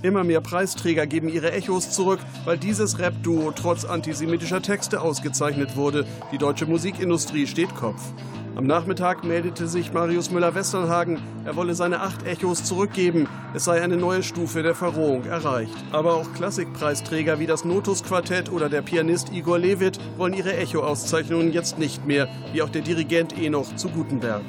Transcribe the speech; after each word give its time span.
Immer 0.00 0.22
mehr 0.22 0.40
Preisträger 0.40 1.08
geben 1.08 1.28
ihre 1.28 1.50
Echos 1.50 1.90
zurück, 1.90 2.20
weil 2.44 2.56
dieses 2.56 3.00
Rap-Duo 3.00 3.50
trotz 3.50 3.84
antisemitischer 3.84 4.62
Texte 4.62 5.00
ausgezeichnet 5.00 5.74
wurde. 5.74 6.06
Die 6.30 6.38
deutsche 6.38 6.66
Musikindustrie 6.66 7.48
steht 7.48 7.74
Kopf. 7.74 8.00
Am 8.54 8.66
Nachmittag 8.66 9.24
meldete 9.24 9.66
sich 9.66 9.92
Marius 9.92 10.30
Müller-Westernhagen, 10.30 11.18
er 11.44 11.56
wolle 11.56 11.74
seine 11.74 12.00
acht 12.00 12.26
Echos 12.26 12.64
zurückgeben. 12.64 13.28
Es 13.54 13.64
sei 13.64 13.82
eine 13.82 13.96
neue 13.96 14.22
Stufe 14.22 14.62
der 14.62 14.74
Verrohung 14.74 15.24
erreicht. 15.24 15.76
Aber 15.92 16.14
auch 16.14 16.32
Klassikpreisträger 16.34 17.38
wie 17.40 17.46
das 17.46 17.64
Notus-Quartett 17.64 18.50
oder 18.50 18.68
der 18.68 18.82
Pianist 18.82 19.32
Igor 19.32 19.58
Levit 19.58 19.98
wollen 20.16 20.32
ihre 20.32 20.56
Echo-Auszeichnungen 20.56 21.52
jetzt 21.52 21.78
nicht 21.78 22.06
mehr, 22.06 22.28
wie 22.52 22.62
auch 22.62 22.70
der 22.70 22.82
Dirigent 22.82 23.36
Enoch 23.36 23.74
zu 23.76 23.88
Gutenberg. 23.88 24.44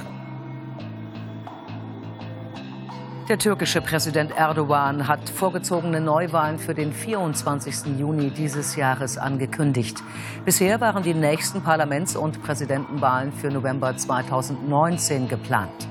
Der 3.30 3.38
türkische 3.38 3.80
Präsident 3.80 4.36
Erdogan 4.36 5.08
hat 5.08 5.30
vorgezogene 5.30 6.02
Neuwahlen 6.02 6.58
für 6.58 6.74
den 6.74 6.92
24. 6.92 8.00
Juni 8.00 8.32
dieses 8.32 8.76
Jahres 8.76 9.20
angekündigt. 9.20 10.02
Bisher 10.46 10.82
waren 10.82 11.04
die 11.04 11.14
nächsten 11.14 11.62
Parlaments- 11.62 12.16
und 12.16 12.42
Präsidentenwahlen 12.42 13.32
für 13.32 13.52
November 13.52 13.96
2019 13.96 15.28
geplant. 15.28 15.88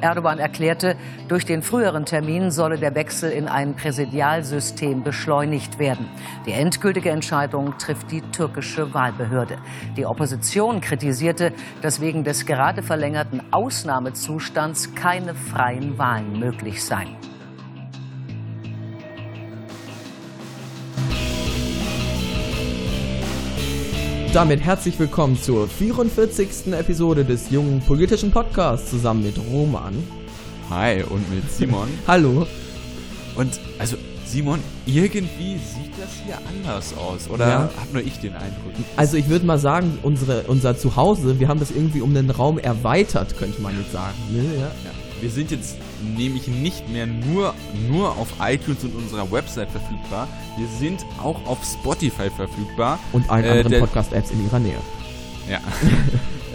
Erdogan 0.00 0.38
erklärte, 0.38 0.96
durch 1.28 1.44
den 1.44 1.62
früheren 1.62 2.04
Termin 2.04 2.50
solle 2.50 2.78
der 2.78 2.94
Wechsel 2.94 3.30
in 3.30 3.48
ein 3.48 3.74
Präsidialsystem 3.74 5.02
beschleunigt 5.02 5.78
werden. 5.78 6.08
Die 6.46 6.52
endgültige 6.52 7.10
Entscheidung 7.10 7.78
trifft 7.78 8.10
die 8.10 8.22
türkische 8.32 8.92
Wahlbehörde. 8.94 9.58
Die 9.96 10.06
Opposition 10.06 10.80
kritisierte, 10.80 11.52
dass 11.82 12.00
wegen 12.00 12.24
des 12.24 12.46
gerade 12.46 12.82
verlängerten 12.82 13.42
Ausnahmezustands 13.52 14.94
keine 14.94 15.34
freien 15.34 15.98
Wahlen 15.98 16.38
möglich 16.38 16.84
seien. 16.84 17.29
Damit 24.32 24.60
herzlich 24.60 24.96
willkommen 24.98 25.36
zur 25.40 25.66
44. 25.68 26.72
Episode 26.72 27.24
des 27.24 27.50
jungen 27.50 27.80
politischen 27.80 28.30
Podcasts 28.30 28.88
zusammen 28.90 29.24
mit 29.24 29.34
Roman. 29.50 29.94
Hi 30.70 31.02
und 31.02 31.28
mit 31.34 31.50
Simon. 31.50 31.88
Hallo. 32.06 32.46
Und 33.34 33.58
also 33.80 33.96
Simon, 34.24 34.60
irgendwie 34.86 35.56
sieht 35.58 35.92
das 36.00 36.10
hier 36.24 36.38
anders 36.48 36.96
aus, 36.96 37.28
oder 37.28 37.48
Ja. 37.48 37.70
hab 37.76 37.92
nur 37.92 38.02
ich 38.02 38.20
den 38.20 38.34
Eindruck? 38.34 38.72
Also 38.96 39.16
ich 39.16 39.28
würde 39.28 39.44
mal 39.44 39.58
sagen, 39.58 39.98
unsere, 40.02 40.42
unser 40.42 40.78
Zuhause, 40.78 41.40
wir 41.40 41.48
haben 41.48 41.58
das 41.58 41.72
irgendwie 41.72 42.00
um 42.00 42.14
den 42.14 42.30
Raum 42.30 42.58
erweitert, 42.60 43.36
könnte 43.36 43.60
man 43.60 43.76
jetzt 43.76 43.90
sagen. 43.90 44.14
Ne? 44.30 44.44
Ja. 44.54 44.60
Ja. 44.60 44.70
Wir 45.20 45.30
sind 45.30 45.50
jetzt 45.50 45.76
nämlich 46.02 46.48
nicht 46.48 46.88
mehr 46.88 47.06
nur, 47.06 47.54
nur 47.88 48.16
auf 48.16 48.28
iTunes 48.40 48.84
und 48.84 48.94
unserer 48.94 49.30
Website 49.30 49.70
verfügbar, 49.70 50.28
wir 50.56 50.66
sind 50.78 51.04
auch 51.22 51.44
auf 51.46 51.58
Spotify 51.64 52.30
verfügbar. 52.30 52.98
Und 53.12 53.28
allen 53.30 53.44
Äh, 53.44 53.48
anderen 53.50 53.70
der- 53.72 53.80
Podcast-Apps 53.80 54.30
in 54.30 54.44
ihrer 54.44 54.58
Nähe. 54.58 54.78
Ja. 55.48 55.60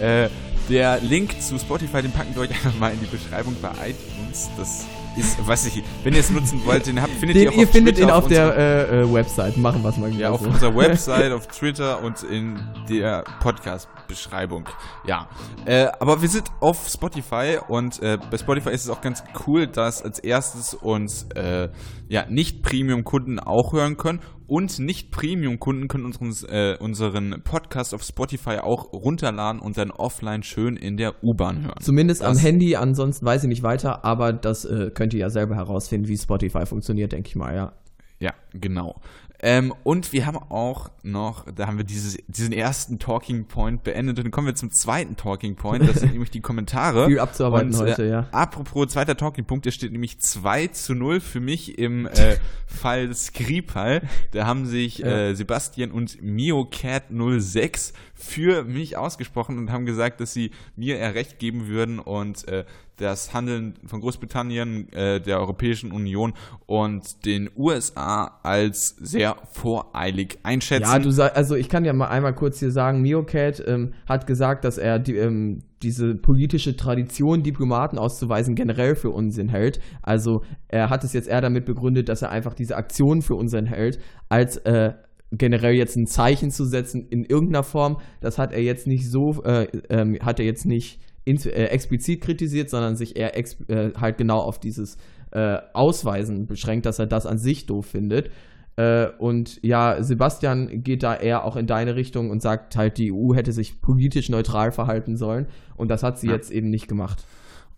äh, 0.04 0.28
der 0.68 1.00
Link 1.00 1.40
zu 1.40 1.58
Spotify, 1.58 2.02
den 2.02 2.10
packen 2.12 2.34
wir 2.34 2.42
euch 2.42 2.50
einfach 2.50 2.76
mal 2.78 2.92
in 2.92 2.98
die 3.00 3.06
Beschreibung 3.06 3.54
bei 3.62 3.70
iTunes. 3.90 4.48
Das 4.56 4.84
ist, 5.16 5.38
was 5.46 5.66
ich, 5.66 5.82
wenn 6.04 6.14
ihr 6.14 6.20
es 6.20 6.30
nutzen 6.30 6.60
wollt, 6.64 6.86
den 6.86 7.00
habt, 7.00 7.12
findet 7.14 7.36
Den, 7.36 7.42
ihr 7.44 7.50
auch 7.50 7.54
ihr 7.56 7.66
auf 7.66 7.70
findet 7.72 7.94
Twitter 7.96 8.08
ihn 8.08 8.14
auf 8.14 8.24
unserer- 8.24 8.54
der 8.54 8.88
äh, 8.90 9.00
äh, 9.02 9.12
Website. 9.12 9.56
Machen 9.56 9.82
wir 9.82 9.88
es 9.90 9.96
mal 9.96 10.12
Ja, 10.14 10.30
auf 10.30 10.40
so. 10.40 10.48
unserer 10.48 10.74
Website, 10.76 11.32
auf 11.32 11.46
Twitter 11.48 12.02
und 12.02 12.22
in 12.22 12.58
der 12.88 13.24
Podcast-Beschreibung. 13.40 14.68
Ja, 15.06 15.28
äh, 15.64 15.86
aber 16.00 16.22
wir 16.22 16.28
sind 16.28 16.48
auf 16.60 16.88
Spotify 16.88 17.58
und 17.68 18.00
äh, 18.02 18.18
bei 18.30 18.38
Spotify 18.38 18.70
ist 18.70 18.84
es 18.84 18.90
auch 18.90 19.00
ganz 19.00 19.22
cool, 19.46 19.66
dass 19.66 20.02
als 20.02 20.18
erstes 20.18 20.74
uns 20.74 21.26
äh, 21.34 21.68
ja 22.08 22.26
nicht 22.28 22.62
Premium-Kunden 22.62 23.38
auch 23.40 23.72
hören 23.72 23.96
können 23.96 24.20
und 24.46 24.78
nicht 24.78 25.10
Premium-Kunden 25.10 25.88
können 25.88 26.04
unseren, 26.04 26.48
äh, 26.48 26.76
unseren 26.78 27.42
Podcast 27.42 27.94
auf 27.94 28.02
Spotify 28.02 28.58
auch 28.58 28.92
runterladen 28.92 29.60
und 29.60 29.76
dann 29.76 29.90
offline 29.90 30.42
schön 30.42 30.76
in 30.76 30.96
der 30.96 31.22
U-Bahn 31.24 31.64
hören. 31.64 31.74
Zumindest 31.80 32.22
am 32.22 32.34
Das- 32.34 32.42
Handy, 32.42 32.76
ansonsten 32.76 33.26
weiß 33.26 33.42
ich 33.44 33.48
nicht 33.48 33.62
weiter, 33.62 34.04
aber 34.04 34.32
das 34.32 34.64
äh, 34.64 34.90
könnt 34.94 35.14
ihr 35.14 35.20
ja 35.20 35.30
selber 35.30 35.56
herausfinden, 35.56 36.08
wie 36.08 36.16
Spotify 36.16 36.66
funktioniert, 36.66 37.12
denke 37.12 37.28
ich 37.28 37.36
mal, 37.36 37.54
ja. 37.54 37.72
Ja, 38.18 38.32
genau. 38.54 39.00
Ähm, 39.40 39.74
und 39.82 40.12
wir 40.12 40.26
haben 40.26 40.38
auch 40.38 40.90
noch, 41.02 41.44
da 41.52 41.66
haben 41.66 41.76
wir 41.76 41.84
dieses, 41.84 42.16
diesen 42.26 42.52
ersten 42.52 42.98
Talking 42.98 43.46
Point 43.46 43.84
beendet 43.84 44.18
und 44.18 44.24
dann 44.24 44.30
kommen 44.30 44.46
wir 44.46 44.54
zum 44.54 44.72
zweiten 44.72 45.16
Talking 45.16 45.56
Point, 45.56 45.88
das 45.88 46.00
sind 46.00 46.12
nämlich 46.12 46.30
die 46.30 46.40
Kommentare. 46.40 47.06
Viel 47.06 47.18
abzuarbeiten 47.18 47.74
und, 47.74 47.80
heute, 47.80 48.04
äh, 48.04 48.10
ja. 48.10 48.28
Apropos 48.32 48.88
zweiter 48.88 49.16
Talking 49.16 49.44
Punkt, 49.44 49.66
der 49.66 49.72
steht 49.72 49.92
nämlich 49.92 50.20
2 50.20 50.68
zu 50.68 50.94
0 50.94 51.20
für 51.20 51.40
mich 51.40 51.78
im 51.78 52.06
äh, 52.06 52.38
Fall 52.66 53.14
Skripal. 53.14 54.02
Da 54.32 54.46
haben 54.46 54.66
sich 54.66 55.04
äh, 55.04 55.34
Sebastian 55.34 55.90
und 55.90 56.18
MioCat06 56.22 57.92
für 58.14 58.64
mich 58.64 58.96
ausgesprochen 58.96 59.58
und 59.58 59.70
haben 59.70 59.84
gesagt, 59.84 60.20
dass 60.20 60.32
sie 60.32 60.50
mir 60.76 60.96
eher 60.96 61.14
recht 61.14 61.38
geben 61.38 61.68
würden 61.68 61.98
und 61.98 62.48
äh, 62.48 62.64
das 62.96 63.34
Handeln 63.34 63.74
von 63.86 64.00
Großbritannien, 64.00 64.88
äh, 64.92 65.20
der 65.20 65.38
Europäischen 65.38 65.92
Union 65.92 66.32
und 66.66 67.26
den 67.26 67.50
USA 67.56 68.38
als 68.42 68.96
sehr 68.98 69.36
voreilig 69.52 70.38
einschätzen. 70.42 70.90
Ja, 70.90 70.98
du 70.98 71.10
sag, 71.10 71.36
also 71.36 71.56
ich 71.56 71.68
kann 71.68 71.84
ja 71.84 71.92
mal 71.92 72.08
einmal 72.08 72.34
kurz 72.34 72.58
hier 72.58 72.70
sagen, 72.70 73.02
Miocat 73.02 73.62
ähm, 73.66 73.92
hat 74.08 74.26
gesagt, 74.26 74.64
dass 74.64 74.78
er 74.78 74.98
die, 74.98 75.16
ähm, 75.16 75.62
diese 75.82 76.14
politische 76.14 76.74
Tradition, 76.76 77.42
Diplomaten 77.42 77.98
auszuweisen, 77.98 78.54
generell 78.54 78.94
für 78.94 79.10
Unsinn 79.10 79.48
hält. 79.48 79.78
Also 80.02 80.42
er 80.68 80.88
hat 80.88 81.04
es 81.04 81.12
jetzt 81.12 81.28
eher 81.28 81.42
damit 81.42 81.66
begründet, 81.66 82.08
dass 82.08 82.22
er 82.22 82.30
einfach 82.30 82.54
diese 82.54 82.76
Aktion 82.76 83.20
für 83.20 83.34
Unsinn 83.34 83.66
hält, 83.66 83.98
als 84.30 84.56
äh, 84.58 84.94
generell 85.32 85.74
jetzt 85.74 85.96
ein 85.96 86.06
Zeichen 86.06 86.50
zu 86.50 86.64
setzen 86.64 87.06
in 87.10 87.24
irgendeiner 87.24 87.62
Form. 87.64 87.98
Das 88.20 88.38
hat 88.38 88.52
er 88.52 88.62
jetzt 88.62 88.86
nicht 88.86 89.10
so, 89.10 89.42
äh, 89.44 89.66
ähm, 89.90 90.16
hat 90.22 90.40
er 90.40 90.46
jetzt 90.46 90.64
nicht 90.64 91.00
explizit 91.26 92.20
kritisiert, 92.20 92.70
sondern 92.70 92.96
sich 92.96 93.16
eher 93.16 93.36
äh, 93.36 93.92
halt 94.00 94.18
genau 94.18 94.38
auf 94.38 94.58
dieses 94.60 94.96
äh, 95.32 95.58
Ausweisen 95.74 96.46
beschränkt, 96.46 96.86
dass 96.86 96.98
er 96.98 97.06
das 97.06 97.26
an 97.26 97.38
sich 97.38 97.66
doof 97.66 97.86
findet. 97.86 98.30
Äh, 98.76 99.08
und 99.18 99.58
ja, 99.62 100.02
Sebastian 100.02 100.82
geht 100.82 101.02
da 101.02 101.16
eher 101.16 101.44
auch 101.44 101.56
in 101.56 101.66
deine 101.66 101.96
Richtung 101.96 102.30
und 102.30 102.42
sagt 102.42 102.76
halt, 102.76 102.98
die 102.98 103.12
EU 103.12 103.34
hätte 103.34 103.52
sich 103.52 103.80
politisch 103.80 104.28
neutral 104.28 104.70
verhalten 104.70 105.16
sollen. 105.16 105.46
Und 105.76 105.88
das 105.90 106.02
hat 106.02 106.18
sie 106.18 106.28
Ja. 106.28 106.34
jetzt 106.34 106.50
eben 106.50 106.70
nicht 106.70 106.86
gemacht. 106.86 107.24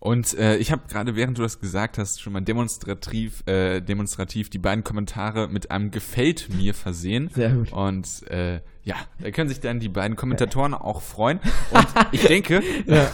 Und 0.00 0.38
äh, 0.38 0.56
ich 0.58 0.70
habe 0.70 0.82
gerade, 0.88 1.16
während 1.16 1.38
du 1.38 1.42
das 1.42 1.58
gesagt 1.58 1.98
hast, 1.98 2.20
schon 2.20 2.32
mal 2.32 2.40
demonstrativ, 2.40 3.42
äh, 3.46 3.80
demonstrativ 3.80 4.48
die 4.48 4.58
beiden 4.58 4.84
Kommentare 4.84 5.48
mit 5.48 5.72
einem 5.72 5.90
Gefällt 5.90 6.48
mir 6.56 6.72
versehen. 6.74 7.30
Sehr 7.34 7.50
gut. 7.50 7.72
Und 7.72 8.06
äh, 8.30 8.60
ja, 8.88 8.96
da 9.20 9.30
können 9.30 9.50
sich 9.50 9.60
dann 9.60 9.80
die 9.80 9.90
beiden 9.90 10.16
Kommentatoren 10.16 10.72
auch 10.72 11.02
freuen. 11.02 11.40
Und 11.70 11.86
ich 12.12 12.22
denke, 12.26 12.62
Ja. 12.86 13.10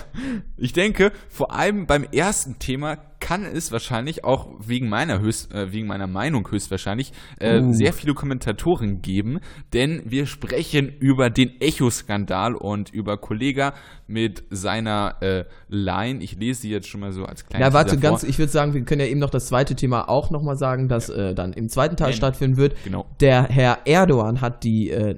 ich 0.57 0.73
denke, 0.73 1.11
vor 1.29 1.53
allem 1.53 1.87
beim 1.87 2.05
ersten 2.05 2.61
Thema 2.61 2.97
kann 3.19 3.45
es 3.47 3.73
wahrscheinlich 3.73 4.23
auch 4.23 4.49
wegen 4.61 4.89
meiner 4.91 5.19
höchst, 5.19 5.53
äh, 5.55 5.73
wegen 5.73 5.87
meiner 5.87 6.07
Meinung 6.07 6.47
höchstwahrscheinlich 6.51 7.13
äh, 7.41 7.59
Uh. 7.59 7.73
sehr 7.73 7.95
viele 7.95 8.13
Kommentatoren 8.13 9.01
geben, 9.01 9.41
denn 9.73 10.03
wir 10.05 10.27
sprechen 10.27 10.89
über 10.99 11.31
den 11.31 11.59
Echo-Skandal 11.61 12.55
und 12.55 12.91
über 12.91 13.17
Kollega 13.17 13.73
mit 14.07 14.45
seiner 14.51 15.17
äh, 15.23 15.45
Line. 15.69 16.23
Ich 16.23 16.37
lese 16.37 16.63
sie 16.63 16.71
jetzt 16.71 16.87
schon 16.87 17.01
mal 17.01 17.13
so 17.13 17.25
als 17.25 17.47
kleinen 17.47 17.63
Ja, 17.65 17.73
warte, 17.73 17.97
ganz, 17.99 18.25
ich 18.25 18.39
würde 18.39 18.53
sagen, 18.53 18.75
wir 18.75 18.83
können 18.83 19.01
ja 19.01 19.07
eben 19.07 19.21
noch 19.21 19.31
das 19.31 19.47
zweite 19.47 19.75
Thema 19.75 20.09
auch 20.11 20.31
nochmal 20.31 20.57
sagen, 20.59 20.89
das 20.89 21.09
äh, 21.09 21.35
dann 21.35 21.55
im 21.55 21.71
zweiten 21.71 21.97
Teil 21.97 22.09
Nein. 22.09 22.17
stattfinden 22.19 22.59
wird. 22.59 22.77
Genau. 22.85 23.07
Der 23.21 23.45
Herr 23.45 23.79
Erdogan 23.87 24.43
hat 24.43 24.65
die 24.65 24.91
äh, 24.91 25.17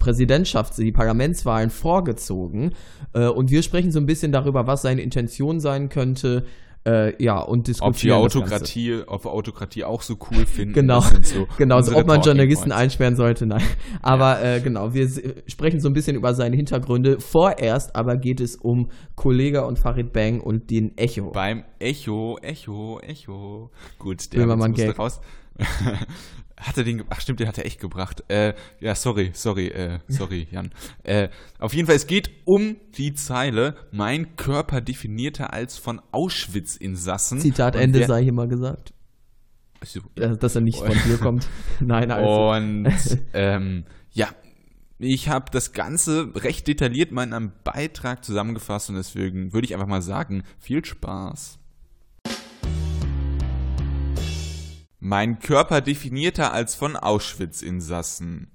Präsidentschafts-, 0.00 0.80
die 0.80 0.92
Parlamentswahlen 0.92 1.70
vorgezogen 1.70 2.72
äh, 3.14 3.26
und 3.28 3.50
wir 3.50 3.62
sprechen 3.62 3.90
so 3.90 3.98
ein 4.00 4.06
bisschen 4.06 4.32
darüber, 4.32 4.66
was 4.66 4.82
seine 4.82 5.02
Intention 5.02 5.60
sein 5.60 5.88
könnte. 5.88 6.44
Äh, 6.88 7.22
ja, 7.22 7.40
und 7.40 7.58
Ob 7.58 7.64
die 7.64 7.72
diskutieren 7.72 8.22
das 8.22 8.32
Ganze. 8.32 8.38
Autokratie, 8.38 9.02
ob 9.06 9.24
wir 9.24 9.32
Autokratie 9.32 9.84
auch 9.84 10.00
so 10.00 10.16
cool 10.30 10.46
finden. 10.46 10.72
Genau, 10.72 11.00
so 11.00 11.46
genau, 11.58 11.80
so, 11.82 11.94
ob 11.94 12.06
man 12.06 12.22
Journalisten 12.22 12.72
einsperren 12.72 13.16
sollte, 13.16 13.46
nein. 13.46 13.62
Aber 14.00 14.42
äh, 14.42 14.60
genau, 14.60 14.94
wir 14.94 15.06
sprechen 15.46 15.80
so 15.80 15.88
ein 15.88 15.92
bisschen 15.92 16.16
über 16.16 16.34
seine 16.34 16.56
Hintergründe. 16.56 17.20
Vorerst 17.20 17.94
aber 17.94 18.16
geht 18.16 18.40
es 18.40 18.56
um 18.56 18.90
Kollega 19.16 19.62
und 19.62 19.78
Farid 19.78 20.12
Bang 20.12 20.40
und 20.40 20.70
den 20.70 20.96
Echo. 20.96 21.32
Beim 21.32 21.64
Echo, 21.78 22.38
Echo, 22.40 23.00
Echo. 23.00 23.70
Gut, 23.98 24.32
der 24.32 24.38
Böhmermann 24.38 24.74
raus. 24.96 25.20
hat 26.60 26.76
er 26.76 26.84
den, 26.84 27.04
ach 27.08 27.20
stimmt, 27.20 27.40
den 27.40 27.48
hat 27.48 27.58
er 27.58 27.66
echt 27.66 27.80
gebracht. 27.80 28.24
Äh, 28.28 28.54
ja, 28.80 28.94
sorry, 28.94 29.30
sorry, 29.34 29.68
äh, 29.68 29.98
sorry, 30.08 30.48
Jan. 30.52 30.70
Äh, 31.02 31.28
auf 31.58 31.74
jeden 31.74 31.86
Fall, 31.86 31.96
es 31.96 32.06
geht 32.06 32.30
um 32.44 32.76
die 32.96 33.14
Zeile, 33.14 33.76
mein 33.92 34.36
Körper 34.36 34.80
definierter 34.80 35.52
als 35.52 35.78
von 35.78 36.00
Auschwitz-Insassen. 36.12 37.40
Zitat 37.40 37.76
Und 37.76 37.82
Ende 37.82 38.06
sei 38.06 38.22
hier 38.22 38.32
mal 38.32 38.48
gesagt. 38.48 38.92
So, 39.84 40.00
Äh, 40.16 40.36
Dass 40.36 40.54
er 40.56 40.60
nicht 40.60 40.78
von 40.78 40.96
dir 41.06 41.18
kommt. 41.18 41.48
Nein, 41.80 42.10
also. 42.10 42.50
Und 42.50 42.88
ähm, 43.32 43.84
ja, 44.10 44.28
ich 44.98 45.28
habe 45.28 45.50
das 45.52 45.72
Ganze 45.72 46.32
recht 46.34 46.66
detailliert 46.66 47.12
mal 47.12 47.22
in 47.22 47.32
einem 47.32 47.52
Beitrag 47.62 48.24
zusammengefasst 48.24 48.90
und 48.90 48.96
deswegen 48.96 49.52
würde 49.52 49.64
ich 49.64 49.74
einfach 49.74 49.86
mal 49.86 50.02
sagen, 50.02 50.42
viel 50.58 50.84
Spaß. 50.84 51.57
Mein 55.00 55.38
Körper 55.38 55.80
definierter 55.80 56.52
als 56.52 56.74
von 56.74 56.96
Auschwitz-Insassen. 56.96 58.50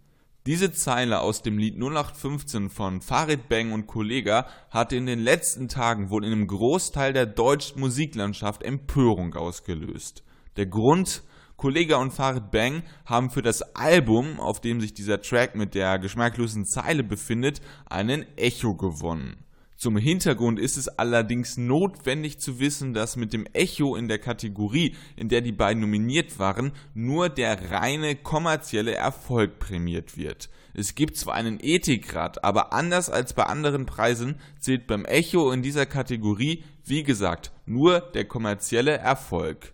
Diese 0.46 0.74
Zeile 0.74 1.22
aus 1.22 1.42
dem 1.42 1.58
Lied 1.58 1.76
0815 1.76 2.70
von 2.70 3.00
Farid 3.00 3.48
Bang 3.48 3.72
und 3.72 3.88
Kollega 3.88 4.46
hatte 4.70 4.98
in 4.98 5.06
den 5.06 5.20
letzten 5.20 5.70
Tagen 5.70 6.10
wohl 6.10 6.26
in 6.26 6.34
einem 6.34 6.48
Großteil 6.48 7.14
der 7.14 7.28
deutschen 7.28 7.80
Musiklandschaft 7.80 8.62
Empörung 8.62 9.34
ausgelöst. 9.36 10.26
Der 10.58 10.66
Grund, 10.66 11.24
Kollega 11.56 11.96
und 11.96 12.12
Farid 12.12 12.52
Bang 12.52 12.84
haben 13.06 13.30
für 13.30 13.42
das 13.42 13.62
Album, 13.78 14.42
auf 14.42 14.60
dem 14.60 14.82
sich 14.82 14.94
dieser 14.94 15.22
Track 15.22 15.56
mit 15.56 15.76
der 15.76 15.98
geschmacklosen 15.98 16.66
Zeile 16.66 17.06
befindet, 17.06 17.62
einen 17.86 18.26
Echo 18.36 18.76
gewonnen. 18.76 19.43
Zum 19.84 19.98
Hintergrund 19.98 20.62
ist 20.62 20.78
es 20.78 20.88
allerdings 20.88 21.58
notwendig 21.58 22.40
zu 22.40 22.62
wissen, 22.62 22.94
dass 22.94 23.18
mit 23.18 23.34
dem 23.34 23.46
Echo 23.52 23.98
in 23.98 24.08
der 24.08 24.18
Kategorie, 24.18 24.96
in 25.18 25.28
der 25.28 25.42
die 25.42 25.52
beiden 25.52 25.82
nominiert 25.82 26.40
waren, 26.40 26.72
nur 26.94 27.28
der 27.28 27.70
reine 27.70 28.16
kommerzielle 28.16 28.94
Erfolg 28.94 29.60
prämiert 29.60 30.16
wird. 30.16 30.50
Es 30.74 30.96
gibt 30.96 31.18
zwar 31.18 31.34
einen 31.34 31.60
Ethikrat, 31.62 32.46
aber 32.46 32.72
anders 32.72 33.10
als 33.10 33.34
bei 33.34 33.44
anderen 33.44 33.86
Preisen 33.86 34.40
zählt 34.58 34.88
beim 34.88 35.04
Echo 35.04 35.52
in 35.52 35.62
dieser 35.62 35.86
Kategorie, 35.86 36.64
wie 36.86 37.04
gesagt, 37.04 37.52
nur 37.66 38.00
der 38.00 38.24
kommerzielle 38.24 38.94
Erfolg. 38.94 39.74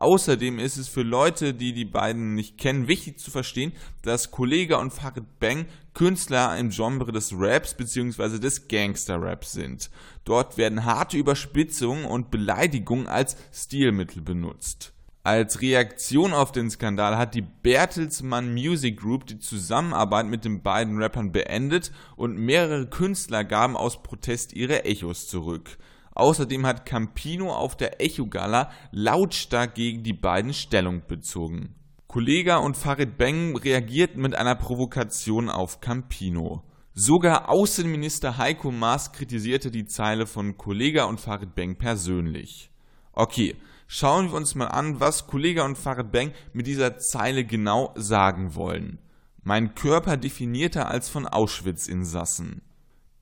Außerdem 0.00 0.58
ist 0.58 0.78
es 0.78 0.88
für 0.88 1.02
Leute, 1.02 1.52
die 1.52 1.74
die 1.74 1.84
beiden 1.84 2.34
nicht 2.34 2.56
kennen, 2.56 2.88
wichtig 2.88 3.18
zu 3.18 3.30
verstehen, 3.30 3.72
dass 4.00 4.30
Kollega 4.30 4.78
und 4.78 4.94
Farid 4.94 5.38
Bang 5.38 5.66
Künstler 5.92 6.56
im 6.56 6.70
Genre 6.70 7.12
des 7.12 7.34
Raps 7.36 7.74
bzw. 7.74 8.38
des 8.38 8.66
Gangster-Raps 8.66 9.52
sind. 9.52 9.90
Dort 10.24 10.56
werden 10.56 10.86
harte 10.86 11.18
Überspitzungen 11.18 12.06
und 12.06 12.30
Beleidigungen 12.30 13.08
als 13.08 13.36
Stilmittel 13.52 14.22
benutzt. 14.22 14.94
Als 15.22 15.60
Reaktion 15.60 16.32
auf 16.32 16.50
den 16.50 16.70
Skandal 16.70 17.18
hat 17.18 17.34
die 17.34 17.42
Bertelsmann 17.42 18.54
Music 18.54 18.98
Group 18.98 19.26
die 19.26 19.38
Zusammenarbeit 19.38 20.24
mit 20.24 20.46
den 20.46 20.62
beiden 20.62 20.96
Rappern 20.96 21.30
beendet 21.30 21.92
und 22.16 22.38
mehrere 22.38 22.86
Künstler 22.86 23.44
gaben 23.44 23.76
aus 23.76 24.02
Protest 24.02 24.54
ihre 24.54 24.86
Echos 24.86 25.28
zurück. 25.28 25.76
Außerdem 26.20 26.66
hat 26.66 26.84
Campino 26.84 27.50
auf 27.50 27.78
der 27.78 28.02
Echo-Gala 28.02 28.70
lautstark 28.92 29.74
gegen 29.74 30.02
die 30.02 30.12
beiden 30.12 30.52
Stellung 30.52 31.00
bezogen. 31.08 31.74
Kollega 32.08 32.58
und 32.58 32.76
Farid 32.76 33.16
Beng 33.16 33.56
reagierten 33.56 34.20
mit 34.20 34.34
einer 34.34 34.54
Provokation 34.54 35.48
auf 35.48 35.80
Campino. 35.80 36.62
Sogar 36.92 37.48
Außenminister 37.48 38.36
Heiko 38.36 38.70
Maas 38.70 39.12
kritisierte 39.12 39.70
die 39.70 39.86
Zeile 39.86 40.26
von 40.26 40.58
Kollega 40.58 41.04
und 41.04 41.20
Farid 41.20 41.54
Beng 41.54 41.76
persönlich. 41.76 42.70
Okay, 43.12 43.56
schauen 43.86 44.28
wir 44.28 44.34
uns 44.34 44.54
mal 44.54 44.66
an, 44.66 45.00
was 45.00 45.26
Kollega 45.26 45.64
und 45.64 45.78
Farid 45.78 46.12
Beng 46.12 46.32
mit 46.52 46.66
dieser 46.66 46.98
Zeile 46.98 47.46
genau 47.46 47.94
sagen 47.96 48.54
wollen. 48.54 48.98
Mein 49.42 49.74
Körper 49.74 50.18
definierter 50.18 50.90
als 50.90 51.08
von 51.08 51.26
Auschwitz-Insassen. 51.26 52.60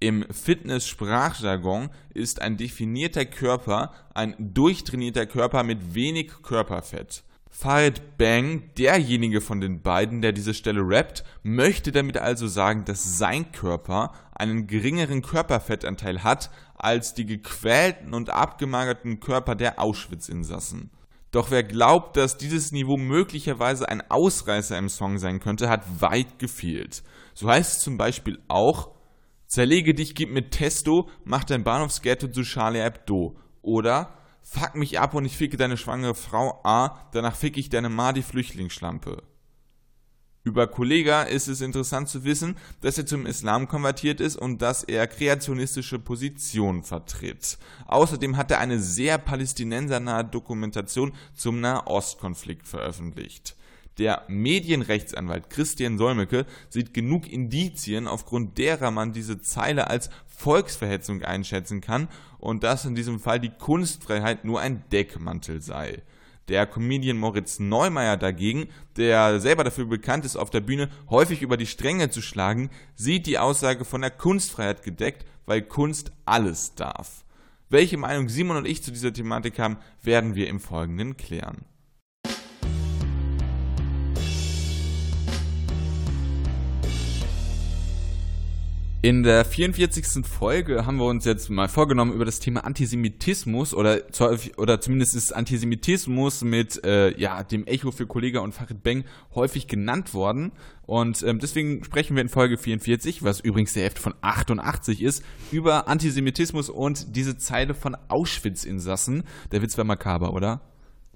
Im 0.01 0.25
Fitness-Sprachjargon 0.31 1.91
ist 2.15 2.41
ein 2.41 2.57
definierter 2.57 3.25
Körper 3.25 3.93
ein 4.15 4.35
durchtrainierter 4.39 5.27
Körper 5.27 5.65
mit 5.65 5.95
wenig 5.95 6.31
Körperfett. 6.43 7.25
Farid 7.51 8.17
Bang, 8.19 8.71
derjenige 8.79 9.41
von 9.41 9.61
den 9.61 9.83
beiden, 9.83 10.23
der 10.23 10.31
diese 10.33 10.55
Stelle 10.55 10.83
rappt, 10.85 11.25
möchte 11.43 11.91
damit 11.91 12.17
also 12.17 12.47
sagen, 12.47 12.85
dass 12.85 13.19
sein 13.19 13.51
Körper 13.51 14.13
einen 14.33 14.69
geringeren 14.69 15.23
Körperfettanteil 15.23 16.23
hat 16.23 16.51
als 16.77 17.15
die 17.15 17.27
gequälten 17.27 18.15
und 18.15 18.31
abgemagerten 18.31 19.19
Körper 19.19 19.57
der 19.57 19.81
Auschwitz-Insassen. 19.81 20.91
Doch 21.33 21.51
wer 21.51 21.65
glaubt, 21.65 22.17
dass 22.17 22.39
dieses 22.39 22.71
Niveau 22.71 22.97
möglicherweise 22.97 23.89
ein 23.89 24.09
Ausreißer 24.09 24.79
im 24.79 24.89
Song 24.89 25.19
sein 25.19 25.41
könnte, 25.41 25.69
hat 25.69 26.01
weit 26.01 26.39
gefehlt. 26.39 27.03
So 27.35 27.49
heißt 27.49 27.79
es 27.79 27.83
zum 27.83 27.99
Beispiel 27.99 28.39
auch, 28.47 28.91
Zerlege 29.49 29.95
dich, 29.95 30.15
gib 30.15 30.31
mir 30.31 30.49
Testo, 30.49 31.09
mach 31.25 31.43
dein 31.43 31.65
Bahnhofsghetto 31.65 32.29
zu 32.29 32.43
Charlie 32.43 32.83
Hebdo. 32.83 33.37
Oder 33.63 34.15
Fuck 34.51 34.77
mich 34.77 34.99
ab 34.99 35.13
und 35.13 35.27
ich 35.27 35.37
ficke 35.37 35.59
deine 35.59 35.77
schwangere 35.77 36.15
Frau 36.15 36.61
A, 36.65 37.11
danach 37.13 37.37
ficke 37.37 37.61
ich 37.61 37.69
deine 37.69 37.91
Ma, 37.91 38.15
die 38.15 38.23
Flüchtlingsschlampe. 38.23 39.23
Über 40.43 40.67
Kollega 40.67 41.25
ist 41.25 41.49
es 41.49 41.61
interessant 41.61 42.09
zu 42.09 42.25
wissen, 42.25 42.57
dass 42.81 42.97
er 42.97 43.05
zum 43.05 43.27
Islam 43.27 43.69
konvertiert 43.69 44.23
ist 44.23 44.37
und 44.37 44.63
dass 44.63 44.85
er 44.85 45.07
kreationistische 45.07 45.99
Positionen 45.99 46.83
vertritt. 46.83 47.59
Außerdem 47.89 48.39
hat 48.39 48.51
er 48.51 48.61
eine 48.61 48.81
sehr 48.81 49.19
palästinensernahe 49.19 50.25
Dokumentation 50.25 51.13
zum 51.35 51.61
Nahostkonflikt 51.61 52.67
veröffentlicht. 52.67 53.55
Der 53.99 54.23
Medienrechtsanwalt 54.29 55.51
Christian 55.51 55.99
Solmecke 55.99 56.47
sieht 56.69 56.95
genug 56.95 57.31
Indizien, 57.31 58.07
aufgrund 58.07 58.57
derer 58.57 58.93
man 58.93 59.13
diese 59.13 59.41
Zeile 59.41 59.91
als 59.91 60.09
Volksverhetzung 60.29 61.23
einschätzen 61.23 61.81
kann 61.81 62.09
und 62.39 62.63
dass 62.63 62.85
in 62.85 62.95
diesem 62.95 63.19
Fall 63.19 63.41
die 63.41 63.51
Kunstfreiheit 63.51 64.45
nur 64.45 64.61
ein 64.61 64.85
Deckmantel 64.93 65.61
sei. 65.61 66.03
Der 66.47 66.65
Comedian 66.65 67.19
Moritz 67.19 67.59
Neumeier 67.59 68.17
dagegen, 68.17 68.69
der 68.97 69.41
selber 69.41 69.65
dafür 69.65 69.85
bekannt 69.87 70.25
ist, 70.25 70.37
auf 70.37 70.49
der 70.49 70.61
Bühne 70.61 70.89
häufig 71.11 71.43
über 71.43 71.57
die 71.57 71.67
Stränge 71.67 72.09
zu 72.09 72.23
schlagen, 72.23 72.71
sieht 72.95 73.27
die 73.27 73.39
Aussage 73.39 73.85
von 73.85 74.01
der 74.01 74.13
Kunstfreiheit 74.13 74.83
gedeckt, 74.83 75.27
weil 75.45 75.63
Kunst 75.63 76.13
alles 76.25 76.75
darf. 76.75 77.25
Welche 77.69 77.99
Meinung 77.99 78.29
Simon 78.29 78.57
und 78.57 78.67
ich 78.67 78.83
zu 78.83 78.93
dieser 78.93 79.13
Thematik 79.13 79.59
haben, 79.59 79.77
werden 80.03 80.37
wir 80.37 80.49
im 80.49 80.61
Folgenden 80.61 81.17
klären. 81.17 81.67
In 89.01 89.23
der 89.23 89.45
44. 89.45 90.27
Folge 90.27 90.85
haben 90.85 90.97
wir 90.97 91.05
uns 91.05 91.25
jetzt 91.25 91.51
mal 91.51 91.69
vorgenommen, 91.69 92.13
über 92.13 92.25
das 92.25 92.41
Thema 92.41 92.65
Antisemitismus 92.65 93.73
oder, 93.73 94.01
oder 94.57 94.81
zumindest 94.81 95.15
ist 95.15 95.33
Antisemitismus 95.33 96.43
mit 96.43 96.85
äh, 96.85 97.17
ja, 97.17 97.45
dem 97.45 97.65
Echo 97.69 97.93
für 97.93 98.09
Kollega 98.09 98.41
und 98.41 98.55
Farid 98.55 98.83
Beng 98.83 99.05
häufig 99.37 99.69
genannt 99.69 100.15
worden. 100.15 100.51
Und 100.85 101.23
ähm, 101.23 101.39
deswegen 101.39 101.85
sprechen 101.85 102.17
wir 102.17 102.23
in 102.23 102.29
Folge 102.29 102.59
44, 102.59 103.23
was 103.23 103.39
übrigens 103.39 103.73
der 103.73 103.85
Hälfte 103.85 104.01
von 104.01 104.15
88 104.21 105.01
ist, 105.01 105.23
über 105.53 105.87
Antisemitismus 105.87 106.69
und 106.69 107.15
diese 107.15 107.39
Zeile 107.39 107.75
von 107.75 107.97
Auschwitz-Insassen. 108.09 109.23
Der 109.53 109.63
Witz 109.63 109.79
war 109.79 109.85
makaber, 109.85 110.33
oder? 110.33 110.61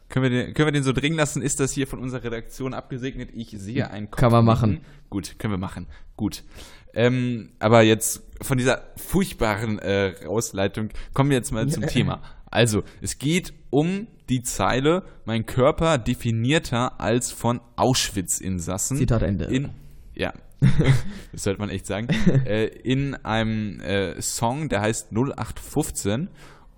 Können 0.09 0.25
wir, 0.25 0.31
den, 0.31 0.55
können 0.55 0.69
wir 0.69 0.73
den 0.73 0.85
so 0.85 0.93
dringen 0.93 1.17
lassen? 1.17 1.41
Ist 1.41 1.59
das 1.59 1.73
hier 1.73 1.87
von 1.87 1.99
unserer 1.99 2.23
Redaktion 2.23 2.75
abgesegnet? 2.75 3.31
Ich 3.33 3.49
sehe 3.59 3.91
einen 3.91 4.11
Kopf. 4.11 4.21
Kann 4.21 4.31
man 4.31 4.45
machen. 4.45 4.83
Gut, 5.09 5.39
können 5.39 5.55
wir 5.55 5.59
machen. 5.59 5.87
Gut. 6.17 6.45
Ähm, 6.95 7.51
aber 7.59 7.83
jetzt 7.83 8.23
von 8.41 8.59
dieser 8.59 8.83
furchtbaren 8.97 9.79
äh, 9.79 10.15
Ausleitung 10.27 10.91
kommen 11.15 11.31
wir 11.31 11.37
jetzt 11.37 11.53
mal 11.53 11.69
zum 11.69 11.87
Thema. 11.87 12.23
Also, 12.51 12.83
es 13.01 13.19
geht 13.19 13.55
um 13.71 14.09
die 14.29 14.43
Zeile, 14.43 15.05
mein 15.25 15.47
Körper 15.47 15.99
definierter 15.99 17.01
als 17.01 17.33
von 17.33 17.61
Auschwitz-Insassen. 17.77 18.99
Zitat 18.99 19.23
Ende. 19.23 19.45
In, 19.47 19.71
ja, 20.15 20.33
das 21.33 21.45
sollte 21.45 21.61
man 21.61 21.71
echt 21.71 21.87
sagen. 21.87 22.09
äh, 22.47 22.67
in 22.67 23.15
einem 23.25 23.81
äh, 23.81 24.21
Song, 24.21 24.69
der 24.69 24.83
heißt 24.83 25.13
0815 25.13 26.29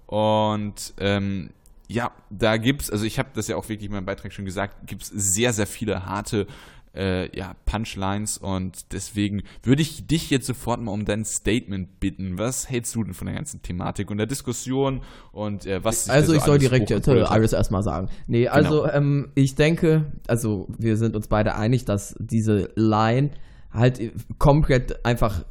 und 0.07 0.95
ähm, 0.99 1.51
ja, 1.87 2.13
da 2.31 2.57
gibt's, 2.57 2.91
also 2.91 3.05
ich 3.05 3.19
habe 3.19 3.31
das 3.35 3.49
ja 3.49 3.57
auch 3.57 3.69
wirklich 3.69 3.87
in 3.87 3.93
meinem 3.93 4.07
Beitrag 4.07 4.33
schon 4.33 4.45
gesagt, 4.45 4.87
gibt's 4.87 5.09
sehr, 5.09 5.53
sehr 5.53 5.67
viele 5.67 6.07
harte 6.07 6.47
äh, 6.95 7.37
ja, 7.37 7.55
Punchlines 7.67 8.39
und 8.39 8.93
deswegen 8.93 9.43
würde 9.63 9.83
ich 9.83 10.07
dich 10.07 10.31
jetzt 10.31 10.47
sofort 10.47 10.81
mal 10.81 10.93
um 10.93 11.05
dein 11.05 11.25
Statement 11.25 12.01
bitten. 12.01 12.39
Was 12.39 12.71
hältst 12.71 12.95
du 12.95 13.05
denn 13.05 13.15
von 13.15 13.27
der 13.27 13.37
ganzen 13.37 13.63
Thematik 13.63 14.11
und 14.11 14.19
der 14.19 14.27
Diskussion 14.27 15.03
und 15.33 15.67
äh, 15.67 15.83
was 15.85 16.09
Also 16.09 16.35
ich 16.35 16.41
so 16.41 16.47
soll 16.47 16.59
direkt 16.59 16.91
alles 17.09 17.53
erstmal 17.53 17.83
sagen. 17.83 18.09
Nee, 18.27 18.49
also 18.49 18.83
genau. 18.83 18.95
ähm, 18.95 19.33
ich 19.35 19.55
denke, 19.55 20.13
also 20.27 20.69
wir 20.79 20.97
sind 20.97 21.17
uns 21.17 21.29
beide 21.29 21.57
einig, 21.57 21.85
dass 21.85 22.15
diese 22.19 22.71
Line 22.77 23.31
halt 23.73 24.01
komplett 24.39 25.05
einfach 25.05 25.45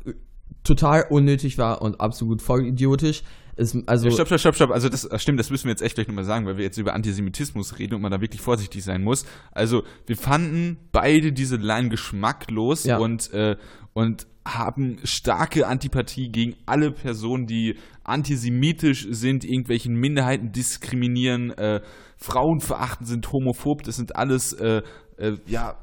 total 0.63 1.05
unnötig 1.09 1.57
war 1.57 1.81
und 1.81 1.99
absolut 1.99 2.41
voll 2.41 2.65
idiotisch. 2.65 3.23
Ist, 3.55 3.77
also 3.87 4.07
ja, 4.07 4.13
stopp, 4.13 4.27
stopp, 4.27 4.39
stopp, 4.39 4.55
stopp. 4.55 4.71
Also 4.71 4.89
das 4.89 5.07
stimmt, 5.21 5.39
das 5.39 5.49
müssen 5.51 5.65
wir 5.65 5.71
jetzt 5.71 5.81
echt 5.81 5.95
gleich 5.95 6.07
nochmal 6.07 6.23
sagen, 6.23 6.45
weil 6.45 6.57
wir 6.57 6.63
jetzt 6.63 6.77
über 6.77 6.93
Antisemitismus 6.93 7.77
reden 7.77 7.95
und 7.95 8.01
man 8.01 8.11
da 8.11 8.19
wirklich 8.19 8.41
vorsichtig 8.41 8.83
sein 8.83 9.03
muss. 9.03 9.25
Also 9.51 9.83
wir 10.07 10.17
fanden 10.17 10.77
beide 10.91 11.31
diese 11.31 11.57
Line 11.57 11.89
geschmacklos 11.89 12.85
ja. 12.85 12.97
und, 12.97 13.31
äh, 13.33 13.55
und 13.93 14.25
haben 14.45 14.99
starke 15.03 15.67
Antipathie 15.67 16.29
gegen 16.29 16.55
alle 16.65 16.91
Personen, 16.91 17.45
die 17.45 17.77
antisemitisch 18.03 19.07
sind, 19.09 19.45
irgendwelchen 19.45 19.95
Minderheiten 19.95 20.51
diskriminieren, 20.51 21.51
äh, 21.51 21.81
Frauen 22.17 22.59
verachten, 22.59 23.05
sind 23.05 23.31
homophob. 23.31 23.83
Das 23.83 23.95
sind 23.97 24.15
alles 24.15 24.53
äh, 24.53 24.81
äh, 25.17 25.37
ja 25.45 25.82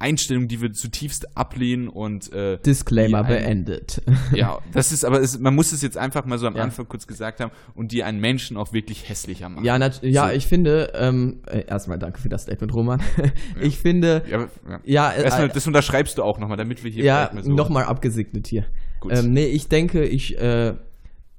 Einstellung, 0.00 0.48
die 0.48 0.60
wir 0.60 0.72
zutiefst 0.72 1.36
ablehnen 1.36 1.88
und 1.88 2.32
äh, 2.32 2.58
Disclaimer 2.58 3.22
beendet. 3.24 4.02
Ja, 4.34 4.58
das 4.72 4.92
ist 4.92 5.04
aber, 5.04 5.20
es, 5.20 5.38
man 5.38 5.54
muss 5.54 5.72
es 5.72 5.82
jetzt 5.82 5.96
einfach 5.98 6.24
mal 6.24 6.38
so 6.38 6.46
am 6.46 6.56
Ja. 6.56 6.62
Anfang 6.62 6.86
kurz 6.88 7.06
gesagt 7.06 7.40
haben 7.40 7.50
und 7.74 7.92
die 7.92 8.02
einen 8.02 8.20
Menschen 8.20 8.56
auch 8.56 8.72
wirklich 8.72 9.08
hässlicher 9.08 9.48
machen. 9.48 9.64
Ja, 9.64 9.78
nat 9.78 10.00
ja, 10.02 10.28
So. 10.28 10.32
ich 10.34 10.46
finde, 10.46 10.92
ähm, 10.94 11.42
äh, 11.46 11.64
erstmal 11.66 11.98
danke 11.98 12.20
für 12.20 12.28
das 12.28 12.42
Statement, 12.42 12.72
Roman. 12.74 13.02
Ich 13.60 13.78
finde, 13.78 14.22
Ja, 14.28 14.36
aber- 14.38 14.48
ja. 14.68 14.80
ja, 14.84 15.10
äh, 15.12 15.22
Erstmal, 15.24 15.48
das 15.48 15.66
unterschreibst 15.66 16.16
du 16.18 16.22
auch 16.22 16.38
nochmal, 16.38 16.56
damit 16.56 16.82
wir 16.84 16.90
hier 16.90 17.04
ja, 17.04 17.30
so. 17.42 17.50
nochmal 17.52 17.84
abgesegnet 17.84 18.46
hier. 18.46 18.64
Gut. 19.00 19.12
Ähm, 19.16 19.32
nee, 19.32 19.46
ich 19.46 19.68
denke, 19.68 20.04
ich, 20.04 20.38
äh, 20.38 20.74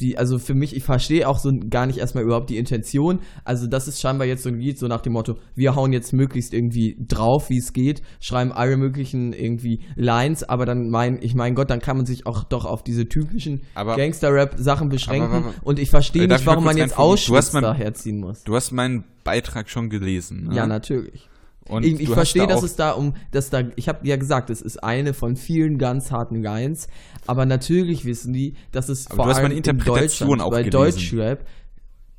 die, 0.02 0.18
also 0.18 0.40
für 0.40 0.54
mich, 0.54 0.76
ich 0.76 0.84
verstehe 0.84 1.28
auch 1.28 1.38
so 1.40 1.52
gar 1.70 1.86
nicht 1.86 2.00
erstmal 2.00 2.24
überhaupt 2.24 2.50
die 2.50 2.58
Intention. 2.58 3.20
Also 3.46 3.68
das 3.68 3.88
ist 3.88 4.02
scheinbar 4.02 4.28
jetzt 4.28 4.44
so 4.44 4.50
ein 4.50 4.60
Lied, 4.60 4.78
so 4.80 4.88
nach 4.88 5.02
dem 5.02 5.14
Motto, 5.14 5.38
wir 5.56 5.76
hauen 5.76 5.94
jetzt 5.94 6.12
möglichst 6.12 6.54
irgendwie 6.54 6.98
drauf, 7.08 7.50
wie 7.50 7.58
es 7.58 7.72
geht, 7.74 8.02
schreiben 8.20 8.52
alle 8.52 8.78
möglichen 8.78 9.34
irgendwie 9.34 9.82
Lines, 9.96 10.44
aber 10.44 10.66
dann 10.66 10.90
mein, 10.90 11.20
ich 11.22 11.36
mein 11.36 11.56
Gott, 11.56 11.70
dann 11.70 11.80
kann 11.80 11.98
man 11.98 12.06
sich 12.06 12.26
auch 12.26 12.44
doch 12.44 12.66
auf 12.66 12.84
diese 12.84 13.08
typischen 13.08 13.62
Gangster-Rap-Sachen 13.96 14.90
beschränken. 14.90 15.28
aber- 15.32 15.46
aber- 15.48 15.54
und 15.64 15.80
ich 15.80 15.90
verstehe 15.90 16.24
Äh, 16.24 16.28
nicht, 16.28 16.46
warum 16.46 16.64
man 16.64 16.78
jetzt 16.78 16.98
hast 16.98 17.54
mein- 17.54 17.64
daherziehen 17.64 18.20
muss. 18.20 18.44
Du 18.44 18.56
hast 18.56 18.72
meinen 18.72 19.04
Beitrag 19.24 19.70
schon 19.70 19.90
gelesen. 19.90 20.48
Ne? 20.48 20.56
Ja, 20.56 20.66
natürlich. 20.68 21.30
Und 21.68 21.86
Ich, 21.86 22.00
ich 22.00 22.10
verstehe, 22.10 22.48
da 22.48 22.56
dass 22.56 22.64
es 22.64 22.76
da 22.76 22.92
um, 22.92 23.14
dass 23.32 23.50
da, 23.50 23.64
ich 23.76 23.88
habe 23.88 24.08
ja 24.08 24.16
gesagt, 24.18 24.50
es 24.50 24.62
ist 24.62 24.84
eine 24.84 25.14
von 25.14 25.36
vielen 25.36 25.78
ganz 25.78 26.12
harten 26.12 26.42
Lines, 26.42 26.88
aber 27.28 27.46
natürlich 27.46 28.04
wissen 28.06 28.34
die, 28.34 28.56
dass 28.72 28.90
es 28.90 29.08
Aber 29.08 29.16
vor 29.18 29.26
du 29.26 29.30
hast 29.32 29.38
allem 29.38 29.46
meine 29.50 29.56
Interpretation 29.56 30.40
in 30.40 30.42
auch 30.42 30.52
bei 30.52 30.64
gelesen. 30.64 30.82
Deutschrap, 30.82 31.46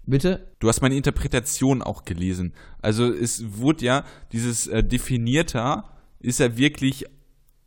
bitte? 0.06 0.46
Du 0.60 0.68
hast 0.68 0.80
meine 0.80 0.94
Interpretation 0.94 1.82
auch 1.82 2.04
gelesen. 2.04 2.54
Also 2.80 3.12
es 3.12 3.58
wurde 3.58 3.84
ja, 3.84 4.04
dieses 4.32 4.66
äh, 4.68 4.82
definierter 4.84 5.84
ist 6.20 6.38
ja 6.38 6.56
wirklich 6.56 7.04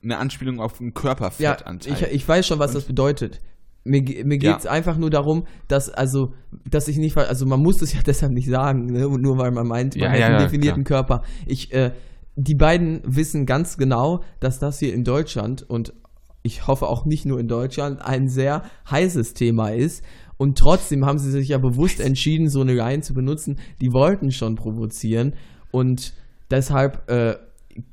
eine 0.02 0.18
Anspielung 0.18 0.60
auf 0.62 0.80
einen 0.80 0.90
Ja, 0.90 0.94
Körperfettanteil. 1.02 1.94
ich, 1.94 2.02
ich 2.04 2.28
weiß 2.28 2.48
schon, 2.48 2.60
was 2.60 2.72
das 2.74 2.86
bedeutet. 2.86 3.42
Mir, 3.86 4.02
mir 4.02 4.38
Ja. 4.42 4.52
geht 4.54 4.60
es 4.60 4.66
einfach 4.66 4.98
nur 4.98 5.10
darum, 5.12 5.46
dass, 5.68 5.90
also, 5.90 6.34
dass 6.70 6.88
ich 6.88 6.98
nicht, 6.98 7.16
also 7.16 7.46
man 7.46 7.62
muss 7.62 7.78
das 7.78 7.94
ja 7.94 8.00
deshalb 8.06 8.32
nicht 8.34 8.50
sagen, 8.50 8.88
ne? 8.88 9.08
nur 9.08 9.38
weil 9.38 9.52
man 9.52 9.68
meint, 9.68 9.96
man 9.96 10.04
Ja, 10.04 10.10
hat 10.12 10.20
ja, 10.20 10.26
einen 10.26 10.36
ja, 10.40 10.44
definierten 10.44 10.84
Körper. 10.84 11.22
Ich, 11.46 11.72
äh, 11.72 11.92
die 12.36 12.56
beiden 12.56 13.02
wissen 13.06 13.46
ganz 13.46 13.78
genau, 13.78 14.22
dass 14.40 14.60
das 14.60 14.80
hier 14.80 14.94
in 14.94 15.04
Deutschland 15.04 15.64
und 15.70 15.94
ich 16.42 16.68
hoffe 16.68 16.88
auch 16.88 17.06
nicht 17.06 17.26
nur 17.26 17.40
in 17.40 17.48
Deutschland 17.48 18.02
ein 18.02 18.28
sehr 18.28 18.64
heißes 18.90 19.34
Thema 19.34 19.70
ist. 19.70 20.04
Und 20.38 20.58
trotzdem 20.58 21.06
haben 21.06 21.18
sie 21.18 21.32
sich 21.32 21.48
ja 21.50 21.58
bewusst 21.58 22.00
entschieden, 22.02 22.50
so 22.50 22.62
eine 22.62 22.74
Line 22.74 23.02
zu 23.02 23.14
benutzen. 23.14 23.58
Die 23.82 23.94
wollten 23.94 24.32
schon 24.32 24.56
provozieren 24.56 25.34
und 25.72 26.14
deshalb 26.52 27.10
äh, 27.10 27.36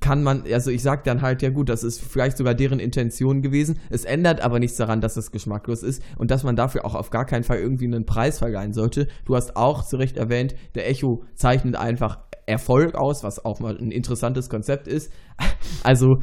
kann 0.01 0.23
man, 0.23 0.45
also 0.53 0.71
ich 0.71 0.83
sag 0.83 1.05
dann 1.05 1.23
halt, 1.23 1.43
ja 1.43 1.51
gut, 1.51 1.69
das 1.69 1.83
ist 1.83 2.01
vielleicht 2.01 2.37
sogar 2.37 2.55
deren 2.55 2.79
Intention 2.79 3.43
gewesen. 3.43 3.79
Es 3.91 4.05
ändert 4.05 4.41
aber 4.41 4.59
nichts 4.59 4.77
daran, 4.77 5.01
dass 5.01 5.17
es 5.17 5.33
geschmacklos 5.33 5.83
ist 5.83 6.03
und 6.19 6.31
dass 6.31 6.45
man 6.45 6.55
dafür 6.55 6.85
auch 6.85 6.95
auf 6.95 7.11
gar 7.11 7.25
keinen 7.25 7.43
Fall 7.43 7.59
irgendwie 7.59 7.87
einen 7.87 8.07
Preis 8.07 8.39
verleihen 8.39 8.73
sollte. 8.73 9.09
Du 9.25 9.35
hast 9.35 9.57
auch 9.57 9.85
zu 9.85 9.97
Recht 9.97 10.17
erwähnt, 10.17 10.55
der 10.75 10.89
Echo 10.89 11.25
zeichnet 11.35 11.77
einfach 11.77 12.19
Erfolg 12.47 12.95
aus, 12.95 13.23
was 13.23 13.45
auch 13.45 13.61
mal 13.61 13.77
ein 13.77 13.91
interessantes 13.91 14.49
Konzept 14.49 14.89
ist. 14.89 15.13
Also, 15.85 16.19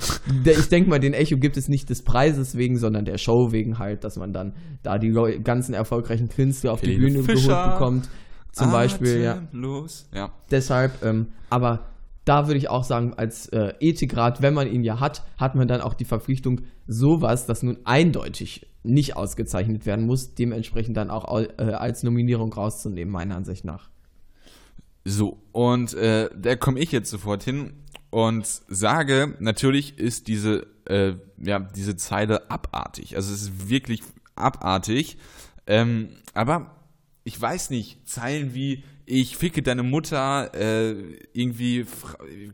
ich 0.46 0.70
denke 0.70 0.90
mal, 0.90 1.00
den 1.00 1.14
Echo 1.14 1.38
gibt 1.38 1.58
es 1.58 1.68
nicht 1.68 1.90
des 1.90 2.04
Preises 2.04 2.56
wegen, 2.56 2.78
sondern 2.78 3.04
der 3.04 3.18
Show 3.18 3.52
wegen 3.52 3.78
halt, 3.78 4.06
dass 4.06 4.16
man 4.16 4.32
dann 4.32 4.54
da 4.84 4.98
die 4.98 5.12
ganzen 5.44 5.74
erfolgreichen 5.74 6.30
Künstler 6.30 6.72
auf 6.72 6.82
die 6.82 6.94
Helene 6.94 7.20
Bühne 7.20 7.24
Fischer, 7.24 7.48
geholt 7.48 7.72
bekommt. 7.74 8.10
Zum 8.52 8.72
Beispiel, 8.72 9.22
ja. 9.22 9.34
Atemlos. 9.34 10.08
ja. 10.14 10.32
Deshalb, 10.50 11.04
ähm, 11.04 11.34
aber 11.50 11.90
da 12.30 12.48
würde 12.48 12.60
ich 12.60 12.70
auch 12.70 12.84
sagen, 12.84 13.16
als 13.16 13.48
äh, 13.48 13.74
Ethikrat, 13.80 14.44
wenn 14.44 14.54
man 14.54 14.72
ihn 14.72 14.84
ja 14.84 15.00
hat, 15.00 15.24
hat 15.38 15.56
man 15.56 15.68
dann 15.68 15.82
auch 15.82 15.96
die 15.96 16.06
Verpflichtung, 16.06 16.62
sowas, 16.86 17.48
das 17.48 17.64
nun 17.64 17.80
eindeutig 17.86 18.68
nicht 18.84 19.16
ausgezeichnet 19.16 19.88
werden 19.88 20.06
muss, 20.06 20.36
dementsprechend 20.36 20.96
dann 20.96 21.10
auch 21.10 21.26
au- 21.26 21.40
äh, 21.58 21.74
als 21.74 22.04
Nominierung 22.04 22.54
rauszunehmen, 22.54 23.12
meiner 23.12 23.36
Ansicht 23.36 23.66
nach. 23.66 23.90
So, 25.06 25.42
und 25.54 25.96
äh, 25.96 26.30
da 26.40 26.56
komme 26.56 26.80
ich 26.80 26.92
jetzt 26.92 27.10
sofort 27.10 27.42
hin 27.42 27.74
und 28.12 28.46
sage, 28.46 29.36
natürlich 29.40 29.98
ist 29.98 30.28
diese, 30.28 30.68
äh, 30.86 31.16
ja, 31.38 31.60
diese 31.60 31.96
Zeile 31.96 32.52
abartig. 32.52 33.16
Also 33.16 33.34
es 33.34 33.42
ist 33.42 33.70
wirklich 33.70 34.04
abartig. 34.36 35.18
Ähm, 35.66 36.10
aber 36.36 36.76
ich 37.24 37.42
weiß 37.42 37.72
nicht, 37.72 38.08
Zeilen 38.08 38.54
wie 38.54 38.84
ich 39.10 39.38
ficke 39.38 39.64
deine 39.64 39.82
Mutter, 39.82 40.54
äh, 40.54 40.92
irgendwie, 41.34 41.86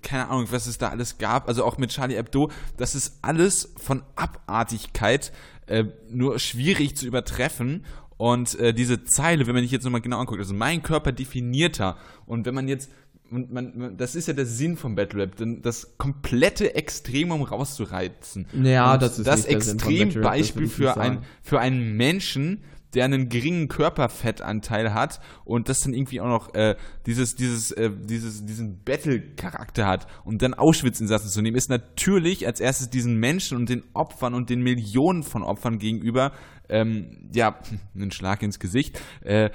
keine 0.02 0.30
Ahnung, 0.30 0.48
was 0.52 0.68
es 0.68 0.78
da 0.78 0.90
alles 0.90 1.18
gab, 1.18 1.50
also 1.50 1.66
auch 1.66 1.78
mit 1.78 1.92
Charlie 1.92 2.16
Hebdo, 2.16 2.50
das 2.78 2.96
ist 2.96 3.20
alles 3.22 3.74
von 3.78 4.04
Abartigkeit 4.16 5.34
äh, 5.68 5.84
nur 6.10 6.40
schwierig 6.40 6.96
zu 6.96 7.06
übertreffen. 7.06 7.86
Und 8.18 8.58
äh, 8.60 8.74
diese 8.74 9.04
Zeile, 9.04 9.46
wenn 9.48 9.54
man 9.54 9.64
sich 9.64 9.72
jetzt 9.72 9.84
nochmal 9.84 10.00
genau 10.00 10.20
anguckt, 10.20 10.40
also 10.40 10.54
mein 10.54 10.82
Körper 10.82 11.12
definierter. 11.12 11.98
Und 12.26 12.46
wenn 12.46 12.56
man 12.56 12.70
jetzt, 12.70 12.90
und 13.30 13.52
man, 13.52 13.78
man, 13.78 13.98
das 13.98 14.16
ist 14.16 14.30
ja 14.30 14.34
der 14.34 14.46
Sinn 14.46 14.78
vom 14.78 14.96
Battle 14.96 15.24
Rap, 15.24 15.36
denn 15.36 15.62
das 15.62 15.98
komplette 15.98 16.76
Extremum 16.76 17.42
rauszureizen. 17.42 18.46
Ja, 18.64 18.94
und 18.94 19.02
das 19.02 19.20
ist 19.20 19.28
das 19.28 19.44
Extrembeispiel 19.44 20.70
für, 20.70 20.96
ein, 20.96 21.24
für 21.42 21.60
einen 21.60 21.98
Menschen, 21.98 22.64
der 22.96 23.06
einen 23.06 23.30
geringen 23.30 23.68
Körperfettanteil 23.68 24.94
hat 24.94 25.20
und 25.44 25.70
das 25.70 25.82
dann 25.82 25.94
irgendwie 25.94 26.22
auch 26.22 26.28
noch 26.28 26.54
äh, 26.54 26.76
dieses, 27.06 27.36
dieses, 27.36 27.72
äh, 27.72 27.92
dieses, 27.94 28.46
diesen 28.46 28.84
Battle-Charakter 28.84 29.86
hat 29.86 30.08
und 30.24 30.42
dann 30.42 30.54
Auschwitz-Insassen 30.54 31.30
zu 31.30 31.42
nehmen, 31.42 31.58
ist 31.58 31.70
natürlich 31.70 32.48
als 32.48 32.60
erstes 32.60 32.90
diesen 32.90 33.20
Menschen 33.20 33.58
und 33.58 33.70
den 33.70 33.84
Opfern 33.94 34.34
und 34.34 34.50
den 34.50 34.62
Millionen 34.62 35.24
von 35.24 35.44
Opfern 35.44 35.78
gegenüber 35.78 36.32
ähm, 36.70 37.30
ja, 37.34 37.60
ein 37.96 38.12
Schlag 38.12 38.42
ins 38.42 38.60
Gesicht. 38.60 39.00
Äh, 39.22 39.50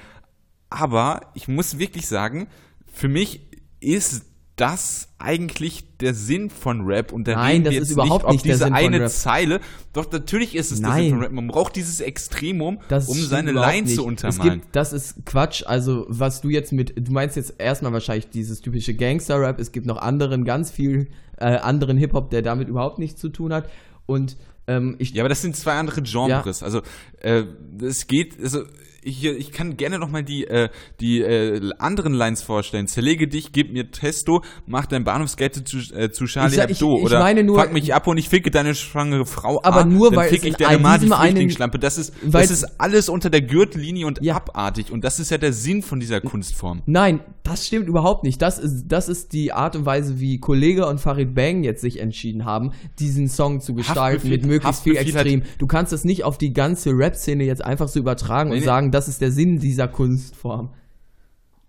aber 0.68 1.32
ich 1.34 1.48
muss 1.48 1.78
wirklich 1.78 2.06
sagen, 2.06 2.46
für 2.92 3.08
mich 3.08 3.40
ist 3.80 4.29
das 4.60 5.08
eigentlich 5.18 5.96
der 5.98 6.12
Sinn 6.14 6.50
von 6.50 6.82
Rap 6.82 7.12
und 7.12 7.26
da 7.26 7.34
Nein, 7.34 7.64
das 7.64 7.74
ist 7.74 7.90
überhaupt 7.92 8.24
auf 8.24 8.32
nicht 8.32 8.44
der 8.44 8.52
diese 8.54 8.64
Sinn 8.66 8.74
eine. 8.74 9.06
Zeile. 9.08 9.60
Doch 9.92 10.10
natürlich 10.12 10.54
ist 10.54 10.70
es 10.70 10.80
der 10.80 10.90
Nein. 10.90 11.02
Sinn 11.04 11.10
von 11.12 11.22
Rap. 11.22 11.32
Man 11.32 11.48
braucht 11.48 11.76
dieses 11.76 12.00
Extremum, 12.00 12.78
Das 12.88 13.08
um 13.08 13.16
seine 13.18 13.52
Line 13.52 13.82
nicht. 13.82 13.94
zu 13.96 14.02
Es 14.02 14.06
untermalen. 14.06 14.60
gibt, 14.60 14.76
das 14.76 14.92
ist 14.92 15.24
Quatsch. 15.24 15.62
Also, 15.66 16.04
was 16.08 16.40
du 16.42 16.48
jetzt 16.50 16.72
mit, 16.72 16.92
du 16.96 17.12
meinst 17.12 17.36
jetzt 17.36 17.54
erstmal 17.58 17.92
wahrscheinlich 17.92 18.28
dieses 18.30 18.60
typische 18.60 18.94
Gangster-Rap. 18.94 19.58
Es 19.58 19.72
gibt 19.72 19.86
noch 19.86 19.96
anderen, 19.98 20.44
ganz 20.44 20.70
viel 20.70 21.08
äh, 21.38 21.46
anderen 21.56 21.96
Hip-Hop, 21.96 22.30
der 22.30 22.42
damit 22.42 22.68
überhaupt 22.68 22.98
nichts 22.98 23.20
zu 23.20 23.30
tun 23.30 23.52
hat. 23.52 23.68
Und 24.06 24.36
ähm, 24.66 24.96
ich 24.98 25.12
Ja, 25.14 25.22
aber 25.22 25.28
das 25.30 25.40
sind 25.42 25.56
zwei 25.56 25.72
andere 25.72 26.02
Genres. 26.02 26.62
Also 26.62 26.82
äh, 27.20 27.44
es 27.82 28.06
geht, 28.06 28.38
also 28.42 28.64
ich, 29.02 29.24
ich 29.24 29.52
kann 29.52 29.76
gerne 29.76 29.98
noch 29.98 30.10
mal 30.10 30.22
die 30.22 30.46
äh, 30.46 30.68
die 31.00 31.20
äh, 31.20 31.70
anderen 31.78 32.12
Lines 32.14 32.42
vorstellen. 32.42 32.86
Zerlege 32.86 33.28
dich, 33.28 33.52
gib 33.52 33.72
mir 33.72 33.90
Testo, 33.90 34.42
mach 34.66 34.86
dein 34.86 35.04
Bahnhofsgeld 35.04 35.66
zu, 35.68 35.78
äh, 35.94 36.10
zu 36.10 36.26
Charlie 36.26 36.50
Ich 36.50 36.56
sag- 36.56 36.70
ich- 36.70 36.76
Hebdo 36.80 36.98
ich 36.98 37.04
oder 37.04 37.20
meine 37.20 37.42
nur- 37.44 37.60
fuck 37.60 37.72
mich 37.72 37.94
ab 37.94 38.06
und 38.06 38.18
ich 38.18 38.28
ficke 38.28 38.50
deine 38.50 38.74
schwangere 38.74 39.26
Frau 39.26 39.60
Aber 39.62 39.80
A, 39.80 39.84
nur, 39.84 40.14
weil 40.14 40.28
fick 40.28 40.38
es 40.40 40.44
ich 40.44 40.50
in 40.52 40.56
deine 40.58 40.76
ein- 40.76 40.82
Ma, 40.82 40.98
die 40.98 41.06
Flüchtlingsschlampe. 41.08 41.78
Das 41.78 41.98
ist 41.98 42.12
das 42.24 42.50
ist 42.50 42.80
alles 42.80 43.08
unter 43.08 43.30
der 43.30 43.42
Gürtellinie 43.42 44.06
und 44.06 44.20
Ja. 44.22 44.36
abartig 44.36 44.90
und 44.92 45.02
das 45.04 45.18
ist 45.20 45.30
ja 45.30 45.38
der 45.38 45.52
Sinn 45.52 45.82
von 45.82 46.00
dieser 46.00 46.20
Kunstform. 46.20 46.82
Nein, 46.86 47.20
das 47.42 47.66
stimmt 47.66 47.88
überhaupt 47.88 48.24
nicht. 48.24 48.40
Das 48.42 48.58
ist, 48.58 48.84
das 48.88 49.08
ist 49.08 49.32
die 49.32 49.52
Art 49.52 49.76
und 49.76 49.86
Weise, 49.86 50.20
wie 50.20 50.38
Kollege 50.38 50.86
und 50.86 51.00
Farid 51.00 51.34
Bang 51.34 51.64
jetzt 51.64 51.80
sich 51.80 52.00
entschieden 52.00 52.44
haben, 52.44 52.72
diesen 52.98 53.28
Song 53.28 53.60
zu 53.60 53.74
gestalten 53.74 54.26
Haftbefehl- 54.26 54.30
mit 54.30 54.46
möglichst 54.46 54.82
viel 54.82 54.96
Haftbefehl 54.96 55.18
hat- 55.18 55.26
Extrem. 55.26 55.42
Du 55.58 55.66
kannst 55.66 55.92
das 55.92 56.04
nicht 56.04 56.24
auf 56.24 56.38
die 56.38 56.52
ganze 56.52 56.90
Rap-Szene 56.90 57.44
jetzt 57.44 57.64
einfach 57.64 57.88
so 57.88 57.98
übertragen 57.98 58.50
Nee, 58.50 58.56
und 58.56 58.60
nee. 58.60 58.66
sagen, 58.66 58.89
das 58.92 59.08
ist 59.08 59.20
der 59.20 59.32
Sinn 59.32 59.58
dieser 59.58 59.88
Kunstform. 59.88 60.70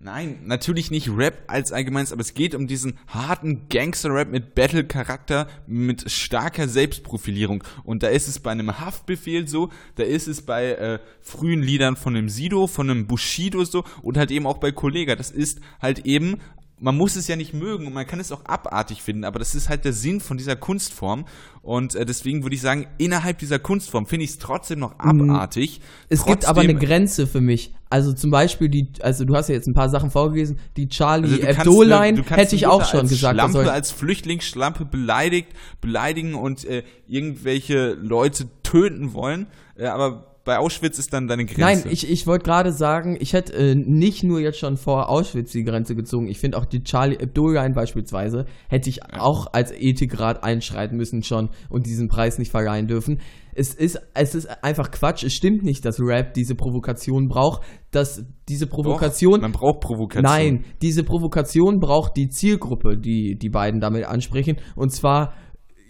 Nein, 0.04 0.40
natürlich 0.46 0.90
nicht 0.90 1.16
Rap 1.16 1.44
als 1.46 1.72
allgemeins, 1.72 2.12
aber 2.12 2.22
es 2.22 2.34
geht 2.34 2.56
um 2.56 2.66
diesen 2.66 2.98
harten 3.06 3.68
Gangster-Rap 3.70 4.32
mit 4.32 4.56
Battle-Charakter, 4.56 5.48
mit 5.68 6.10
starker 6.10 6.68
Selbstprofilierung. 6.68 7.64
Und 7.84 8.02
da 8.02 8.08
ist 8.08 8.28
es 8.28 8.40
bei 8.40 8.50
einem 8.50 8.80
Haftbefehl 8.80 9.48
so, 9.48 9.70
da 9.96 10.04
ist 10.04 10.28
es 10.28 10.42
bei 10.42 10.72
äh, 10.72 11.00
frühen 11.22 11.62
Liedern 11.62 11.98
von 11.98 12.16
einem 12.16 12.30
Sido, 12.30 12.66
von 12.66 12.90
einem 12.90 13.06
Bushido 13.06 13.64
so 13.64 13.84
und 14.02 14.18
halt 14.18 14.32
eben 14.32 14.48
auch 14.48 14.58
bei 14.58 14.72
Kollega. 14.72 15.16
Das 15.16 15.30
ist 15.30 15.60
halt 15.80 16.00
eben, 16.00 16.38
man 16.82 16.98
muss 16.98 17.16
es 17.16 17.28
ja 17.28 17.36
nicht 17.36 17.54
mögen 17.54 17.86
und 17.88 17.94
man 17.94 18.08
kann 18.08 18.20
es 18.20 18.32
auch 18.32 18.44
abartig 18.46 19.04
finden, 19.04 19.24
aber 19.24 19.38
das 19.40 19.54
ist 19.56 19.70
halt 19.70 19.86
der 19.86 19.94
Sinn 19.94 20.20
von 20.20 20.38
dieser 20.38 20.56
Kunstform. 20.56 21.26
Und 21.62 21.94
äh, 21.96 22.06
deswegen 22.06 22.42
würde 22.44 22.56
ich 22.56 22.62
sagen, 22.62 22.88
innerhalb 22.98 23.38
dieser 23.38 23.60
Kunstform 23.60 24.08
finde 24.08 24.26
ich 24.26 24.32
es 24.32 24.38
trotzdem 24.40 24.80
noch 24.80 24.98
abartig. 24.98 25.80
Mhm. 25.80 25.84
Es 26.10 26.26
gibt 26.26 26.46
aber 26.46 26.62
Trotzdem- 26.62 26.78
eine 26.78 26.86
Grenze 26.86 27.28
für 27.28 27.40
mich. 27.40 27.74
Also 27.92 28.14
zum 28.14 28.32
Beispiel 28.32 28.70
die, 28.70 28.88
also 29.02 29.26
du 29.26 29.36
hast 29.36 29.50
ja 29.50 29.56
jetzt 29.56 29.68
ein 29.68 29.74
paar 29.74 29.90
Sachen 29.90 30.10
vorgelesen, 30.12 30.58
die 30.78 30.88
Charlie 30.88 31.44
Also 31.44 31.60
Hebdo-Line 31.60 32.24
hätte 32.30 32.56
ich 32.56 32.66
auch 32.66 32.86
schon 32.86 33.02
als 33.02 33.10
gesagt. 33.10 33.36
Schlampe, 33.36 33.72
als 33.72 33.92
Flüchtlingsschlampe 33.92 34.86
beleidigt, 34.86 35.50
beleidigen 35.82 36.34
und 36.34 36.66
äh, 36.66 36.84
irgendwelche 37.08 37.94
Leute 37.94 38.48
töten 38.64 39.14
wollen. 39.14 39.48
Äh, 39.76 39.88
aber 39.88 40.31
bei 40.44 40.58
Auschwitz 40.58 40.98
ist 40.98 41.14
dann 41.14 41.28
deine 41.28 41.46
Grenze. 41.46 41.62
Nein, 41.62 41.84
ich, 41.92 42.10
ich 42.10 42.26
wollte 42.26 42.46
gerade 42.46 42.72
sagen, 42.72 43.16
ich 43.20 43.34
hätte 43.34 43.54
äh, 43.54 43.76
nicht 43.76 44.24
nur 44.24 44.40
jetzt 44.40 44.58
schon 44.58 44.78
vor 44.78 45.10
Auschwitz 45.10 45.52
die 45.52 45.64
Grenze 45.64 45.96
gezogen. 45.96 46.28
Ich 46.28 46.40
finde 46.40 46.58
auch 46.58 46.66
die 46.66 46.84
Charlie 46.84 47.18
Hebdo-Line 47.20 47.74
beispielsweise 47.76 48.46
hätte 48.68 48.90
ich 48.90 49.04
auch 49.14 49.48
als 49.54 49.72
Ethikrat 49.72 50.44
einschreiten 50.44 50.98
müssen 50.98 51.22
schon 51.22 51.50
und 51.70 51.86
diesen 51.86 52.08
Preis 52.08 52.40
nicht 52.40 52.52
verleihen 52.52 52.88
dürfen. 52.88 53.20
Es 53.54 53.74
ist, 53.74 54.00
es 54.14 54.34
ist 54.34 54.48
einfach 54.64 54.92
Quatsch. 54.92 55.24
Es 55.24 55.34
stimmt 55.34 55.64
nicht, 55.64 55.86
dass 55.86 56.00
Rap 56.00 56.34
diese 56.34 56.56
Provokation 56.56 57.28
braucht. 57.28 57.64
Dass 57.92 58.24
diese 58.48 58.66
Provokation. 58.66 59.34
Doch, 59.34 59.42
man 59.42 59.52
braucht 59.52 59.82
Provokation. 59.82 60.24
Nein, 60.24 60.66
diese 60.82 61.04
Provokation 61.04 61.80
braucht 61.80 62.16
die 62.16 62.30
Zielgruppe, 62.30 62.98
die 62.98 63.38
die 63.38 63.50
beiden 63.50 63.82
damit 63.82 64.06
ansprechen. 64.06 64.58
Und 64.76 64.92
zwar 64.92 65.34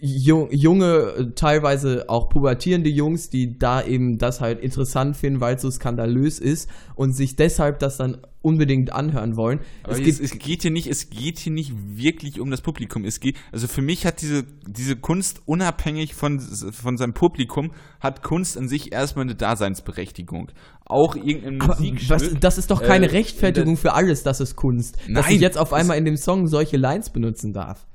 junge, 0.04 1.32
teilweise 1.36 2.08
auch 2.08 2.28
pubertierende 2.28 2.90
Jungs, 2.90 3.30
die 3.30 3.56
da 3.56 3.82
eben 3.82 4.18
das 4.18 4.40
halt 4.40 4.60
interessant 4.60 5.16
finden, 5.16 5.40
weil 5.40 5.54
es 5.54 5.62
so 5.62 5.70
skandalös 5.70 6.40
ist 6.40 6.68
und 6.96 7.12
sich 7.12 7.36
deshalb 7.36 7.78
das 7.78 7.98
dann 7.98 8.18
unbedingt 8.42 8.92
anhören 8.92 9.36
wollen. 9.36 9.60
Aber 9.84 9.92
es, 9.92 10.02
geht, 10.02 10.18
es, 10.18 10.38
geht 10.38 10.62
hier 10.62 10.72
nicht, 10.72 10.88
es 10.88 11.08
geht 11.08 11.38
hier 11.38 11.52
nicht 11.52 11.72
wirklich 11.76 12.40
um 12.40 12.50
das 12.50 12.62
Publikum. 12.62 13.04
Es 13.04 13.20
geht, 13.20 13.36
also 13.52 13.68
für 13.68 13.82
mich 13.82 14.04
hat 14.04 14.20
diese, 14.22 14.42
diese 14.66 14.96
Kunst 14.96 15.42
unabhängig 15.46 16.14
von, 16.14 16.40
von 16.40 16.96
seinem 16.96 17.14
Publikum, 17.14 17.70
hat 18.00 18.24
Kunst 18.24 18.58
an 18.58 18.66
sich 18.66 18.92
erstmal 18.92 19.26
eine 19.26 19.36
Daseinsberechtigung. 19.36 20.50
Auch 20.84 21.14
irgendein 21.14 21.58
Musikstück. 21.58 22.10
Was, 22.10 22.34
das 22.40 22.58
ist 22.58 22.72
doch 22.72 22.82
keine 22.82 23.06
äh, 23.06 23.10
Rechtfertigung 23.10 23.76
für 23.76 23.92
alles, 23.94 24.24
das 24.24 24.40
ist 24.40 24.56
Kunst. 24.56 24.96
Nein, 25.06 25.14
dass 25.14 25.30
ich 25.30 25.40
jetzt 25.40 25.58
auf 25.58 25.72
einmal 25.72 25.96
in 25.96 26.04
dem 26.04 26.16
Song 26.16 26.48
solche 26.48 26.76
Lines 26.76 27.10
benutzen 27.10 27.52
darf. 27.52 27.86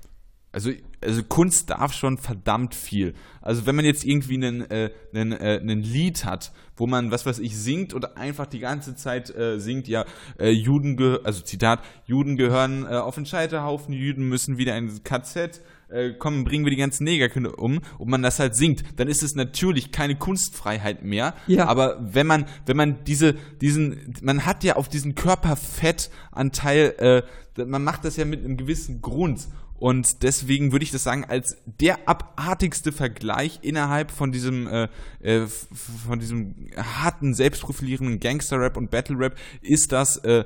Also, 0.51 0.71
also 1.01 1.23
Kunst 1.23 1.69
darf 1.69 1.93
schon 1.93 2.17
verdammt 2.17 2.73
viel. 2.73 3.13
Also 3.41 3.65
wenn 3.65 3.75
man 3.75 3.85
jetzt 3.85 4.05
irgendwie 4.05 4.35
einen, 4.35 4.61
äh, 4.71 4.91
einen, 5.13 5.33
äh, 5.33 5.59
einen 5.61 5.81
Lied 5.81 6.25
hat, 6.25 6.51
wo 6.75 6.87
man, 6.87 7.11
was 7.11 7.25
weiß 7.25 7.39
ich, 7.39 7.57
singt 7.57 7.93
oder 7.93 8.17
einfach 8.17 8.45
die 8.45 8.59
ganze 8.59 8.95
Zeit 8.95 9.33
äh, 9.35 9.59
singt, 9.59 9.87
ja, 9.87 10.05
äh, 10.39 10.49
Juden, 10.49 10.97
also 11.23 11.41
Zitat, 11.41 11.83
Juden 12.05 12.37
gehören 12.37 12.85
äh, 12.85 12.95
auf 12.95 13.15
den 13.15 13.25
Scheiterhaufen, 13.25 13.93
Juden 13.93 14.29
müssen 14.29 14.57
wieder 14.57 14.77
ins 14.77 15.03
KZ, 15.03 15.61
äh, 15.89 16.13
kommen, 16.13 16.43
bringen 16.43 16.65
wir 16.65 16.71
die 16.71 16.77
ganzen 16.77 17.03
Negerkinder 17.03 17.57
um 17.59 17.79
und 17.97 18.09
man 18.09 18.21
das 18.21 18.39
halt 18.39 18.55
singt, 18.55 18.83
dann 18.97 19.07
ist 19.07 19.23
es 19.23 19.35
natürlich 19.35 19.91
keine 19.91 20.15
Kunstfreiheit 20.15 21.03
mehr. 21.03 21.33
Ja. 21.47 21.67
Aber 21.67 21.97
wenn 22.01 22.27
man, 22.27 22.45
wenn 22.65 22.77
man 22.77 23.03
diese, 23.05 23.35
diesen, 23.61 24.15
man 24.21 24.45
hat 24.45 24.63
ja 24.63 24.75
auf 24.75 24.89
diesen 24.89 25.15
Körperfettanteil, 25.15 27.23
äh, 27.57 27.65
man 27.65 27.83
macht 27.83 28.05
das 28.05 28.17
ja 28.17 28.25
mit 28.25 28.43
einem 28.43 28.57
gewissen 28.57 29.01
Grund. 29.01 29.47
Und 29.79 30.23
deswegen 30.23 30.71
würde 30.71 30.83
ich 30.83 30.91
das 30.91 31.03
sagen, 31.03 31.25
als 31.25 31.57
der 31.65 32.07
abartigste 32.07 32.91
Vergleich 32.91 33.59
innerhalb 33.61 34.11
von 34.11 34.31
diesem, 34.31 34.67
äh, 34.67 34.87
äh, 35.21 35.45
von 35.47 36.19
diesem 36.19 36.69
harten, 36.75 37.33
selbstprofilierenden 37.33 38.19
Gangster-Rap 38.19 38.75
und 38.75 38.89
Battle-Rap 38.89 39.35
ist 39.61 39.91
das 39.91 40.17
äh, 40.17 40.45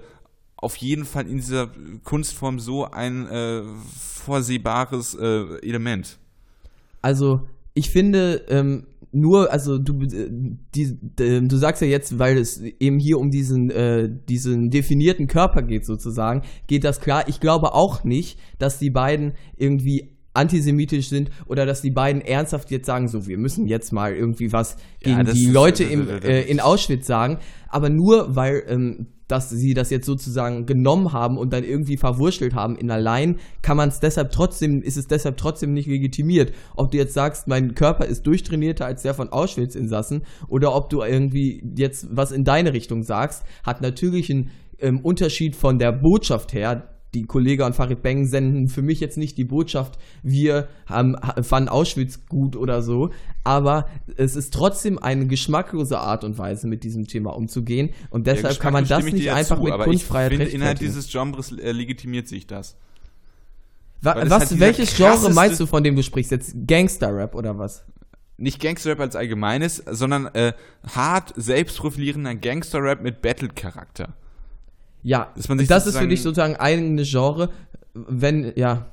auf 0.57 0.75
jeden 0.75 1.05
Fall 1.05 1.27
in 1.27 1.37
dieser 1.37 1.71
Kunstform 2.03 2.59
so 2.59 2.85
ein 2.85 3.27
äh, 3.27 3.63
vorsehbares 3.97 5.15
äh, 5.15 5.59
Element. 5.61 6.17
Also, 7.01 7.47
ich 7.73 7.89
finde, 7.89 8.45
ähm, 8.49 8.85
nur, 9.11 9.51
also 9.51 9.77
du, 9.77 10.01
äh, 10.01 10.29
die, 10.73 10.97
die, 11.01 11.47
du 11.47 11.57
sagst 11.57 11.81
ja 11.81 11.87
jetzt, 11.87 12.17
weil 12.19 12.37
es 12.37 12.61
eben 12.61 12.99
hier 12.99 13.17
um 13.17 13.29
diesen, 13.29 13.69
äh, 13.69 14.09
diesen 14.29 14.69
definierten 14.69 15.27
Körper 15.27 15.61
geht 15.61 15.85
sozusagen, 15.85 16.43
geht 16.67 16.83
das 16.83 17.01
klar. 17.01 17.27
Ich 17.27 17.39
glaube 17.39 17.73
auch 17.73 18.03
nicht, 18.03 18.39
dass 18.57 18.79
die 18.79 18.89
beiden 18.89 19.33
irgendwie 19.57 20.17
antisemitisch 20.33 21.09
sind 21.09 21.29
oder 21.45 21.65
dass 21.65 21.81
die 21.81 21.91
beiden 21.91 22.21
ernsthaft 22.21 22.71
jetzt 22.71 22.85
sagen, 22.85 23.07
so, 23.07 23.27
wir 23.27 23.37
müssen 23.37 23.67
jetzt 23.67 23.91
mal 23.91 24.13
irgendwie 24.13 24.53
was 24.53 24.77
gegen 25.01 25.17
ja, 25.17 25.23
die 25.23 25.45
Leute 25.45 25.83
im, 25.83 26.07
äh, 26.07 26.43
in 26.43 26.59
Auschwitz 26.59 27.05
sagen. 27.05 27.39
Aber 27.67 27.89
nur, 27.89 28.35
weil 28.35 28.63
ähm, 28.67 29.07
dass 29.31 29.49
sie 29.49 29.73
das 29.73 29.89
jetzt 29.89 30.05
sozusagen 30.05 30.65
genommen 30.65 31.13
haben 31.13 31.37
und 31.37 31.53
dann 31.53 31.63
irgendwie 31.63 31.97
verwurschtelt 31.97 32.53
haben 32.53 32.75
in 32.75 32.91
allein, 32.91 33.37
kann 33.61 33.77
man 33.77 33.89
es 33.89 34.01
deshalb 34.01 34.31
trotzdem, 34.31 34.81
ist 34.81 34.97
es 34.97 35.07
deshalb 35.07 35.37
trotzdem 35.37 35.73
nicht 35.73 35.87
legitimiert. 35.87 36.53
Ob 36.75 36.91
du 36.91 36.97
jetzt 36.97 37.13
sagst, 37.13 37.47
mein 37.47 37.73
Körper 37.73 38.05
ist 38.05 38.27
durchtrainierter 38.27 38.85
als 38.85 39.03
der 39.03 39.13
von 39.13 39.29
Auschwitz-Insassen 39.29 40.23
oder 40.49 40.75
ob 40.75 40.89
du 40.89 41.01
irgendwie 41.01 41.63
jetzt 41.75 42.07
was 42.11 42.31
in 42.31 42.43
deine 42.43 42.73
Richtung 42.73 43.03
sagst, 43.03 43.43
hat 43.63 43.81
natürlich 43.81 44.29
einen 44.29 44.51
ähm, 44.79 44.99
Unterschied 44.99 45.55
von 45.55 45.79
der 45.79 45.93
Botschaft 45.93 46.53
her, 46.53 46.90
die 47.13 47.25
Kollege 47.25 47.65
und 47.65 47.75
Farid 47.75 48.01
Beng 48.01 48.25
senden 48.25 48.67
für 48.69 48.81
mich 48.81 48.99
jetzt 48.99 49.17
nicht 49.17 49.37
die 49.37 49.43
Botschaft, 49.43 49.97
wir 50.23 50.69
haben, 50.85 51.17
fanden 51.43 51.69
Auschwitz 51.69 52.21
gut 52.29 52.55
oder 52.55 52.81
so, 52.81 53.09
aber 53.43 53.87
es 54.15 54.35
ist 54.35 54.53
trotzdem 54.53 54.97
eine 54.97 55.27
geschmacklose 55.27 55.99
Art 55.99 56.23
und 56.23 56.37
Weise, 56.37 56.67
mit 56.67 56.83
diesem 56.83 57.07
Thema 57.07 57.35
umzugehen 57.35 57.89
und 58.09 58.27
deshalb 58.27 58.59
kann 58.59 58.73
man 58.73 58.87
das 58.87 59.03
nicht 59.05 59.31
einfach 59.31 59.57
zu, 59.57 59.63
mit 59.63 59.77
Kunstfreiheit 59.79 60.31
ich 60.31 60.37
finde, 60.37 60.53
innerhalb 60.53 60.79
dieses 60.79 61.09
Genres 61.11 61.51
äh, 61.51 61.71
legitimiert 61.71 62.27
sich 62.27 62.47
das. 62.47 62.77
Wa 64.01 64.15
was, 64.27 64.49
halt 64.49 64.59
welches 64.59 64.95
Genre 64.95 65.31
meinst 65.31 65.59
du, 65.59 65.67
von 65.67 65.83
dem 65.83 65.95
du 65.95 66.01
sprichst? 66.01 66.31
Jetzt 66.31 66.55
Gangster-Rap 66.65 67.35
oder 67.35 67.59
was? 67.59 67.83
Nicht 68.37 68.59
Gangster-Rap 68.59 68.99
als 68.99 69.15
allgemeines, 69.15 69.83
sondern 69.87 70.25
äh, 70.33 70.53
hart 70.87 71.33
selbstprofilierender 71.35 72.33
Gangster-Rap 72.33 73.03
mit 73.03 73.21
Battle-Charakter. 73.21 74.15
Ja, 75.03 75.33
das 75.67 75.87
ist 75.87 75.97
für 75.97 76.07
dich 76.07 76.21
sozusagen 76.21 76.55
ein 76.55 76.97
Genre, 77.03 77.49
wenn, 77.93 78.53
ja. 78.55 78.91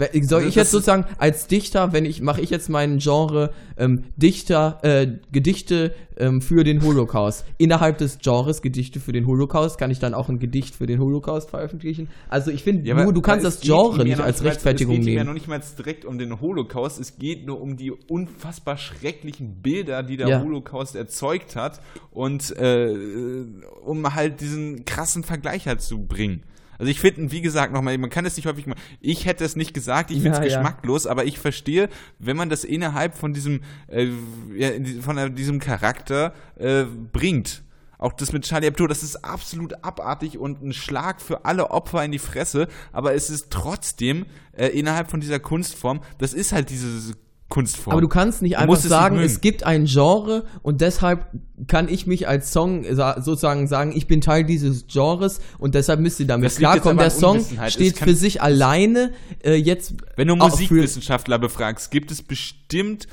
Soll 0.00 0.38
also 0.38 0.48
ich 0.48 0.54
jetzt 0.54 0.70
sozusagen 0.70 1.04
als 1.18 1.46
Dichter, 1.46 1.92
wenn 1.92 2.04
ich 2.04 2.22
mache 2.22 2.40
ich 2.40 2.50
jetzt 2.50 2.68
meinen 2.68 2.98
Genre 2.98 3.50
ähm, 3.76 4.04
Dichter 4.16 4.78
äh, 4.82 5.06
Gedichte 5.32 5.94
ähm, 6.16 6.40
für 6.40 6.64
den 6.64 6.82
Holocaust 6.82 7.44
innerhalb 7.58 7.98
des 7.98 8.18
Genres 8.18 8.62
Gedichte 8.62 9.00
für 9.00 9.12
den 9.12 9.26
Holocaust 9.26 9.78
kann 9.78 9.90
ich 9.90 9.98
dann 9.98 10.14
auch 10.14 10.28
ein 10.28 10.38
Gedicht 10.38 10.74
für 10.74 10.86
den 10.86 11.00
Holocaust 11.00 11.50
veröffentlichen? 11.50 12.08
Also 12.28 12.50
ich 12.50 12.62
finde, 12.62 12.88
ja, 12.88 13.04
du, 13.04 13.12
du 13.12 13.20
kannst 13.20 13.44
das 13.44 13.60
Genre 13.60 14.04
nicht 14.04 14.20
als 14.20 14.44
Rechtfertigung 14.44 14.94
nehmen. 14.94 15.02
Es 15.02 15.06
geht 15.06 15.16
ja 15.16 15.24
noch 15.24 15.34
nicht 15.34 15.48
mal 15.48 15.60
direkt 15.78 16.04
um 16.04 16.18
den 16.18 16.40
Holocaust, 16.40 17.00
es 17.00 17.18
geht 17.18 17.46
nur 17.46 17.60
um 17.60 17.76
die 17.76 17.90
unfassbar 17.90 18.76
schrecklichen 18.76 19.60
Bilder, 19.62 20.02
die 20.02 20.16
der 20.16 20.28
ja. 20.28 20.42
Holocaust 20.42 20.96
erzeugt 20.96 21.56
hat 21.56 21.80
und 22.10 22.56
äh, 22.56 22.94
um 23.84 24.14
halt 24.14 24.40
diesen 24.40 24.84
krassen 24.84 25.24
Vergleich 25.24 25.66
halt 25.66 25.80
zu 25.80 25.98
bringen. 25.98 26.42
Also 26.80 26.90
ich 26.90 26.98
finde, 26.98 27.30
wie 27.30 27.42
gesagt, 27.42 27.74
nochmal, 27.74 27.98
man 27.98 28.08
kann 28.08 28.24
es 28.24 28.36
nicht 28.36 28.46
häufig 28.46 28.66
machen. 28.66 28.80
Ich 29.02 29.26
hätte 29.26 29.44
es 29.44 29.54
nicht 29.54 29.74
gesagt, 29.74 30.10
ich 30.10 30.22
finde 30.22 30.38
es 30.38 30.38
ja, 30.38 30.44
geschmacklos, 30.44 31.04
ja. 31.04 31.10
aber 31.10 31.26
ich 31.26 31.38
verstehe, 31.38 31.90
wenn 32.18 32.38
man 32.38 32.48
das 32.48 32.64
innerhalb 32.64 33.18
von 33.18 33.34
diesem, 33.34 33.60
äh, 33.88 34.06
von 35.02 35.36
diesem 35.36 35.60
Charakter 35.60 36.32
äh, 36.56 36.84
bringt. 36.84 37.64
Auch 37.98 38.14
das 38.14 38.32
mit 38.32 38.44
Charlie 38.44 38.68
Hebdo, 38.68 38.86
das 38.86 39.02
ist 39.02 39.16
absolut 39.16 39.84
abartig 39.84 40.38
und 40.38 40.62
ein 40.62 40.72
Schlag 40.72 41.20
für 41.20 41.44
alle 41.44 41.70
Opfer 41.70 42.02
in 42.02 42.12
die 42.12 42.18
Fresse, 42.18 42.66
aber 42.92 43.12
es 43.12 43.28
ist 43.28 43.50
trotzdem 43.50 44.24
äh, 44.56 44.68
innerhalb 44.68 45.10
von 45.10 45.20
dieser 45.20 45.38
Kunstform, 45.38 46.00
das 46.16 46.32
ist 46.32 46.52
halt 46.52 46.70
dieses 46.70 47.14
Kunstform. 47.50 47.92
Aber 47.92 48.00
du 48.00 48.08
kannst 48.08 48.40
nicht 48.40 48.56
einfach 48.56 48.76
sagen, 48.76 49.18
es 49.18 49.42
gibt 49.42 49.64
ein 49.64 49.84
Genre 49.84 50.44
und 50.62 50.80
deshalb 50.80 51.26
kann 51.66 51.88
ich 51.88 52.06
mich 52.06 52.26
als 52.26 52.52
Song 52.52 52.84
sozusagen 52.84 53.66
sagen, 53.66 53.92
ich 53.94 54.06
bin 54.06 54.22
Teil 54.22 54.44
dieses 54.44 54.86
Genres 54.86 55.40
und 55.58 55.74
deshalb 55.74 56.00
müsst 56.00 56.18
ihr 56.20 56.26
damit 56.26 56.56
klarkommen. 56.56 56.96
Der 56.96 57.10
Song 57.10 57.44
steht 57.66 57.98
für 57.98 58.14
sich 58.14 58.40
alleine. 58.40 59.12
Äh, 59.44 59.56
jetzt 59.56 59.94
Wenn 60.16 60.28
du 60.28 60.36
Musikwissenschaftler 60.36 61.38
befragst, 61.38 61.90
gibt 61.90 62.10
es 62.10 62.22
bestimmt 62.22 63.06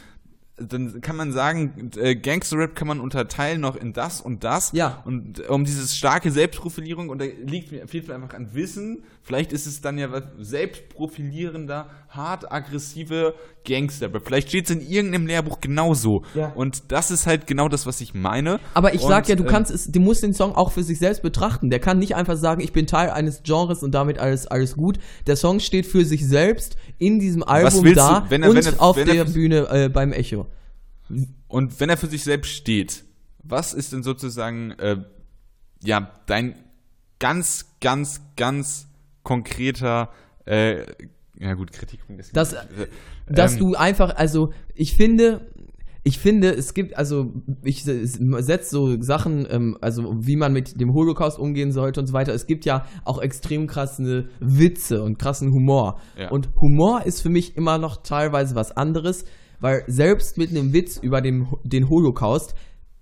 dann 0.58 1.02
kann 1.02 1.16
man 1.16 1.32
sagen, 1.32 1.92
äh, 1.98 2.16
Gangster-Rap 2.16 2.76
kann 2.76 2.88
man 2.88 3.00
unterteilen 3.00 3.62
noch 3.62 3.76
in 3.76 3.94
das 3.94 4.22
und 4.22 4.44
das. 4.44 4.72
Ja. 4.74 5.04
Und 5.06 5.48
um 5.50 5.66
dieses 5.66 5.96
starke 5.96 6.32
Selbstprofilierung, 6.32 7.10
und 7.10 7.22
da 7.22 7.26
liegt 7.26 7.72
mir, 7.72 7.88
fehlt 7.88 8.08
mir 8.08 8.16
einfach 8.16 8.34
an 8.34 8.54
Wissen, 8.56 9.04
vielleicht 9.22 9.54
ist 9.54 9.68
es 9.68 9.82
dann 9.82 10.00
ja 10.00 10.12
was 10.12 10.24
selbstprofilierender, 10.40 11.90
hart 12.10 12.52
aggressive 12.52 13.36
Gangster-Rap. 13.66 14.24
Vielleicht 14.26 14.50
steht 14.50 14.66
es 14.66 14.72
in 14.72 14.82
irgendeinem 14.82 15.28
Lehrbuch 15.28 15.62
genauso. 15.62 16.24
Ja. 16.34 16.54
Und 16.54 16.92
das 16.92 17.12
ist 17.12 17.28
halt 17.28 17.46
genau 17.46 17.68
das, 17.70 17.86
was 17.86 18.02
ich 18.02 18.16
meine. 18.16 18.60
Aber 18.74 18.96
ich 18.96 19.02
und, 19.02 19.10
sag 19.10 19.30
ja, 19.30 19.36
du 19.36 19.44
äh, 19.44 19.48
kannst 19.48 19.70
es, 19.70 19.92
du 19.92 20.00
musst 20.00 20.24
den 20.24 20.34
Song 20.34 20.56
auch 20.56 20.72
für 20.72 20.84
sich 20.84 20.98
selbst 20.98 21.22
betrachten. 21.22 21.70
Der 21.70 21.80
kann 21.80 22.00
nicht 22.00 22.16
einfach 22.16 22.38
sagen, 22.38 22.62
ich 22.62 22.74
bin 22.74 22.88
Teil 22.88 23.12
eines 23.12 23.44
Genres 23.44 23.84
und 23.84 23.94
damit 23.94 24.18
alles, 24.18 24.48
alles 24.48 24.76
gut. 24.76 24.98
Der 25.28 25.36
Song 25.36 25.60
steht 25.60 25.86
für 25.86 26.04
sich 26.04 26.26
selbst 26.26 26.78
in 26.98 27.20
diesem 27.20 27.44
Album 27.44 27.94
da 27.94 28.22
du, 28.22 28.30
wenn 28.32 28.42
er, 28.42 28.50
und 28.50 28.56
wenn 28.56 28.74
er, 28.74 28.82
auf 28.82 28.96
der 28.96 29.26
Bühne 29.26 29.68
äh, 29.70 29.90
beim 29.90 30.14
Echo. 30.14 30.47
Und 31.48 31.80
wenn 31.80 31.90
er 31.90 31.98
für 31.98 32.08
sich 32.08 32.24
selbst 32.24 32.52
steht, 32.52 33.04
was 33.44 33.74
ist 33.74 33.94
denn 33.94 34.04
sozusagen 34.04 34.72
äh, 34.72 34.98
ja 35.84 36.12
dein 36.26 36.56
ganz, 37.20 37.78
ganz, 37.80 38.22
ganz 38.36 38.88
konkreter 39.24 40.12
äh, 40.46 40.86
ja 41.40 41.54
gut, 41.54 41.72
Kritik. 41.72 42.00
Dass, 42.34 42.54
äh, 42.54 42.88
dass 43.28 43.54
ähm, 43.54 43.60
du 43.60 43.76
einfach, 43.76 44.16
also 44.16 44.52
ich 44.74 44.96
finde, 44.96 45.52
ich 46.04 46.20
finde, 46.20 46.54
es 46.54 46.74
gibt, 46.74 46.98
also 46.98 47.34
ich 47.64 47.84
setze 47.84 48.70
so 48.70 49.02
Sachen, 49.02 49.46
ähm, 49.50 49.78
also 49.82 50.16
wie 50.20 50.36
man 50.36 50.54
mit 50.54 50.80
dem 50.80 50.94
Holocaust 50.94 51.38
umgehen 51.38 51.72
sollte 51.72 52.00
und 52.00 52.08
so 52.08 52.14
weiter. 52.14 52.34
Es 52.34 52.48
gibt 52.48 52.66
ja 52.66 52.86
auch 53.04 53.22
extrem 53.22 53.68
krasse 53.68 54.30
Witze 54.40 55.04
und 55.04 55.20
krassen 55.20 55.52
Humor. 55.52 56.00
Ja. 56.18 56.32
Und 56.32 56.50
Humor 56.62 57.06
ist 57.06 57.22
für 57.22 57.30
mich 57.30 57.58
immer 57.58 57.78
noch 57.78 57.98
teilweise 58.04 58.56
was 58.56 58.72
anderes 58.72 59.26
weil 59.60 59.84
selbst 59.88 60.38
mit 60.38 60.52
einem 60.52 60.74
Witz 60.74 60.98
über 60.98 61.22
den, 61.22 61.48
den 61.64 61.90
Holocaust 61.90 62.56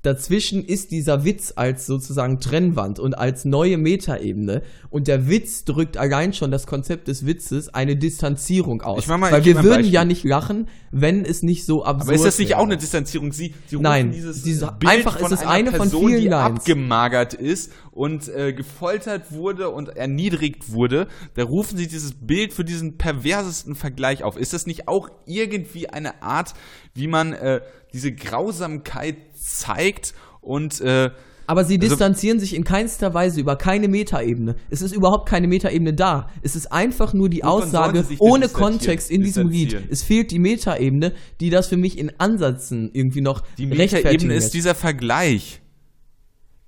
dazwischen 0.06 0.64
ist 0.64 0.92
dieser 0.92 1.26
Witz 1.26 1.54
als 1.56 1.86
sozusagen 1.86 2.40
Trennwand 2.40 3.00
und 3.00 3.18
als 3.18 3.46
neue 3.46 3.78
Metaebene. 3.78 4.62
Und 4.90 5.08
der 5.08 5.28
Witz 5.30 5.66
drückt 5.66 5.98
allein 5.98 6.34
schon 6.34 6.52
das 6.52 6.68
Konzept 6.68 7.08
des 7.08 7.26
Witzes 7.26 7.70
eine 7.74 7.96
Distanzierung 7.98 8.82
aus. 8.82 9.00
Ich 9.04 9.08
mach 9.08 9.18
mal- 9.18 9.32
Weil 9.32 9.42
ich 9.42 9.48
wir 9.48 9.64
würden 9.64 9.86
ja 9.86 10.06
nicht 10.06 10.24
lachen, 10.24 10.68
wenn 10.92 11.26
es 11.26 11.44
nicht 11.44 11.66
so 11.66 11.84
absurd 11.84 12.04
Aber 12.10 12.14
ist 12.16 12.24
das 12.26 12.40
nicht 12.40 12.50
wäre. 12.52 12.60
auch 12.60 12.64
eine 12.66 12.78
Distanzierung? 12.78 13.32
Sie, 13.34 13.54
Sie 13.68 13.76
rufen 13.76 13.84
Nein, 13.84 14.12
dieses 14.12 14.44
diese- 14.44 14.72
Bild 14.80 14.92
einfach 14.92 15.20
von 15.20 15.32
ist 15.34 15.42
es 15.42 15.46
eine 15.48 15.72
von 15.72 15.80
Person, 15.90 16.08
vielen 16.08 16.22
die 16.22 16.28
Lines. 16.28 16.60
abgemagert 16.60 17.34
ist 17.34 17.72
und 17.92 18.28
äh, 18.30 18.54
gefoltert 18.54 19.32
wurde 19.32 19.70
und 19.70 19.90
erniedrigt 19.90 20.72
wurde. 20.72 21.08
Da 21.36 21.44
rufen 21.44 21.78
Sie 21.78 21.88
dieses 21.88 22.14
Bild 22.14 22.54
für 22.54 22.64
diesen 22.64 22.98
perversesten 22.98 23.76
Vergleich 23.76 24.24
auf. 24.24 24.38
Ist 24.38 24.54
das 24.54 24.66
nicht 24.68 24.88
auch 24.88 25.10
irgendwie 25.26 25.90
eine 25.90 26.22
Art, 26.22 26.54
wie 26.94 27.08
man 27.08 27.34
äh, 27.34 27.62
diese 27.94 28.12
Grausamkeit 28.14 29.16
zeigt 29.46 30.14
und 30.42 30.82
äh, 30.82 31.12
Aber 31.48 31.64
sie 31.64 31.76
Also- 31.76 31.90
distanzieren 31.90 32.40
sich 32.40 32.56
in 32.56 32.64
keinster 32.64 33.14
Weise 33.14 33.40
über 33.40 33.56
keine 33.56 33.88
Metaebene. 33.88 34.56
Es 34.72 34.82
ist 34.82 34.94
überhaupt 34.96 35.30
keine 35.30 35.48
Metaebene 35.48 35.94
da. 35.94 36.30
Es 36.42 36.56
ist 36.56 36.72
einfach 36.72 37.14
nur 37.14 37.30
die 37.30 37.44
Aussage 37.44 38.04
ohne 38.18 38.50
Kontext 38.50 39.12
in 39.12 39.22
diesem 39.22 39.50
Lied. 39.50 39.78
Es 39.92 40.02
fehlt 40.02 40.32
die 40.32 40.40
Metaebene, 40.40 41.14
die 41.40 41.52
das 41.52 41.68
für 41.68 41.78
mich 41.78 42.00
in 42.00 42.12
Ansätzen 42.20 42.90
irgendwie 42.94 43.22
noch 43.22 43.44
die 43.60 43.68
Metaebene 43.68 44.34
ist 44.34 44.56
dieser 44.56 44.74
Vergleich. 44.74 45.62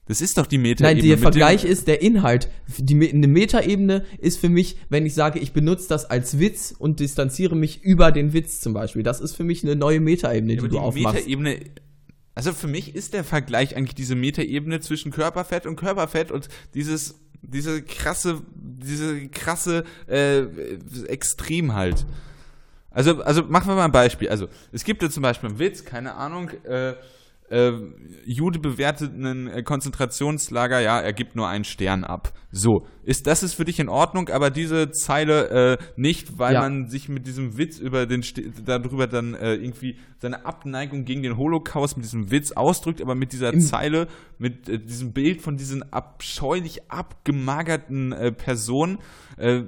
Das 0.05 0.21
ist 0.21 0.37
doch 0.37 0.45
die 0.45 0.57
Metaebene. 0.57 1.01
Nein, 1.01 1.09
der 1.09 1.17
Vergleich 1.17 1.65
ist 1.65 1.87
der 1.87 2.01
Inhalt. 2.01 2.47
Die, 2.77 3.09
eine 3.09 3.27
Metaebene 3.27 4.05
ist 4.19 4.39
für 4.39 4.47
mich, 4.47 4.77
wenn 4.89 5.05
ich 5.05 5.13
sage, 5.13 5.39
ich 5.39 5.51
benutze 5.51 5.89
das 5.89 6.05
als 6.05 6.39
Witz 6.39 6.73
und 6.77 6.99
distanziere 7.01 7.55
mich 7.57 7.81
über 7.83 8.11
den 8.13 8.31
Witz 8.31 8.61
zum 8.61 8.73
Beispiel. 8.73 9.03
Das 9.03 9.19
ist 9.19 9.35
für 9.35 9.43
mich 9.43 9.63
eine 9.63 9.75
neue 9.75 9.99
Metaebene, 9.99 10.53
die 10.53 10.59
aber 10.59 10.67
du 10.69 10.75
die 10.75 10.79
aufmachst. 10.79 11.15
Metaebene. 11.27 11.59
Also 12.37 12.53
für 12.53 12.67
mich 12.67 12.93
ist 12.93 13.15
der 13.15 13.23
Vergleich 13.23 13.75
eigentlich 13.75 13.95
diese 13.95 14.13
Metaebene 14.13 14.79
zwischen 14.79 15.11
Körperfett 15.11 15.65
und 15.65 15.75
Körperfett 15.75 16.31
und 16.31 16.49
dieses 16.75 17.15
diese 17.41 17.81
krasse 17.81 18.43
diese 18.53 19.27
krasse 19.29 19.85
äh, 20.05 20.43
Extrem 21.07 21.73
halt. 21.73 22.05
Also 22.91 23.23
also 23.23 23.41
machen 23.41 23.69
wir 23.69 23.73
mal 23.73 23.85
ein 23.85 23.91
Beispiel. 23.91 24.29
Also 24.29 24.49
es 24.71 24.83
gibt 24.83 25.01
ja 25.01 25.09
zum 25.09 25.23
Beispiel 25.23 25.49
einen 25.49 25.57
Witz, 25.57 25.83
keine 25.83 26.13
Ahnung. 26.13 26.51
Äh, 26.63 26.93
äh, 27.49 27.71
Jude 28.25 28.59
bewertet 28.59 29.13
einen 29.13 29.47
äh, 29.47 29.63
Konzentrationslager, 29.63 30.79
ja, 30.81 30.99
er 30.99 31.13
gibt 31.13 31.35
nur 31.35 31.47
einen 31.47 31.63
Stern 31.63 32.03
ab. 32.03 32.33
So, 32.51 32.85
ist 33.03 33.27
das 33.27 33.43
ist 33.43 33.53
für 33.53 33.65
dich 33.65 33.79
in 33.79 33.89
Ordnung, 33.89 34.29
aber 34.29 34.49
diese 34.49 34.91
Zeile 34.91 35.49
äh, 35.49 35.77
nicht, 35.95 36.37
weil 36.39 36.53
Ja. 36.55 36.61
man 36.61 36.87
sich 36.87 37.07
mit 37.09 37.25
diesem 37.27 37.57
Witz 37.57 37.79
über 37.79 38.05
den 38.05 38.23
darüber 38.65 39.07
dann 39.07 39.33
äh, 39.33 39.55
irgendwie 39.55 39.97
seine 40.19 40.45
Abneigung 40.45 41.05
gegen 41.05 41.23
den 41.23 41.37
Holocaust 41.37 41.97
mit 41.97 42.05
diesem 42.05 42.31
Witz 42.31 42.51
ausdrückt, 42.51 43.01
aber 43.01 43.15
mit 43.15 43.31
dieser 43.33 43.53
Im- 43.53 43.61
Zeile, 43.61 44.07
mit 44.39 44.67
äh, 44.69 44.79
diesem 44.79 45.13
Bild 45.13 45.41
von 45.41 45.55
diesen 45.57 45.83
abscheulich 45.93 46.89
abgemagerten 46.89 48.11
äh, 48.11 48.31
Personen 48.31 48.99
äh, 49.37 49.63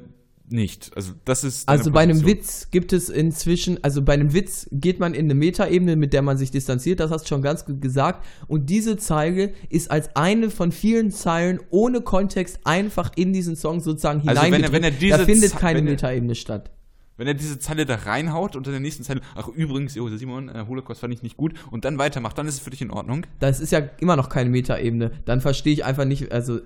nicht. 0.52 0.92
Also 0.96 1.14
das 1.26 1.44
ist 1.44 1.68
Also 1.70 1.92
bei 1.92 2.02
einem. 2.02 2.26
Witz 2.26 2.70
gibt 2.72 2.94
es 2.94 3.10
inzwischen, 3.10 3.84
also 3.84 4.02
bei 4.02 4.14
einem 4.14 4.34
Witz 4.34 4.68
geht 4.72 5.00
man 5.00 5.14
in 5.14 5.26
eine 5.26 5.36
Metaebene, 5.36 5.96
mit 5.96 6.14
der 6.14 6.22
man 6.22 6.38
sich 6.38 6.52
distanziert, 6.52 7.00
das 7.00 7.12
hast 7.12 7.24
du 7.26 7.28
schon 7.30 7.42
ganz 7.42 7.66
gut 7.66 7.82
gesagt. 7.82 8.26
Und 8.48 8.70
diese 8.70 8.98
Zeile 8.98 9.54
ist 9.70 9.92
als 9.92 10.16
eine 10.16 10.50
von 10.50 10.72
vielen 10.72 11.12
Zeilen 11.12 11.60
ohne 11.70 12.02
Kontext 12.02 12.60
einfach 12.64 13.12
in 13.16 13.34
diesen 13.34 13.56
Song 13.56 13.80
sozusagen 13.80 14.28
Also 14.28 14.42
wenn 14.42 14.64
er- 14.64 14.72
wenn 14.72 14.84
er 14.84 14.92
diese 14.92 15.18
da 15.18 15.26
findet 15.26 15.56
keine 15.58 15.82
Metaebene 15.82 16.36
statt. 16.36 16.72
Wenn 17.18 17.28
er 17.28 17.34
diese 17.34 17.60
Zeile 17.60 17.86
da 17.86 17.96
reinhaut 17.96 18.56
und 18.56 18.66
in 18.66 18.72
der 18.72 18.80
nächsten 18.80 19.04
Zeile, 19.04 19.20
ach 19.36 19.50
übrigens, 19.50 19.94
jo, 19.94 20.08
Simon, 20.08 20.48
äh, 20.48 20.64
Holocaust 20.70 21.02
fand 21.02 21.14
ich 21.14 21.22
nicht 21.22 21.36
gut 21.36 21.54
und 21.70 21.84
dann 21.84 21.98
weitermacht, 21.98 22.38
dann 22.38 22.48
ist 22.48 22.54
es 22.56 22.60
für 22.62 22.70
dich 22.70 22.82
in 22.82 22.92
Ordnung. 22.92 23.26
Das 23.42 23.60
ist 23.60 23.72
ja 23.74 23.82
immer 24.00 24.16
noch 24.16 24.30
keine 24.30 24.50
Metaebene. 24.50 25.12
Dann 25.26 25.42
verstehe 25.42 25.74
ich 25.74 25.84
einfach 25.84 26.06
nicht, 26.06 26.32
also 26.32 26.60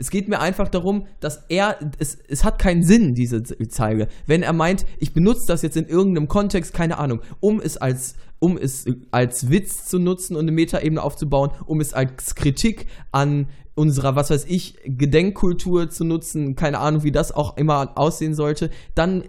es 0.00 0.08
geht 0.08 0.28
mir 0.28 0.40
einfach 0.40 0.68
darum, 0.68 1.06
dass 1.20 1.44
er, 1.50 1.76
es, 1.98 2.18
es 2.26 2.42
hat 2.42 2.58
keinen 2.58 2.82
Sinn, 2.82 3.14
diese 3.14 3.42
Zeile. 3.42 4.08
Wenn 4.26 4.42
er 4.42 4.54
meint, 4.54 4.86
ich 4.98 5.12
benutze 5.12 5.46
das 5.46 5.60
jetzt 5.60 5.76
in 5.76 5.86
irgendeinem 5.86 6.26
Kontext, 6.26 6.72
keine 6.72 6.96
Ahnung, 6.96 7.20
um 7.38 7.60
es 7.60 7.76
als, 7.76 8.14
um 8.38 8.56
es 8.56 8.86
als 9.10 9.50
Witz 9.50 9.84
zu 9.84 9.98
nutzen 9.98 10.36
und 10.36 10.44
eine 10.44 10.52
Metaebene 10.52 11.02
aufzubauen, 11.02 11.50
um 11.66 11.80
es 11.80 11.92
als 11.92 12.34
Kritik 12.34 12.86
an 13.12 13.48
unserer, 13.80 14.14
was 14.14 14.28
weiß 14.28 14.44
ich, 14.44 14.76
Gedenkkultur 14.84 15.88
zu 15.88 16.04
nutzen, 16.04 16.54
keine 16.54 16.80
Ahnung, 16.80 17.02
wie 17.02 17.12
das 17.12 17.32
auch 17.32 17.56
immer 17.56 17.96
aussehen 17.98 18.34
sollte, 18.34 18.68
dann 18.94 19.24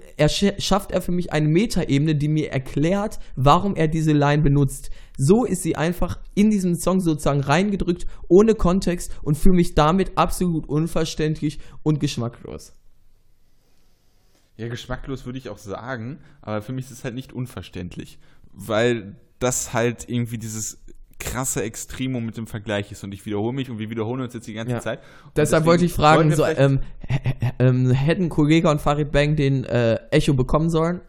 schafft 0.58 0.92
er 0.92 1.02
für 1.02 1.14
mich 1.14 1.32
eine 1.32 1.48
Metaebene, 1.48 2.16
die 2.16 2.28
mir 2.28 2.52
erklärt, 2.52 3.20
warum 3.38 3.78
er 3.78 3.88
diese 3.88 4.12
Line 4.12 4.44
benutzt. 4.44 4.92
So 5.18 5.46
ist 5.46 5.64
sie 5.64 5.78
einfach 5.78 6.20
in 6.36 6.50
diesen 6.50 6.76
Song 6.76 7.00
sozusagen 7.00 7.40
reingedrückt, 7.40 8.06
ohne 8.28 8.54
Kontext 8.54 9.18
und 9.24 9.38
für 9.38 9.52
mich 9.52 9.74
damit 9.74 10.18
absolut 10.18 10.68
unverständlich 10.68 11.60
und 11.82 12.02
geschmacklos. 12.02 12.74
Ja, 14.58 14.68
geschmacklos 14.68 15.26
würde 15.26 15.40
ich 15.40 15.48
auch 15.48 15.60
sagen, 15.60 16.20
aber 16.42 16.62
für 16.62 16.74
mich 16.74 16.88
ist 16.88 16.92
es 16.92 17.04
halt 17.06 17.16
nicht 17.16 17.32
unverständlich, 17.32 18.20
weil 18.52 19.16
das 19.40 19.72
halt 19.72 20.10
irgendwie 20.10 20.38
dieses 20.38 20.84
krasse 21.24 21.64
Extremum 21.64 22.26
mit 22.26 22.36
dem 22.36 22.48
Vergleich 22.48 22.92
ist 22.92 23.04
und 23.04 23.14
ich 23.14 23.26
wiederhole 23.26 23.54
mich 23.54 23.70
und 23.70 23.80
wir 23.80 23.90
wiederholen 23.90 24.22
uns 24.22 24.34
jetzt 24.34 24.48
die 24.48 24.54
ganze 24.54 24.74
Ja. 24.74 24.80
Zeit. 24.80 25.00
Und 25.26 25.38
Deshalb 25.38 25.66
wollte 25.66 25.86
ich 25.86 25.94
fragen, 25.94 26.36
so, 26.36 26.46
ähm, 26.46 26.80
ähm, 27.60 27.92
hätten 27.92 28.30
Kollege 28.30 28.70
und 28.70 28.82
Farid 28.82 29.12
Bang 29.12 29.36
den 29.36 29.64
äh, 29.64 29.96
Echo 30.12 30.34
bekommen 30.34 30.70
sollen? 30.70 31.02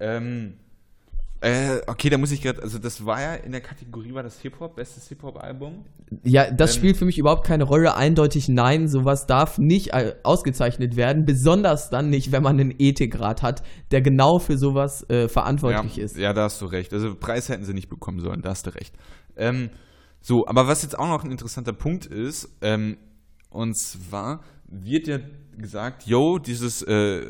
Ähm, 0.00 0.54
äh, 1.40 1.80
okay, 1.86 2.10
da 2.10 2.18
muss 2.18 2.32
ich 2.32 2.42
gerade, 2.42 2.60
also 2.62 2.78
das 2.78 3.04
war 3.06 3.20
ja 3.20 3.34
in 3.34 3.52
der 3.52 3.60
Kategorie, 3.60 4.12
war 4.12 4.24
das 4.24 4.40
Hip-Hop, 4.40 4.74
bestes 4.74 5.08
Hip-Hop-Album? 5.08 5.84
Ja, 6.24 6.50
das 6.50 6.74
Ähm, 6.74 6.78
spielt 6.78 6.96
für 6.96 7.04
mich 7.04 7.16
überhaupt 7.16 7.46
keine 7.46 7.64
Rolle. 7.64 7.94
Eindeutig 7.94 8.48
nein, 8.48 8.88
sowas 8.88 9.26
darf 9.26 9.56
nicht 9.58 9.92
äh, 9.92 10.16
ausgezeichnet 10.24 10.96
werden. 10.96 11.24
Besonders 11.24 11.90
dann 11.90 12.10
nicht, 12.10 12.32
wenn 12.32 12.42
man 12.42 12.58
einen 12.58 12.74
Ethikrat 12.76 13.42
hat, 13.42 13.62
der 13.92 14.00
genau 14.02 14.40
für 14.40 14.58
sowas 14.58 15.08
äh, 15.10 15.28
verantwortlich 15.28 15.96
ja, 15.96 16.04
ist. 16.04 16.16
Ja, 16.16 16.32
da 16.32 16.44
hast 16.44 16.60
du 16.60 16.66
recht. 16.66 16.92
Also 16.92 17.14
Preis 17.14 17.48
hätten 17.48 17.64
sie 17.64 17.74
nicht 17.74 17.88
bekommen 17.88 18.18
sollen, 18.18 18.42
da 18.42 18.50
hast 18.50 18.66
du 18.66 18.74
recht. 18.74 18.96
Ähm, 19.36 19.70
so, 20.20 20.46
aber 20.48 20.66
was 20.66 20.82
jetzt 20.82 20.98
auch 20.98 21.08
noch 21.08 21.22
ein 21.22 21.30
interessanter 21.30 21.72
Punkt 21.72 22.06
ist, 22.06 22.48
ähm, 22.62 22.96
und 23.50 23.76
zwar 23.76 24.42
wird 24.66 25.06
ja 25.06 25.18
gesagt, 25.56 26.04
yo, 26.06 26.38
dieses, 26.38 26.82
äh, 26.82 27.26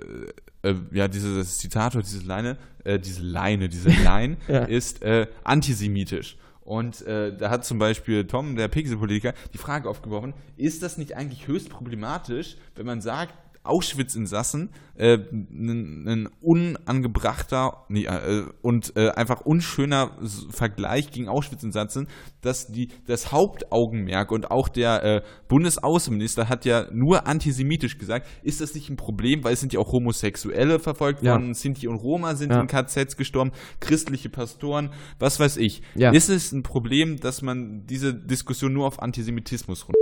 äh, 0.62 0.74
ja, 0.92 1.08
dieses 1.08 1.58
Zitat 1.58 1.94
oder 1.94 2.04
diese 2.04 2.26
Leine, 2.26 2.56
äh, 2.84 2.98
diese 2.98 3.22
Leine, 3.22 3.68
diese 3.68 3.88
Line 4.04 4.36
Ja. 4.48 4.64
ist 4.64 5.02
äh, 5.02 5.26
antisemitisch. 5.44 6.36
Und 6.60 7.00
äh, 7.06 7.34
da 7.36 7.48
hat 7.50 7.64
zum 7.64 7.78
Beispiel 7.78 8.26
Tom, 8.26 8.54
der 8.56 8.68
Pixel-Politiker, 8.68 9.32
die 9.54 9.58
Frage 9.58 9.88
aufgeworfen, 9.88 10.34
ist 10.58 10.82
das 10.82 10.98
nicht 10.98 11.16
eigentlich 11.16 11.46
höchst 11.48 11.70
problematisch, 11.70 12.56
wenn 12.74 12.84
man 12.84 13.00
sagt, 13.00 13.32
Auschwitz-Insassen 13.68 14.70
äh, 14.96 15.18
ein 15.32 16.28
unangebrachter 16.40 17.84
nee, 17.88 18.04
äh, 18.06 18.44
und 18.62 18.96
äh, 18.96 19.10
einfach 19.10 19.42
unschöner 19.42 20.10
Vergleich 20.50 21.10
gegen 21.10 21.28
Auschwitz-Insassen, 21.28 22.08
dass 22.40 22.66
die 22.66 22.88
das 23.06 23.30
Hauptaugenmerk 23.32 24.32
und 24.32 24.50
auch 24.50 24.68
der 24.68 25.02
äh, 25.04 25.22
Bundesaußenminister 25.48 26.48
hat 26.48 26.64
ja 26.64 26.86
nur 26.92 27.26
antisemitisch 27.26 27.98
gesagt, 27.98 28.26
ist 28.42 28.60
das 28.60 28.74
nicht 28.74 28.90
ein 28.90 28.96
Problem, 28.96 29.44
weil 29.44 29.52
es 29.52 29.60
sind 29.60 29.72
ja 29.72 29.80
auch 29.80 29.92
Homosexuelle 29.92 30.78
verfolgt 30.78 31.22
Ja. 31.22 31.32
worden, 31.32 31.54
Sinti 31.54 31.86
und 31.88 31.96
Roma 31.96 32.34
sind 32.34 32.50
Ja. 32.50 32.60
in 32.60 32.66
KZs 32.66 33.16
gestorben, 33.16 33.52
christliche 33.80 34.28
Pastoren, 34.28 34.90
was 35.18 35.38
weiß 35.38 35.58
ich. 35.58 35.82
Ja. 35.94 36.10
Ist 36.10 36.28
es 36.28 36.52
ein 36.52 36.62
Problem, 36.62 37.18
dass 37.20 37.42
man 37.42 37.86
diese 37.86 38.14
Diskussion 38.14 38.72
nur 38.72 38.86
auf 38.86 39.00
Antisemitismus 39.00 39.86
runter 39.86 39.98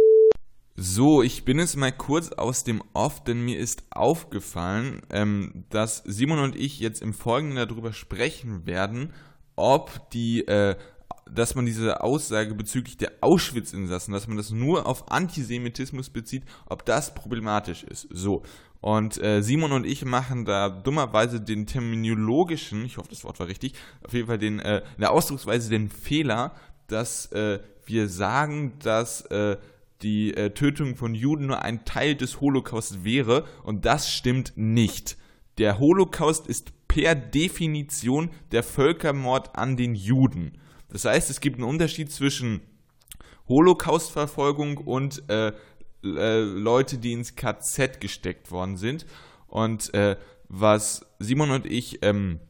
so, 0.78 1.22
ich 1.22 1.46
bin 1.46 1.58
jetzt 1.58 1.76
mal 1.76 1.90
kurz 1.90 2.32
aus 2.32 2.62
dem 2.62 2.82
Off, 2.92 3.24
denn 3.24 3.42
mir 3.42 3.58
ist 3.58 3.84
aufgefallen, 3.88 5.00
ähm, 5.10 5.64
dass 5.70 6.02
Simon 6.04 6.38
und 6.38 6.54
ich 6.54 6.80
jetzt 6.80 7.00
im 7.00 7.14
Folgenden 7.14 7.66
darüber 7.66 7.94
sprechen 7.94 8.66
werden, 8.66 9.14
ob 9.56 10.10
die, 10.10 10.46
äh, 10.46 10.76
dass 11.30 11.54
man 11.54 11.64
diese 11.64 12.02
Aussage 12.02 12.54
bezüglich 12.54 12.98
der 12.98 13.12
Auschwitz-Insassen, 13.22 14.12
dass 14.12 14.28
man 14.28 14.36
das 14.36 14.50
nur 14.50 14.86
auf 14.86 15.10
Antisemitismus 15.10 16.10
bezieht, 16.10 16.44
ob 16.66 16.84
das 16.84 17.14
problematisch 17.14 17.82
ist. 17.82 18.06
So. 18.10 18.42
Und 18.82 19.20
äh, 19.22 19.42
Simon 19.42 19.72
und 19.72 19.86
ich 19.86 20.04
machen 20.04 20.44
da 20.44 20.68
dummerweise 20.68 21.40
den 21.40 21.66
terminologischen, 21.66 22.84
ich 22.84 22.98
hoffe, 22.98 23.08
das 23.08 23.24
Wort 23.24 23.40
war 23.40 23.48
richtig, 23.48 23.72
auf 24.04 24.12
jeden 24.12 24.26
Fall 24.26 24.38
den, 24.38 24.60
äh, 24.60 24.82
in 24.96 25.00
der 25.00 25.12
Ausdrucksweise 25.12 25.70
den 25.70 25.88
Fehler, 25.88 26.52
dass 26.86 27.32
äh, 27.32 27.60
wir 27.86 28.08
sagen, 28.08 28.74
dass 28.80 29.22
äh, 29.22 29.56
die 30.02 30.35
äh, 30.35 30.50
Tötung 30.50 30.96
von 30.96 31.14
Juden 31.14 31.46
nur 31.46 31.62
ein 31.62 31.85
Teil 31.85 32.14
des 32.14 32.40
Holocaust 32.40 33.04
wäre 33.04 33.44
und 33.62 33.85
das 33.85 34.12
stimmt 34.12 34.52
nicht. 34.56 35.16
Der 35.59 35.78
Holocaust 35.78 36.46
ist 36.46 36.72
per 36.88 37.14
Definition 37.14 38.30
der 38.52 38.62
Völkermord 38.62 39.56
an 39.56 39.76
den 39.76 39.94
Juden. 39.94 40.59
Das 40.88 41.04
heißt, 41.04 41.30
es 41.30 41.40
gibt 41.40 41.56
einen 41.56 41.68
Unterschied 41.68 42.12
zwischen 42.12 42.61
Holocaustverfolgung 43.48 44.78
und 44.78 45.22
äh, 45.28 45.52
äh, 46.02 46.40
Leute, 46.40 46.98
die 46.98 47.12
ins 47.12 47.37
KZ 47.37 48.00
gesteckt 48.00 48.50
worden 48.50 48.76
sind. 48.76 49.06
Und 49.46 49.92
äh, 49.94 50.16
was 50.48 51.06
Simon 51.18 51.50
und 51.50 51.66
ich 51.66 52.02
ähm, 52.02 52.40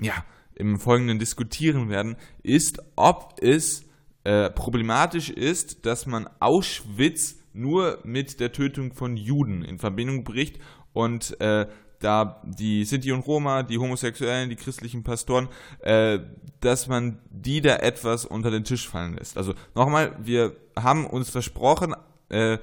ja, 0.00 0.24
im 0.54 0.78
Folgenden 0.78 1.18
diskutieren 1.18 1.88
werden, 1.88 2.16
ist, 2.42 2.82
ob 2.96 3.36
es 3.40 3.84
äh, 4.24 4.50
problematisch 4.50 5.30
ist, 5.30 5.86
dass 5.86 6.06
man 6.06 6.28
Auschwitz 6.40 7.36
nur 7.52 7.98
mit 8.04 8.40
der 8.40 8.52
Tötung 8.52 8.92
von 8.92 9.16
Juden 9.16 9.62
in 9.62 9.78
Verbindung 9.78 10.24
bricht 10.24 10.58
und 10.92 11.40
äh, 11.40 11.66
da 12.00 12.42
die 12.44 12.84
Sinti 12.84 13.12
und 13.12 13.26
Roma, 13.26 13.62
die 13.62 13.78
Homosexuellen, 13.78 14.48
die 14.50 14.56
christlichen 14.56 15.02
Pastoren, 15.02 15.48
äh, 15.80 16.18
dass 16.60 16.88
man 16.88 17.18
die 17.30 17.60
da 17.60 17.76
etwas 17.76 18.24
unter 18.24 18.50
den 18.50 18.64
Tisch 18.64 18.88
fallen 18.88 19.16
lässt. 19.16 19.36
Also 19.36 19.54
nochmal, 19.74 20.16
wir 20.22 20.56
haben 20.76 21.06
uns 21.06 21.30
versprochen, 21.30 21.94
äh, 22.30 22.58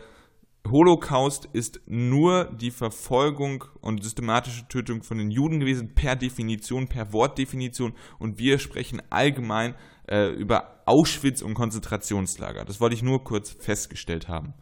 Holocaust 0.72 1.48
ist 1.54 1.80
nur 1.86 2.46
die 2.46 2.72
Verfolgung 2.72 3.63
und 3.80 4.04
systematische 4.04 4.67
Tötung 4.67 5.02
von 5.02 5.17
den 5.17 5.32
Juden 5.32 5.60
gewesen, 5.60 5.93
per 5.93 6.15
Definition, 6.15 6.88
per 6.88 7.13
Wortdefinition. 7.13 7.93
Und 8.20 8.38
wir 8.38 8.60
sprechen 8.60 9.02
allgemein 9.10 9.76
äh, 10.08 10.30
über 10.30 10.82
Auschwitz 10.86 11.41
und 11.41 11.54
Konzentrationslager. 11.54 12.65
Das 12.65 12.80
wollte 12.80 12.96
ich 12.96 13.04
nur 13.04 13.24
kurz 13.24 13.56
festgestellt 13.60 14.28
haben. 14.28 14.54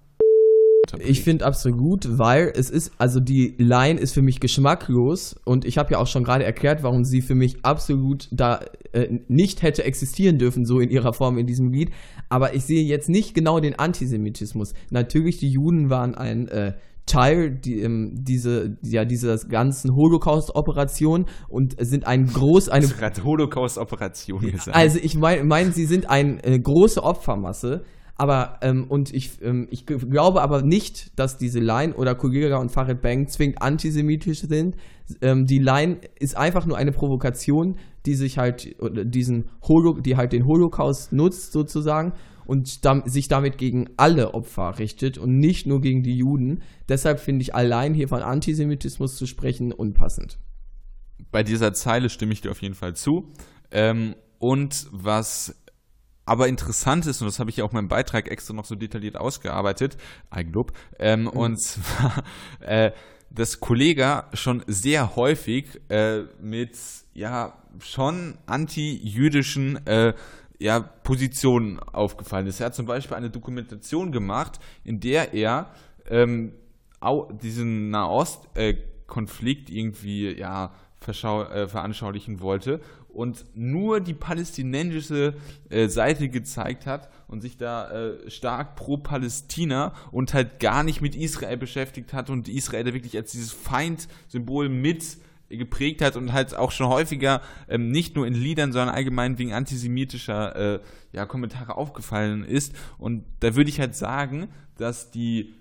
Ich 0.99 1.23
finde 1.23 1.45
absolut 1.45 1.79
gut, 1.79 2.07
weil 2.19 2.51
es 2.55 2.69
ist, 2.69 2.91
also 2.99 3.19
die 3.19 3.55
Line 3.57 3.99
ist 3.99 4.13
für 4.13 4.21
mich 4.21 4.39
geschmacklos 4.39 5.35
und 5.43 5.65
ich 5.65 5.77
habe 5.77 5.93
ja 5.93 5.97
auch 5.97 6.07
schon 6.07 6.23
gerade 6.23 6.43
erklärt, 6.43 6.83
warum 6.83 7.03
sie 7.03 7.21
für 7.21 7.35
mich 7.35 7.57
absolut 7.63 8.27
da 8.31 8.59
äh, 8.93 9.19
nicht 9.27 9.61
hätte 9.61 9.83
existieren 9.83 10.37
dürfen, 10.37 10.65
so 10.65 10.79
in 10.79 10.89
ihrer 10.89 11.13
Form 11.13 11.37
in 11.37 11.47
diesem 11.47 11.71
Lied. 11.71 11.91
Aber 12.29 12.53
ich 12.53 12.63
sehe 12.65 12.83
jetzt 12.83 13.09
nicht 13.09 13.33
genau 13.33 13.59
den 13.59 13.77
Antisemitismus. 13.77 14.73
Natürlich, 14.91 15.37
die 15.37 15.49
Juden 15.49 15.89
waren 15.89 16.15
ein 16.15 16.47
äh, 16.49 16.73
Teil 17.05 17.51
die, 17.51 17.81
ähm, 17.81 18.15
diese, 18.17 18.77
ja, 18.83 19.05
dieser 19.05 19.37
ganzen 19.37 19.95
Holocaust-Operation 19.95 21.25
und 21.47 21.75
sind 21.79 22.07
ein 22.07 22.25
groß, 22.25 22.69
eine 22.69 22.87
Holocaust-Operation 23.23 24.51
gesagt. 24.51 24.75
Also 24.75 24.99
ich 25.01 25.15
meine, 25.15 25.43
mein, 25.43 25.71
sie 25.71 25.85
sind 25.85 26.09
eine 26.09 26.43
äh, 26.43 26.59
große 26.59 27.03
Opfermasse 27.03 27.83
aber, 28.17 28.59
ähm, 28.61 28.85
und 28.87 29.13
ich, 29.13 29.41
ähm, 29.41 29.67
ich 29.69 29.85
glaube 29.85 30.41
aber 30.41 30.61
nicht, 30.61 31.19
dass 31.19 31.37
diese 31.37 31.59
Line 31.59 31.93
oder 31.95 32.15
Kugera 32.15 32.59
und 32.59 32.71
Farid 32.71 33.01
Bang 33.01 33.27
zwingend 33.27 33.61
antisemitisch 33.61 34.41
sind. 34.41 34.75
Ähm, 35.21 35.45
die 35.45 35.59
Line 35.59 35.99
ist 36.17 36.37
einfach 36.37 36.65
nur 36.65 36.77
eine 36.77 36.93
Provokation, 36.93 37.77
die 38.05 38.15
sich 38.15 38.37
halt, 38.37 38.73
diesen 38.81 39.49
Holo, 39.67 39.99
die 39.99 40.15
halt 40.15 40.31
den 40.31 40.45
Holocaust 40.45 41.11
nutzt 41.11 41.51
sozusagen 41.51 42.13
und 42.45 42.85
dam 42.85 43.03
sich 43.05 43.27
damit 43.27 43.57
gegen 43.57 43.89
alle 43.97 44.33
Opfer 44.33 44.79
richtet 44.79 45.17
und 45.17 45.39
nicht 45.39 45.67
nur 45.67 45.81
gegen 45.81 46.03
die 46.03 46.17
Juden. 46.17 46.61
Deshalb 46.89 47.19
finde 47.19 47.43
ich 47.43 47.55
allein 47.55 47.93
hier 47.93 48.07
von 48.07 48.21
Antisemitismus 48.21 49.17
zu 49.17 49.25
sprechen 49.25 49.71
unpassend. 49.71 50.39
Bei 51.31 51.43
dieser 51.43 51.73
Zeile 51.73 52.09
stimme 52.09 52.33
ich 52.33 52.41
dir 52.41 52.51
auf 52.51 52.61
jeden 52.61 52.75
Fall 52.75 52.95
zu. 52.95 53.31
Ähm, 53.71 54.15
und 54.39 54.87
was 54.91 55.55
aber 56.25 56.47
interessant 56.47 57.05
ist, 57.05 57.21
und 57.21 57.27
das 57.27 57.39
habe 57.39 57.49
ich 57.49 57.57
ja 57.57 57.65
auch 57.65 57.71
in 57.71 57.75
meinem 57.75 57.87
Beitrag 57.87 58.29
extra 58.29 58.53
noch 58.53 58.65
so 58.65 58.75
detailliert 58.75 59.15
ausgearbeitet, 59.15 59.97
Eigenlob, 60.29 60.73
ähm, 60.99 61.21
mhm. 61.21 61.27
und 61.27 61.61
zwar, 61.61 62.23
äh, 62.61 62.91
dass 63.29 63.59
Kollega 63.59 64.29
schon 64.33 64.63
sehr 64.65 65.15
häufig 65.15 65.81
äh, 65.89 66.23
mit, 66.41 66.77
ja, 67.13 67.61
schon 67.79 68.37
anti-jüdischen 68.45 69.85
äh, 69.85 70.13
ja, 70.59 70.79
Positionen 70.79 71.79
aufgefallen 71.79 72.47
ist. 72.47 72.59
Er 72.59 72.67
hat 72.67 72.75
zum 72.75 72.85
Beispiel 72.85 73.17
eine 73.17 73.29
Dokumentation 73.29 74.11
gemacht, 74.11 74.59
in 74.83 74.99
der 74.99 75.33
er 75.33 75.71
ähm, 76.09 76.53
diesen 77.41 77.89
Nahost-Konflikt 77.91 79.69
äh, 79.69 79.73
irgendwie 79.73 80.37
ja, 80.37 80.73
äh, 81.07 81.67
veranschaulichen 81.67 82.39
wollte 82.39 82.81
und 83.15 83.45
nur 83.53 84.01
die 84.01 84.13
palästinensische 84.13 85.35
äh, 85.69 85.87
Seite 85.87 86.29
gezeigt 86.29 86.85
hat 86.85 87.09
und 87.27 87.41
sich 87.41 87.57
da 87.57 87.89
äh, 87.89 88.29
stark 88.29 88.75
pro 88.75 88.97
Palästina 88.97 89.93
und 90.11 90.33
halt 90.33 90.59
gar 90.59 90.83
nicht 90.83 91.01
mit 91.01 91.15
Israel 91.15 91.57
beschäftigt 91.57 92.11
hat 92.11 92.29
und 92.29 92.49
Israel 92.49 92.83
da 92.83 92.93
wirklich 92.93 93.15
als 93.15 93.31
dieses 93.31 93.53
Feindsymbol 93.53 94.67
mit 94.67 95.17
geprägt 95.49 96.01
hat 96.01 96.15
und 96.15 96.33
halt 96.33 96.55
auch 96.55 96.71
schon 96.71 96.87
häufiger 96.87 97.41
ähm, 97.67 97.91
nicht 97.91 98.15
nur 98.15 98.25
in 98.25 98.33
Liedern, 98.33 98.71
sondern 98.71 98.93
allgemein 98.93 99.37
wegen 99.37 99.53
antisemitischer 99.53 100.75
äh, 100.75 100.79
ja, 101.11 101.25
Kommentare 101.25 101.77
aufgefallen 101.77 102.43
ist. 102.43 102.75
Und 102.97 103.23
da 103.39 103.55
würde 103.55 103.69
ich 103.69 103.79
halt 103.79 103.95
sagen, 103.95 104.49
dass 104.77 105.11
die, 105.11 105.53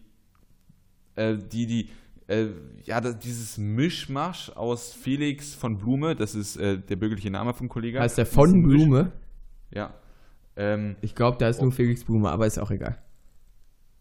äh, 1.16 1.37
die, 1.37 1.66
die 1.66 1.90
äh, 2.27 2.47
ja, 2.85 3.01
dieses 3.01 3.59
Mischmasch 3.59 4.51
aus 4.51 4.92
Felix 4.92 5.55
von 5.55 5.79
Blume, 5.79 6.14
das 6.16 6.35
ist 6.35 6.57
äh, 6.57 6.79
der 6.79 6.97
bürgerliche 6.97 7.31
Name 7.31 7.53
vom 7.53 7.68
Kollegen. 7.68 7.99
Heißt 7.99 8.18
der 8.18 8.27
von 8.27 8.62
Blume? 8.62 9.12
Ja. 9.70 9.94
Ähm, 10.57 10.97
ich 11.03 11.14
glaube, 11.14 11.37
da 11.38 11.49
ist 11.49 11.61
nur 11.61 11.73
Felix 11.73 12.05
Blume, 12.05 12.31
aber 12.31 12.47
ist 12.47 12.59
auch 12.59 12.70
egal. 12.70 12.99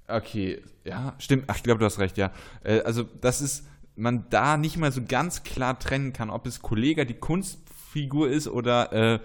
Okay, 0.07 0.61
ja, 0.83 1.15
stimmt. 1.17 1.45
Ach, 1.47 1.55
ich 1.55 1.63
glaube, 1.63 1.79
du 1.79 1.85
hast 1.85 1.99
recht, 1.99 2.17
ja. 2.17 2.31
Äh, 2.63 2.81
also, 2.81 3.03
das 3.03 3.41
ist, 3.41 3.65
man 3.95 4.25
da 4.29 4.57
nicht 4.57 4.77
mal 4.77 4.91
so 4.91 5.01
ganz 5.07 5.43
klar 5.43 5.79
trennen 5.79 6.13
kann, 6.13 6.29
ob 6.29 6.47
es 6.47 6.61
Kollege 6.61 7.05
die 7.05 7.13
Kunstfigur 7.13 8.29
ist 8.29 8.47
oder 8.47 8.93
äh, 8.93 9.19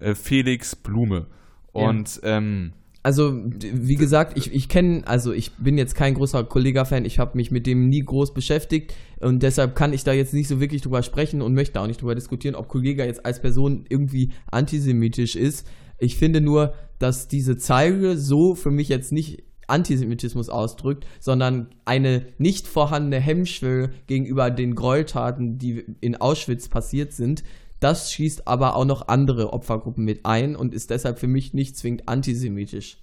äh 0.00 0.14
Felix 0.14 0.76
Blume. 0.76 1.26
Und 1.72 2.20
ja. 2.22 2.38
ähm, 2.38 2.72
also, 3.02 3.32
wie 3.34 3.94
gesagt, 3.94 4.36
ich, 4.36 4.52
ich 4.52 4.68
kenne, 4.68 5.06
also 5.06 5.32
ich 5.32 5.52
bin 5.56 5.78
jetzt 5.78 5.94
kein 5.94 6.12
großer 6.14 6.44
Kollega-Fan, 6.44 7.06
ich 7.06 7.18
habe 7.18 7.36
mich 7.36 7.50
mit 7.50 7.66
dem 7.66 7.88
nie 7.88 8.00
groß 8.00 8.34
beschäftigt 8.34 8.94
und 9.20 9.42
deshalb 9.42 9.74
kann 9.74 9.94
ich 9.94 10.04
da 10.04 10.12
jetzt 10.12 10.34
nicht 10.34 10.48
so 10.48 10.60
wirklich 10.60 10.82
drüber 10.82 11.02
sprechen 11.02 11.40
und 11.40 11.54
möchte 11.54 11.80
auch 11.80 11.86
nicht 11.86 12.02
drüber 12.02 12.14
diskutieren, 12.14 12.54
ob 12.54 12.68
Kollega 12.68 13.04
jetzt 13.04 13.24
als 13.24 13.40
Person 13.40 13.86
irgendwie 13.88 14.32
antisemitisch 14.50 15.34
ist. 15.34 15.66
Ich 15.98 16.18
finde 16.18 16.42
nur, 16.42 16.74
dass 16.98 17.26
diese 17.26 17.56
Zeile 17.56 18.18
so 18.18 18.54
für 18.54 18.70
mich 18.70 18.90
jetzt 18.90 19.12
nicht 19.12 19.44
Antisemitismus 19.70 20.48
ausdrückt, 20.48 21.06
sondern 21.18 21.68
eine 21.84 22.26
nicht 22.38 22.66
vorhandene 22.66 23.20
Hemmschwelle 23.20 23.90
gegenüber 24.06 24.50
den 24.50 24.74
Gräueltaten, 24.74 25.58
die 25.58 25.84
in 26.00 26.16
Auschwitz 26.16 26.68
passiert 26.68 27.12
sind, 27.12 27.42
das 27.80 28.12
schließt 28.12 28.46
aber 28.46 28.76
auch 28.76 28.84
noch 28.84 29.08
andere 29.08 29.52
Opfergruppen 29.54 30.04
mit 30.04 30.26
ein 30.26 30.54
und 30.54 30.74
ist 30.74 30.90
deshalb 30.90 31.18
für 31.18 31.26
mich 31.26 31.54
nicht 31.54 31.76
zwingend 31.78 32.08
antisemitisch. 32.08 32.98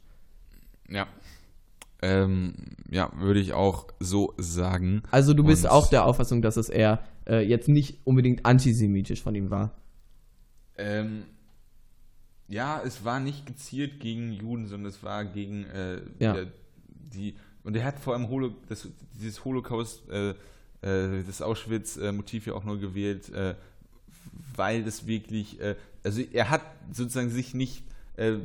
Ja. 0.88 1.08
Ähm, 2.04 2.54
ja, 2.92 3.12
würde 3.18 3.40
ich 3.40 3.54
auch 3.54 3.88
so 4.00 4.36
sagen. 4.38 5.02
Also 5.10 5.34
du 5.34 5.44
bist 5.44 5.66
und 5.66 5.72
auch 5.72 5.90
der 5.90 6.06
Auffassung, 6.06 6.44
dass 6.44 6.56
es 6.56 6.70
eher 6.70 7.00
äh, 7.28 7.44
jetzt 7.44 7.68
nicht 7.68 8.02
unbedingt 8.04 8.46
antisemitisch 8.46 9.24
von 9.24 9.34
ihm 9.34 9.50
war. 9.50 9.72
Ähm, 10.78 11.24
ja, 12.48 12.82
es 12.84 13.04
war 13.04 13.20
nicht 13.20 13.46
gezielt 13.46 14.00
gegen 14.00 14.32
Juden, 14.32 14.68
sondern 14.68 14.90
es 14.90 15.04
war 15.04 15.26
gegen 15.26 15.66
äh, 15.66 16.02
ja. 16.20 16.34
der, 16.34 16.48
die 16.88 17.36
und 17.64 17.76
er 17.76 17.84
hat 17.84 18.00
vor 18.00 18.14
allem 18.14 18.30
Holo, 18.30 18.56
das, 18.70 18.88
dieses 19.20 19.44
Holocaust, 19.44 20.08
äh, 20.10 20.30
äh 20.82 21.24
das 21.24 21.42
Auschwitz-Motiv 21.42 22.48
ja 22.48 22.54
auch 22.54 22.64
nur 22.64 22.80
gewählt, 22.80 23.30
äh, 23.34 23.56
weil 24.56 24.86
das 24.86 25.06
wirklich, 25.06 25.60
äh, 25.60 25.76
also 26.02 26.22
er 26.22 26.50
hat 26.50 26.62
sozusagen 26.94 27.30
sich 27.30 27.54
nicht, 27.54 27.84
äh, 28.16 28.38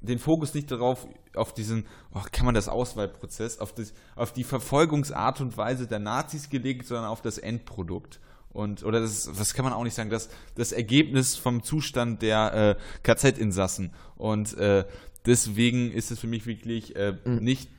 den 0.00 0.18
Fokus 0.18 0.52
nicht 0.52 0.68
darauf, 0.72 1.06
auf 1.36 1.54
diesen, 1.54 1.86
oh, 2.12 2.22
kann 2.32 2.44
man 2.44 2.56
das 2.56 2.68
Auswahlprozess, 2.68 3.60
auf, 3.60 3.72
das, 3.72 3.94
auf 4.16 4.32
die 4.32 4.42
Verfolgungsart 4.42 5.40
und 5.40 5.56
Weise 5.56 5.86
der 5.86 6.00
Nazis 6.00 6.50
gelegt, 6.50 6.86
sondern 6.86 7.06
auf 7.06 7.22
das 7.22 7.38
Endprodukt. 7.38 8.18
Und, 8.52 8.84
oder 8.84 9.00
das, 9.00 9.30
was 9.32 9.54
kann 9.54 9.64
man 9.64 9.72
auch 9.72 9.84
nicht 9.84 9.94
sagen, 9.94 10.10
das, 10.10 10.28
das 10.54 10.72
Ergebnis 10.72 11.36
vom 11.36 11.62
Zustand 11.62 12.22
der 12.22 12.76
äh, 12.78 12.82
KZ-Insassen. 13.02 13.92
Und 14.16 14.56
äh, 14.58 14.84
deswegen 15.24 15.90
ist 15.90 16.10
es 16.10 16.18
für 16.18 16.26
mich 16.26 16.46
wirklich 16.46 16.94
äh, 16.96 17.14
mhm. 17.24 17.38
nicht 17.38 17.70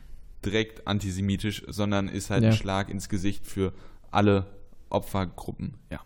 direkt 0.44 0.88
antisemitisch, 0.88 1.64
sondern 1.68 2.08
ist 2.08 2.30
halt 2.30 2.44
ja. 2.44 2.50
ein 2.50 2.56
Schlag 2.56 2.90
ins 2.90 3.08
Gesicht 3.08 3.46
für 3.46 3.74
alle 4.12 4.46
Opfergruppen, 4.90 5.76
ja 5.92 6.00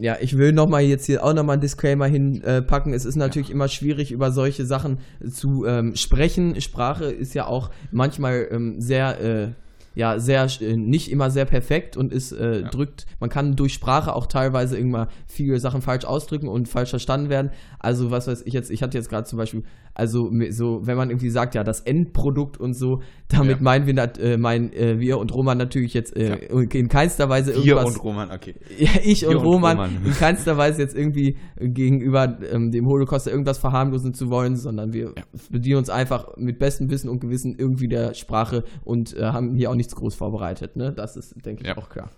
ja, 0.00 0.16
ich 0.18 0.38
will 0.38 0.52
nochmal 0.52 0.82
jetzt 0.82 1.04
hier 1.06 1.22
auch 1.22 1.34
nochmal 1.34 1.54
einen 1.54 1.60
Disclaimer 1.60 2.06
hinpacken. 2.06 2.92
Äh, 2.92 2.96
es 2.96 3.04
ist 3.04 3.16
natürlich 3.16 3.48
ja. 3.48 3.54
immer 3.54 3.68
schwierig, 3.68 4.12
über 4.12 4.32
solche 4.32 4.64
Sachen 4.64 4.98
zu 5.30 5.66
ähm, 5.66 5.94
sprechen. 5.94 6.58
Sprache 6.60 7.04
ist 7.04 7.34
ja 7.34 7.46
auch 7.46 7.70
manchmal 7.92 8.48
ähm, 8.50 8.80
sehr 8.80 9.20
äh, 9.20 9.48
ja 9.94 10.18
sehr 10.18 10.46
äh, 10.60 10.76
nicht 10.76 11.10
immer 11.10 11.30
sehr 11.30 11.44
perfekt 11.44 11.96
und 11.96 12.12
ist 12.12 12.32
äh, 12.32 12.60
ja. 12.60 12.68
drückt, 12.68 13.06
man 13.18 13.28
kann 13.28 13.56
durch 13.56 13.74
Sprache 13.74 14.14
auch 14.14 14.26
teilweise 14.26 14.76
irgendwann 14.76 15.08
viele 15.26 15.58
Sachen 15.58 15.82
falsch 15.82 16.04
ausdrücken 16.04 16.48
und 16.48 16.68
falsch 16.68 16.90
verstanden 16.90 17.28
werden. 17.28 17.50
Also 17.78 18.10
was 18.10 18.26
weiß 18.26 18.42
ich 18.46 18.52
jetzt, 18.52 18.70
ich 18.70 18.82
hatte 18.82 18.96
jetzt 18.96 19.08
gerade 19.08 19.24
zum 19.24 19.38
Beispiel, 19.38 19.62
also 19.94 20.30
so, 20.50 20.80
wenn 20.84 20.96
man 20.96 21.10
irgendwie 21.10 21.30
sagt, 21.30 21.54
ja, 21.54 21.64
das 21.64 21.80
Endprodukt 21.80 22.58
und 22.58 22.74
so, 22.74 23.00
damit 23.28 23.58
ja. 23.58 23.62
meinen 23.62 23.86
wir, 23.86 23.96
äh, 24.20 24.36
mein, 24.38 24.72
äh, 24.72 24.98
wir 24.98 25.18
und 25.18 25.34
Roman 25.34 25.58
natürlich 25.58 25.94
jetzt 25.94 26.16
äh, 26.16 26.28
ja. 26.28 26.60
in 26.72 26.88
keinster 26.88 27.28
Weise 27.28 27.52
irgendwas. 27.52 27.66
Wir 27.66 27.86
und 27.86 28.04
Roman, 28.04 28.30
okay. 28.30 28.54
Ich 29.04 29.26
und, 29.26 29.36
und 29.36 29.44
Roman, 29.44 29.76
Roman, 29.76 30.04
in 30.04 30.12
keinster 30.12 30.56
Weise 30.56 30.82
jetzt 30.82 30.96
irgendwie 30.96 31.36
gegenüber 31.56 32.38
ähm, 32.52 32.70
dem 32.70 32.86
Holocaust 32.86 33.26
irgendwas 33.26 33.58
verharmlosen 33.58 34.14
zu 34.14 34.30
wollen, 34.30 34.56
sondern 34.56 34.92
wir 34.92 35.14
bedienen 35.50 35.78
uns 35.78 35.90
einfach 35.90 36.36
mit 36.36 36.58
bestem 36.58 36.90
Wissen 36.90 37.08
und 37.08 37.20
Gewissen 37.20 37.56
irgendwie 37.58 37.88
der 37.88 38.14
Sprache 38.14 38.64
und 38.84 39.16
äh, 39.16 39.24
haben 39.24 39.54
hier 39.56 39.70
auch 39.70 39.74
nichts 39.90 39.96
groß 39.96 40.14
vorbereitet. 40.14 40.76
Ne? 40.76 40.92
Das 40.92 41.16
ist, 41.16 41.34
denke 41.44 41.64
ich, 41.64 41.76
auch 41.76 41.88
klar. 41.88 42.10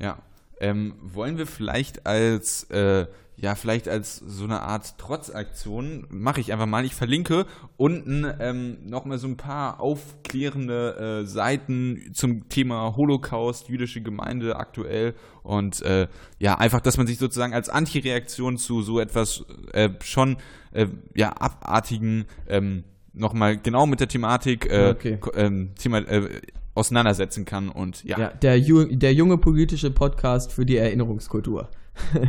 Ja. 0.00 0.18
ähm, 0.60 0.94
wollen 1.02 1.38
wir 1.38 1.46
vielleicht 1.46 2.06
als 2.06 2.64
äh, 2.70 3.06
ja, 3.36 3.54
vielleicht 3.54 3.88
als 3.88 4.16
so 4.16 4.44
eine 4.44 4.60
Art 4.60 4.98
Trotzaktion, 4.98 6.06
mache 6.10 6.40
ich 6.40 6.52
einfach 6.52 6.66
mal. 6.66 6.84
Ich 6.84 6.94
verlinke 6.94 7.46
unten 7.76 8.26
ähm, 8.38 8.78
nochmal 8.84 9.18
so 9.18 9.26
ein 9.26 9.36
paar 9.36 9.80
aufklärende 9.80 11.22
äh, 11.22 11.26
Seiten 11.26 12.12
zum 12.12 12.48
Thema 12.48 12.94
Holocaust, 12.94 13.68
jüdische 13.68 14.02
Gemeinde 14.02 14.56
aktuell 14.56 15.14
und 15.42 15.82
äh, 15.82 16.08
ja, 16.38 16.58
einfach, 16.58 16.80
dass 16.80 16.98
man 16.98 17.06
sich 17.06 17.18
sozusagen 17.18 17.54
als 17.54 17.68
Antireaktion 17.68 18.58
zu 18.58 18.82
so 18.82 19.00
etwas 19.00 19.44
äh, 19.72 19.88
schon 20.02 20.36
äh, 20.72 20.86
ja, 21.14 21.32
abartigen 21.32 22.26
ähm, 22.48 22.84
nochmal 23.12 23.56
genau 23.56 23.86
mit 23.86 24.00
der 24.00 24.08
Thematik 24.08 24.70
äh, 24.70 24.94
okay. 24.94 25.18
ähm, 25.34 25.74
Thema, 25.76 25.98
äh, 25.98 26.40
auseinandersetzen 26.74 27.44
kann 27.44 27.68
und 27.68 28.04
ja. 28.04 28.18
ja 28.18 28.28
der, 28.30 28.58
der 28.58 29.14
junge 29.14 29.38
politische 29.38 29.90
Podcast 29.90 30.52
für 30.52 30.64
die 30.64 30.76
Erinnerungskultur. 30.76 31.68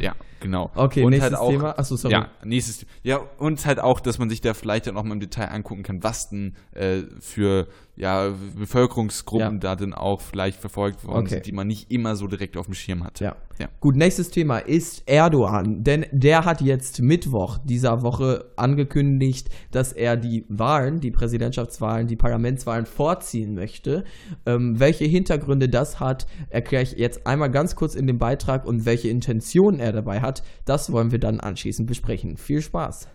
ja, 0.02 0.14
genau. 0.42 0.72
Okay, 0.76 1.04
und 1.04 1.12
nächstes 1.12 1.32
halt 1.32 1.42
auch, 1.42 1.50
Thema. 1.50 1.80
Achso, 1.80 1.96
sorry. 1.96 2.14
Ja, 2.14 2.28
nächstes. 2.44 2.86
Ja, 3.02 3.20
und 3.38 3.66
halt 3.66 3.80
auch, 3.80 4.00
dass 4.02 4.20
man 4.20 4.30
sich 4.30 4.42
da 4.42 4.54
vielleicht 4.54 4.88
dann 4.88 4.98
auch 4.98 5.04
mal 5.04 5.14
im 5.14 5.20
Detail 5.20 5.46
angucken 5.46 5.84
kann, 5.84 6.04
was 6.04 6.30
denn 6.30 6.56
äh, 6.74 7.04
für 7.20 7.68
ja, 7.96 8.34
Bevölkerungsgruppen 8.58 9.54
ja. 9.54 9.60
da 9.60 9.76
denn 9.76 9.94
auch 9.94 10.22
vielleicht 10.22 10.60
verfolgt 10.60 11.06
worden 11.06 11.22
okay. 11.22 11.36
sind, 11.36 11.46
die 11.46 11.54
man 11.54 11.68
nicht 11.68 11.92
immer 11.92 12.16
so 12.16 12.28
direkt 12.28 12.58
auf 12.58 12.66
dem 12.66 12.74
Schirm 12.74 13.04
hat. 13.04 13.20
Ja. 13.20 13.36
Ja. 13.60 13.70
Gut, 13.80 13.96
nächstes 13.96 14.32
Thema 14.32 14.58
ist 14.58 15.04
Erdogan, 15.06 15.84
denn 15.84 16.06
der 16.12 16.46
hat 16.46 16.62
jetzt 16.62 17.02
Mittwoch 17.02 17.60
dieser 17.64 18.02
Woche 18.02 18.52
angekündigt, 18.56 19.50
dass 19.72 19.94
er 19.94 20.18
die 20.18 20.46
Wahlen, 20.50 21.00
die 21.00 21.12
Präsidentschaftswahlen, 21.12 22.08
die 22.08 22.16
Parlamentswahlen 22.16 22.86
vorziehen 22.86 23.54
möchte. 23.54 24.06
Ähm, 24.46 24.80
welche 24.80 25.06
Hintergründe 25.06 25.70
das 25.70 26.00
hat, 26.00 26.26
erkläre 26.50 26.84
ich 26.84 26.94
jetzt 26.94 27.28
einmal 27.28 27.52
ganz 27.52 27.76
kurz 27.76 27.96
in 27.96 28.08
dem 28.08 28.18
Beitrag 28.18 28.66
und 28.66 28.86
welche 28.86 29.10
Intentionen 29.10 29.80
er 29.80 29.92
dabei 29.92 30.22
hat, 30.22 30.44
das 30.66 30.92
wollen 30.92 31.12
wir 31.12 31.20
dann 31.20 31.40
anschließend 31.40 31.88
besprechen. 31.88 32.38
Viel 32.38 32.62
Spaß! 32.62 33.08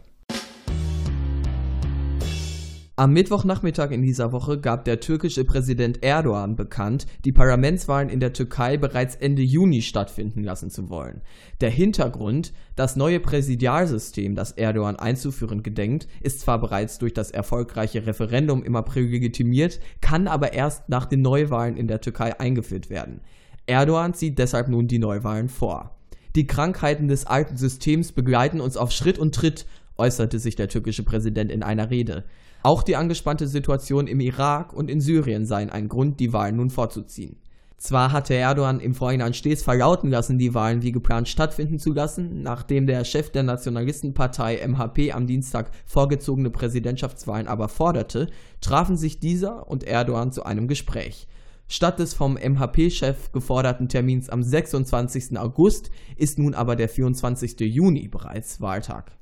Am 2.98 3.12
Mittwochnachmittag 3.12 3.92
in 3.92 4.02
dieser 4.02 4.32
Woche 4.32 4.58
gab 4.58 4.84
der 4.84 4.98
türkische 4.98 5.44
Präsident 5.44 6.02
Erdogan 6.02 6.56
bekannt, 6.56 7.06
die 7.24 7.30
Parlamentswahlen 7.30 8.08
in 8.08 8.18
der 8.18 8.32
Türkei 8.32 8.76
bereits 8.76 9.14
Ende 9.14 9.40
Juni 9.40 9.82
stattfinden 9.82 10.42
lassen 10.42 10.68
zu 10.68 10.90
wollen. 10.90 11.22
Der 11.60 11.70
Hintergrund, 11.70 12.52
das 12.74 12.96
neue 12.96 13.20
Präsidialsystem, 13.20 14.34
das 14.34 14.50
Erdogan 14.50 14.96
einzuführen 14.96 15.62
gedenkt, 15.62 16.08
ist 16.22 16.40
zwar 16.40 16.60
bereits 16.60 16.98
durch 16.98 17.14
das 17.14 17.30
erfolgreiche 17.30 18.04
Referendum 18.04 18.64
im 18.64 18.74
April 18.74 19.04
legitimiert, 19.04 19.78
kann 20.00 20.26
aber 20.26 20.52
erst 20.52 20.88
nach 20.88 21.06
den 21.06 21.22
Neuwahlen 21.22 21.76
in 21.76 21.86
der 21.86 22.00
Türkei 22.00 22.40
eingeführt 22.40 22.90
werden. 22.90 23.20
Erdogan 23.66 24.12
zieht 24.12 24.40
deshalb 24.40 24.66
nun 24.66 24.88
die 24.88 24.98
Neuwahlen 24.98 25.48
vor. 25.48 25.94
Die 26.34 26.48
Krankheiten 26.48 27.06
des 27.06 27.28
alten 27.28 27.58
Systems 27.58 28.10
begleiten 28.10 28.60
uns 28.60 28.76
auf 28.76 28.90
Schritt 28.90 29.20
und 29.20 29.36
Tritt, 29.36 29.66
äußerte 29.98 30.40
sich 30.40 30.56
der 30.56 30.68
türkische 30.68 31.04
Präsident 31.04 31.52
in 31.52 31.62
einer 31.62 31.90
Rede. 31.90 32.24
Auch 32.68 32.82
die 32.82 32.96
angespannte 32.96 33.48
Situation 33.48 34.06
im 34.06 34.20
Irak 34.20 34.74
und 34.74 34.90
in 34.90 35.00
Syrien 35.00 35.46
seien 35.46 35.70
ein 35.70 35.88
Grund, 35.88 36.20
die 36.20 36.34
Wahlen 36.34 36.56
nun 36.56 36.68
vorzuziehen. 36.68 37.40
Zwar 37.78 38.12
hatte 38.12 38.34
Erdogan 38.34 38.78
im 38.78 38.92
Vorhinein 38.92 39.32
stets 39.32 39.62
verlauten 39.62 40.10
lassen, 40.10 40.36
die 40.36 40.52
Wahlen 40.52 40.82
wie 40.82 40.92
geplant 40.92 41.28
stattfinden 41.28 41.78
zu 41.78 41.94
lassen, 41.94 42.42
nachdem 42.42 42.86
der 42.86 43.06
Chef 43.06 43.30
der 43.30 43.42
Nationalistenpartei 43.42 44.60
MHP 44.68 45.12
am 45.14 45.26
Dienstag 45.26 45.70
vorgezogene 45.86 46.50
Präsidentschaftswahlen 46.50 47.48
aber 47.48 47.68
forderte, 47.68 48.26
trafen 48.60 48.98
sich 48.98 49.18
dieser 49.18 49.66
und 49.66 49.84
Erdogan 49.84 50.30
zu 50.30 50.44
einem 50.44 50.68
Gespräch. 50.68 51.26
Statt 51.68 51.98
des 51.98 52.12
vom 52.12 52.34
MHP-Chef 52.34 53.32
geforderten 53.32 53.88
Termins 53.88 54.28
am 54.28 54.42
26. 54.42 55.38
August 55.38 55.90
ist 56.18 56.38
nun 56.38 56.52
aber 56.52 56.76
der 56.76 56.90
24. 56.90 57.60
Juni 57.60 58.08
bereits 58.08 58.60
Wahltag. 58.60 59.17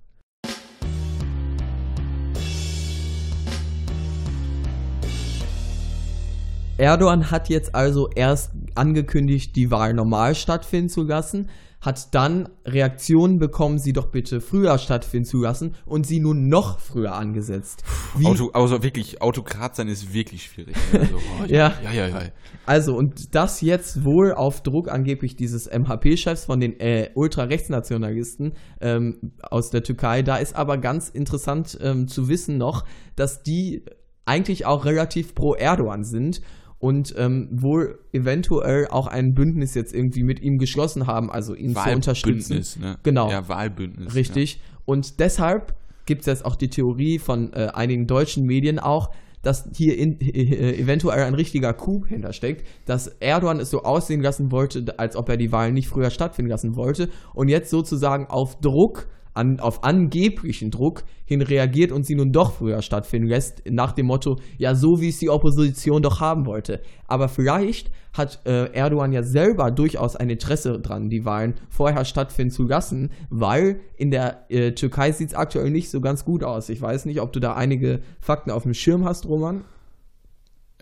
Erdogan 6.78 7.30
hat 7.30 7.48
jetzt 7.48 7.74
also 7.74 8.08
erst 8.14 8.52
angekündigt, 8.74 9.56
die 9.56 9.70
Wahl 9.70 9.94
normal 9.94 10.34
stattfinden 10.34 10.90
zu 10.90 11.04
lassen, 11.04 11.48
hat 11.80 12.14
dann 12.14 12.48
Reaktionen 12.66 13.38
bekommen, 13.38 13.78
sie 13.78 13.92
doch 13.92 14.10
bitte 14.10 14.40
früher 14.40 14.76
stattfinden 14.76 15.24
zu 15.24 15.38
lassen 15.38 15.74
und 15.86 16.06
sie 16.06 16.20
nun 16.20 16.48
noch 16.48 16.80
früher 16.80 17.14
angesetzt. 17.14 17.84
Wie 18.18 18.26
Auto, 18.26 18.50
also 18.52 18.82
wirklich, 18.82 19.22
Autokrat 19.22 19.76
sein 19.76 19.88
ist 19.88 20.12
wirklich 20.12 20.42
schwierig. 20.42 20.76
Also, 20.92 21.16
oh, 21.42 21.44
ja. 21.46 21.72
ja, 21.82 21.92
ja, 21.92 22.08
ja. 22.08 22.22
Also, 22.66 22.94
und 22.94 23.34
das 23.34 23.60
jetzt 23.60 24.04
wohl 24.04 24.34
auf 24.34 24.62
Druck 24.62 24.90
angeblich 24.90 25.36
dieses 25.36 25.70
MHP-Chefs 25.70 26.46
von 26.46 26.60
den 26.60 26.78
äh, 26.80 27.10
Ultrarechtsnationalisten 27.14 28.54
ähm, 28.80 29.32
aus 29.42 29.70
der 29.70 29.82
Türkei. 29.82 30.22
Da 30.22 30.36
ist 30.36 30.56
aber 30.56 30.78
ganz 30.78 31.08
interessant 31.08 31.78
ähm, 31.80 32.08
zu 32.08 32.28
wissen 32.28 32.58
noch, 32.58 32.84
dass 33.14 33.42
die 33.42 33.84
eigentlich 34.26 34.66
auch 34.66 34.84
relativ 34.84 35.34
pro 35.34 35.54
Erdogan 35.54 36.02
sind 36.02 36.40
und 36.78 37.14
ähm, 37.16 37.48
wohl 37.50 37.98
eventuell 38.12 38.86
auch 38.88 39.06
ein 39.06 39.32
Bündnis 39.32 39.74
jetzt 39.74 39.94
irgendwie 39.94 40.22
mit 40.22 40.40
ihm 40.40 40.58
geschlossen 40.58 41.06
haben, 41.06 41.30
also 41.30 41.54
ihn 41.54 41.74
zu 41.74 41.90
unterstützen. 41.90 42.62
Ne? 42.80 42.98
Genau. 43.02 43.30
Ja, 43.30 43.48
Wahlbündnis. 43.48 44.14
Richtig. 44.14 44.54
Ja. 44.54 44.60
Und 44.84 45.20
deshalb 45.20 45.74
gibt 46.04 46.20
es 46.20 46.26
jetzt 46.26 46.44
auch 46.44 46.56
die 46.56 46.68
Theorie 46.68 47.18
von 47.18 47.52
äh, 47.52 47.68
einigen 47.74 48.06
deutschen 48.06 48.44
Medien 48.44 48.78
auch, 48.78 49.10
dass 49.42 49.68
hier 49.74 49.96
in, 49.96 50.20
äh, 50.20 50.76
eventuell 50.76 51.22
ein 51.24 51.34
richtiger 51.34 51.72
Coup 51.72 52.06
hintersteckt, 52.06 52.66
dass 52.84 53.08
Erdogan 53.20 53.60
es 53.60 53.70
so 53.70 53.82
aussehen 53.82 54.20
lassen 54.20 54.50
wollte, 54.50 54.98
als 54.98 55.16
ob 55.16 55.28
er 55.28 55.36
die 55.36 55.52
Wahlen 55.52 55.74
nicht 55.74 55.88
früher 55.88 56.10
stattfinden 56.10 56.50
lassen 56.50 56.76
wollte 56.76 57.08
und 57.32 57.48
jetzt 57.48 57.70
sozusagen 57.70 58.26
auf 58.26 58.58
Druck 58.60 59.06
an, 59.36 59.60
auf 59.60 59.84
angeblichen 59.84 60.70
Druck 60.70 61.04
hin 61.24 61.42
reagiert 61.42 61.92
und 61.92 62.06
sie 62.06 62.14
nun 62.14 62.32
doch 62.32 62.54
früher 62.54 62.82
stattfinden 62.82 63.28
lässt, 63.28 63.62
nach 63.68 63.92
dem 63.92 64.06
Motto, 64.06 64.38
ja, 64.58 64.74
so 64.74 65.00
wie 65.00 65.08
es 65.08 65.18
die 65.18 65.30
Opposition 65.30 66.02
doch 66.02 66.20
haben 66.20 66.46
wollte. 66.46 66.80
Aber 67.06 67.28
vielleicht 67.28 67.90
hat 68.12 68.40
äh, 68.46 68.72
Erdogan 68.72 69.12
ja 69.12 69.22
selber 69.22 69.70
durchaus 69.70 70.16
ein 70.16 70.30
Interesse 70.30 70.80
dran, 70.80 71.10
die 71.10 71.24
Wahlen 71.24 71.54
vorher 71.68 72.04
stattfinden 72.04 72.52
zu 72.52 72.64
lassen, 72.64 73.10
weil 73.28 73.80
in 73.96 74.10
der 74.10 74.46
äh, 74.48 74.72
Türkei 74.72 75.12
sieht 75.12 75.28
es 75.28 75.34
aktuell 75.34 75.70
nicht 75.70 75.90
so 75.90 76.00
ganz 76.00 76.24
gut 76.24 76.42
aus. 76.42 76.68
Ich 76.68 76.80
weiß 76.80 77.04
nicht, 77.04 77.20
ob 77.20 77.32
du 77.32 77.40
da 77.40 77.54
einige 77.54 78.00
Fakten 78.20 78.50
auf 78.50 78.62
dem 78.62 78.74
Schirm 78.74 79.04
hast, 79.04 79.26
Roman. 79.26 79.64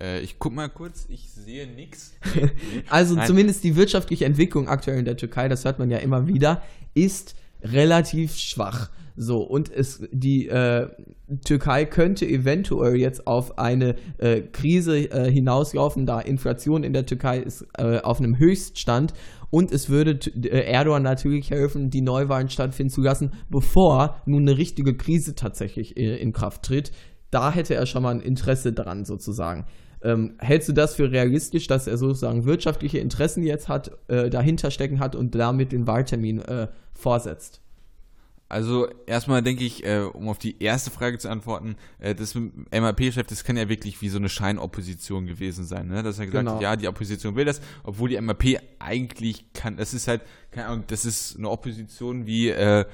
Äh, 0.01 0.21
ich 0.21 0.38
guck 0.38 0.55
mal 0.55 0.69
kurz, 0.69 1.07
ich 1.09 1.31
sehe 1.31 1.67
nichts. 1.67 2.14
also 2.90 3.14
Nein. 3.14 3.27
zumindest 3.27 3.64
die 3.64 3.77
wirtschaftliche 3.77 4.25
Entwicklung 4.25 4.69
aktuell 4.69 4.99
in 4.99 5.05
der 5.05 5.17
Türkei, 5.17 5.49
das 5.49 5.64
hört 5.64 5.79
man 5.79 5.90
ja 5.90 5.99
immer 5.99 6.27
wieder, 6.27 6.62
ist 6.95 7.35
relativ 7.64 8.37
schwach. 8.37 8.90
So, 9.16 9.38
und 9.38 9.72
es, 9.72 10.03
die 10.11 10.48
äh, 10.48 10.88
Türkei 11.44 11.85
könnte 11.85 12.27
eventuell 12.27 12.96
jetzt 12.96 13.29
auf 13.29 13.59
eine 13.59 13.94
äh, 14.18 14.40
Krise 14.42 15.11
äh, 15.11 15.31
hinauslaufen, 15.31 16.05
da 16.05 16.20
Inflation 16.20 16.83
in 16.83 16.92
der 16.92 17.07
Türkei 17.07 17.38
ist 17.38 17.64
äh, 17.79 18.00
auf 18.00 18.18
einem 18.18 18.38
Höchststand 18.38 19.14
und 19.50 19.70
es 19.70 19.88
würde 19.88 20.18
äh, 20.42 20.64
Erdogan 20.68 21.05
natürlich 21.05 21.53
helfen, 21.53 21.90
die 21.90 22.00
Neuwahlen 22.00 22.48
stattfinden 22.48 22.90
zu 22.90 23.03
lassen, 23.03 23.31
bevor 23.48 24.20
nun 24.27 24.48
eine 24.48 24.59
richtige 24.59 24.96
Krise 24.96 25.37
tatsächlich 25.37 25.96
äh, 25.96 26.16
in 26.16 26.33
Kraft 26.33 26.64
tritt. 26.64 26.90
Da 27.31 27.53
hätte 27.53 27.77
er 27.77 27.87
schon 27.87 28.03
mal 28.03 28.16
ein 28.16 28.20
Interesse 28.20 28.72
dran, 28.72 29.05
sozusagen. 29.05 29.66
Ähm, 30.05 30.35
hältst 30.38 30.69
du 30.69 30.73
das 30.73 30.95
für 30.95 31.11
realistisch, 31.11 31.67
dass 31.67 31.87
er 31.87 31.97
sozusagen 31.97 32.45
wirtschaftliche 32.45 32.99
Interessen 32.99 33.43
jetzt 33.43 33.69
hat, 33.69 33.90
äh, 34.09 34.29
dahinter 34.29 34.71
stecken 34.71 35.01
hat 35.01 35.17
und 35.17 35.35
damit 35.35 35.73
den 35.73 35.87
Wahltermin 35.87 36.40
äh, 36.43 36.69
vorsetzt? 36.93 37.62
Also 38.51 38.87
erstmal 39.07 39.43
denke 39.43 39.64
ich, 39.64 39.85
äh, 39.85 40.01
um 40.01 40.29
auf 40.29 40.38
die 40.38 40.62
erste 40.62 40.90
Frage 40.90 41.17
zu 41.19 41.31
antworten, 41.31 41.77
äh, 41.99 42.14
das 42.14 42.35
MAP-Chef, 42.35 43.27
das 43.27 43.43
kann 43.43 43.57
ja 43.57 43.71
wirklich 43.71 44.03
wie 44.03 44.11
so 44.11 44.19
eine 44.19 44.29
Scheinopposition 44.29 45.27
gewesen 45.27 45.64
sein, 45.64 45.88
ne? 45.88 46.03
Dass 46.03 46.19
er 46.19 46.27
gesagt 46.27 46.45
genau. 46.45 46.57
hat, 46.57 46.62
ja, 46.62 46.77
die 46.77 46.87
Opposition 46.87 47.35
will 47.35 47.47
das, 47.47 47.62
obwohl 47.83 48.11
die 48.11 48.21
MAP 48.21 48.61
eigentlich 48.79 49.53
kann, 49.55 49.79
das 49.79 49.95
ist 49.95 50.07
halt, 50.07 50.21
keine 50.51 50.69
Ahnung, 50.69 50.85
das 50.87 51.07
ist 51.07 51.38
eine 51.38 51.49
Opposition 51.49 52.27
wie 52.27 52.51
äh, 52.51 52.85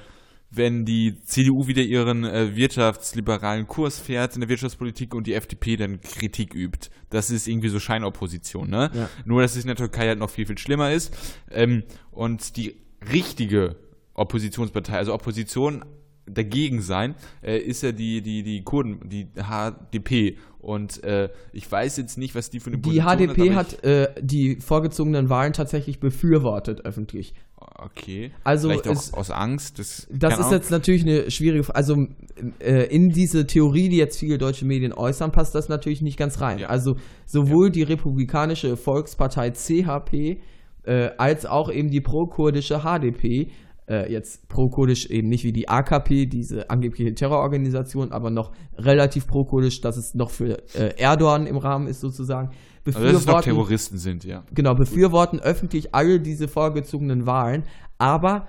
wenn 0.51 0.85
die 0.85 1.21
CDU 1.23 1.67
wieder 1.67 1.81
ihren 1.81 2.25
äh, 2.25 2.55
wirtschaftsliberalen 2.55 3.67
Kurs 3.67 3.99
fährt 3.99 4.35
in 4.35 4.41
der 4.41 4.49
Wirtschaftspolitik 4.49 5.15
und 5.15 5.25
die 5.25 5.33
FDP 5.33 5.77
dann 5.77 6.01
Kritik 6.01 6.53
übt. 6.53 6.89
Das 7.09 7.31
ist 7.31 7.47
irgendwie 7.47 7.69
so 7.69 7.79
Scheinopposition, 7.79 8.69
ne? 8.69 8.91
Ja. 8.93 9.09
Nur, 9.25 9.41
dass 9.41 9.55
es 9.55 9.63
in 9.63 9.67
der 9.67 9.77
Türkei 9.77 10.07
halt 10.07 10.19
noch 10.19 10.29
viel, 10.29 10.45
viel 10.45 10.57
schlimmer 10.57 10.91
ist. 10.91 11.15
Ähm, 11.49 11.83
und 12.11 12.57
die 12.57 12.75
richtige 13.11 13.77
Oppositionspartei, 14.13 14.97
also 14.97 15.13
Opposition 15.13 15.85
dagegen 16.25 16.81
sein, 16.81 17.15
äh, 17.41 17.57
ist 17.57 17.83
ja 17.83 17.91
die, 17.91 18.21
die, 18.21 18.43
die 18.43 18.63
Kurden, 18.63 19.09
die 19.09 19.27
HDP. 19.35 20.37
Und 20.61 21.03
äh, 21.03 21.29
ich 21.53 21.69
weiß 21.69 21.97
jetzt 21.97 22.17
nicht, 22.17 22.35
was 22.35 22.49
die 22.49 22.59
für 22.59 22.69
eine 22.69 22.77
Die 22.77 23.01
HDP 23.01 23.55
hat, 23.55 23.73
hat 23.73 23.83
äh, 23.83 24.07
die 24.21 24.57
vorgezogenen 24.59 25.29
Wahlen 25.29 25.53
tatsächlich 25.53 25.99
befürwortet 25.99 26.85
öffentlich. 26.85 27.33
Okay. 27.57 28.31
Also 28.43 28.69
Vielleicht 28.69 28.87
auch 28.87 28.93
es, 28.93 29.13
aus 29.13 29.31
Angst. 29.31 29.79
Das, 29.79 30.07
das 30.11 30.39
ist 30.39 30.51
jetzt 30.51 30.71
natürlich 30.71 31.03
eine 31.03 31.31
schwierige 31.31 31.63
Frage. 31.63 31.77
Also 31.77 32.07
äh, 32.59 32.83
in 32.93 33.09
diese 33.09 33.47
Theorie, 33.47 33.89
die 33.89 33.97
jetzt 33.97 34.19
viele 34.19 34.37
deutsche 34.37 34.65
Medien 34.65 34.93
äußern, 34.93 35.31
passt 35.31 35.55
das 35.55 35.67
natürlich 35.67 36.01
nicht 36.01 36.17
ganz 36.17 36.41
rein. 36.41 36.59
Ja. 36.59 36.67
Also 36.67 36.95
sowohl 37.25 37.67
ja. 37.67 37.71
die 37.71 37.83
Republikanische 37.83 38.77
Volkspartei 38.77 39.51
CHP 39.51 40.41
äh, 40.83 41.09
als 41.17 41.45
auch 41.45 41.71
eben 41.71 41.89
die 41.89 42.01
pro-kurdische 42.01 42.81
HDP, 42.81 43.51
äh, 43.89 44.11
jetzt 44.11 44.47
pro-kurdisch 44.47 45.07
eben 45.07 45.29
nicht 45.29 45.43
wie 45.43 45.51
die 45.51 45.67
AKP, 45.67 46.25
diese 46.25 46.69
angebliche 46.69 47.13
Terrororganisation, 47.13 48.11
aber 48.11 48.29
noch 48.29 48.51
relativ 48.77 49.27
pro-kurdisch, 49.27 49.81
dass 49.81 49.97
es 49.97 50.13
noch 50.13 50.29
für 50.29 50.57
äh, 50.75 50.95
Erdogan 50.97 51.47
im 51.47 51.57
Rahmen 51.57 51.87
ist 51.87 51.99
sozusagen. 51.99 52.51
Also 52.85 52.99
dass 52.99 53.13
es 53.13 53.25
noch 53.27 53.41
Terroristen 53.41 53.97
sind, 53.97 54.23
ja. 54.23 54.43
Genau, 54.53 54.73
befürworten 54.73 55.39
öffentlich 55.39 55.93
alle 55.93 56.19
diese 56.19 56.47
vorgezogenen 56.47 57.25
Wahlen, 57.27 57.63
aber 57.99 58.47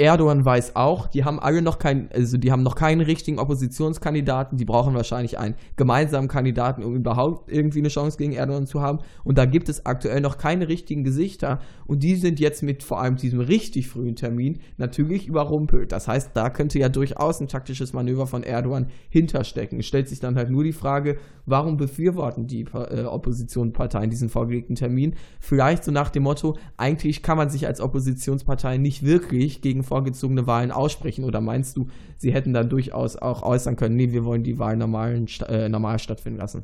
Erdogan 0.00 0.46
weiß 0.46 0.76
auch, 0.76 1.08
die 1.08 1.24
haben 1.24 1.38
alle 1.38 1.60
noch 1.60 1.78
keinen, 1.78 2.08
also 2.14 2.38
die 2.38 2.50
haben 2.50 2.62
noch 2.62 2.74
keinen 2.74 3.02
richtigen 3.02 3.38
Oppositionskandidaten, 3.38 4.56
die 4.56 4.64
brauchen 4.64 4.94
wahrscheinlich 4.94 5.38
einen 5.38 5.56
gemeinsamen 5.76 6.26
Kandidaten, 6.26 6.82
um 6.82 6.96
überhaupt 6.96 7.52
irgendwie 7.52 7.80
eine 7.80 7.88
Chance 7.88 8.16
gegen 8.16 8.32
Erdogan 8.32 8.66
zu 8.66 8.80
haben. 8.80 9.00
Und 9.24 9.36
da 9.36 9.44
gibt 9.44 9.68
es 9.68 9.84
aktuell 9.84 10.22
noch 10.22 10.38
keine 10.38 10.68
richtigen 10.68 11.04
Gesichter. 11.04 11.60
Und 11.86 12.02
die 12.02 12.16
sind 12.16 12.40
jetzt 12.40 12.62
mit 12.62 12.82
vor 12.82 13.02
allem 13.02 13.16
diesem 13.16 13.40
richtig 13.40 13.88
frühen 13.88 14.16
Termin 14.16 14.60
natürlich 14.78 15.26
überrumpelt. 15.28 15.92
Das 15.92 16.08
heißt, 16.08 16.30
da 16.32 16.48
könnte 16.48 16.78
ja 16.78 16.88
durchaus 16.88 17.40
ein 17.40 17.48
taktisches 17.48 17.92
Manöver 17.92 18.26
von 18.26 18.42
Erdogan 18.42 18.86
hinterstecken. 19.10 19.80
Es 19.80 19.86
stellt 19.86 20.08
sich 20.08 20.20
dann 20.20 20.36
halt 20.36 20.48
nur 20.48 20.64
die 20.64 20.72
Frage, 20.72 21.18
warum 21.44 21.76
befürworten 21.76 22.46
die 22.46 22.64
äh, 22.72 23.04
Oppositionsparteien 23.04 24.08
diesen 24.08 24.30
vorgelegten 24.30 24.76
Termin? 24.76 25.14
Vielleicht 25.40 25.84
so 25.84 25.90
nach 25.90 26.08
dem 26.08 26.22
Motto, 26.22 26.56
eigentlich 26.78 27.22
kann 27.22 27.36
man 27.36 27.50
sich 27.50 27.66
als 27.66 27.82
Oppositionspartei 27.82 28.78
nicht 28.78 29.04
wirklich 29.04 29.60
gegen 29.60 29.82
vorgezogene 29.90 30.46
Wahlen 30.46 30.70
aussprechen? 30.70 31.24
Oder 31.24 31.40
meinst 31.40 31.76
du, 31.76 31.88
sie 32.16 32.32
hätten 32.32 32.54
da 32.54 32.62
durchaus 32.62 33.16
auch 33.16 33.42
äußern 33.42 33.74
können, 33.74 33.96
nee, 33.96 34.12
wir 34.12 34.24
wollen 34.24 34.44
die 34.44 34.58
Wahlen 34.60 34.78
normalen, 34.78 35.26
äh, 35.48 35.68
normal 35.68 35.98
stattfinden 35.98 36.38
lassen? 36.38 36.62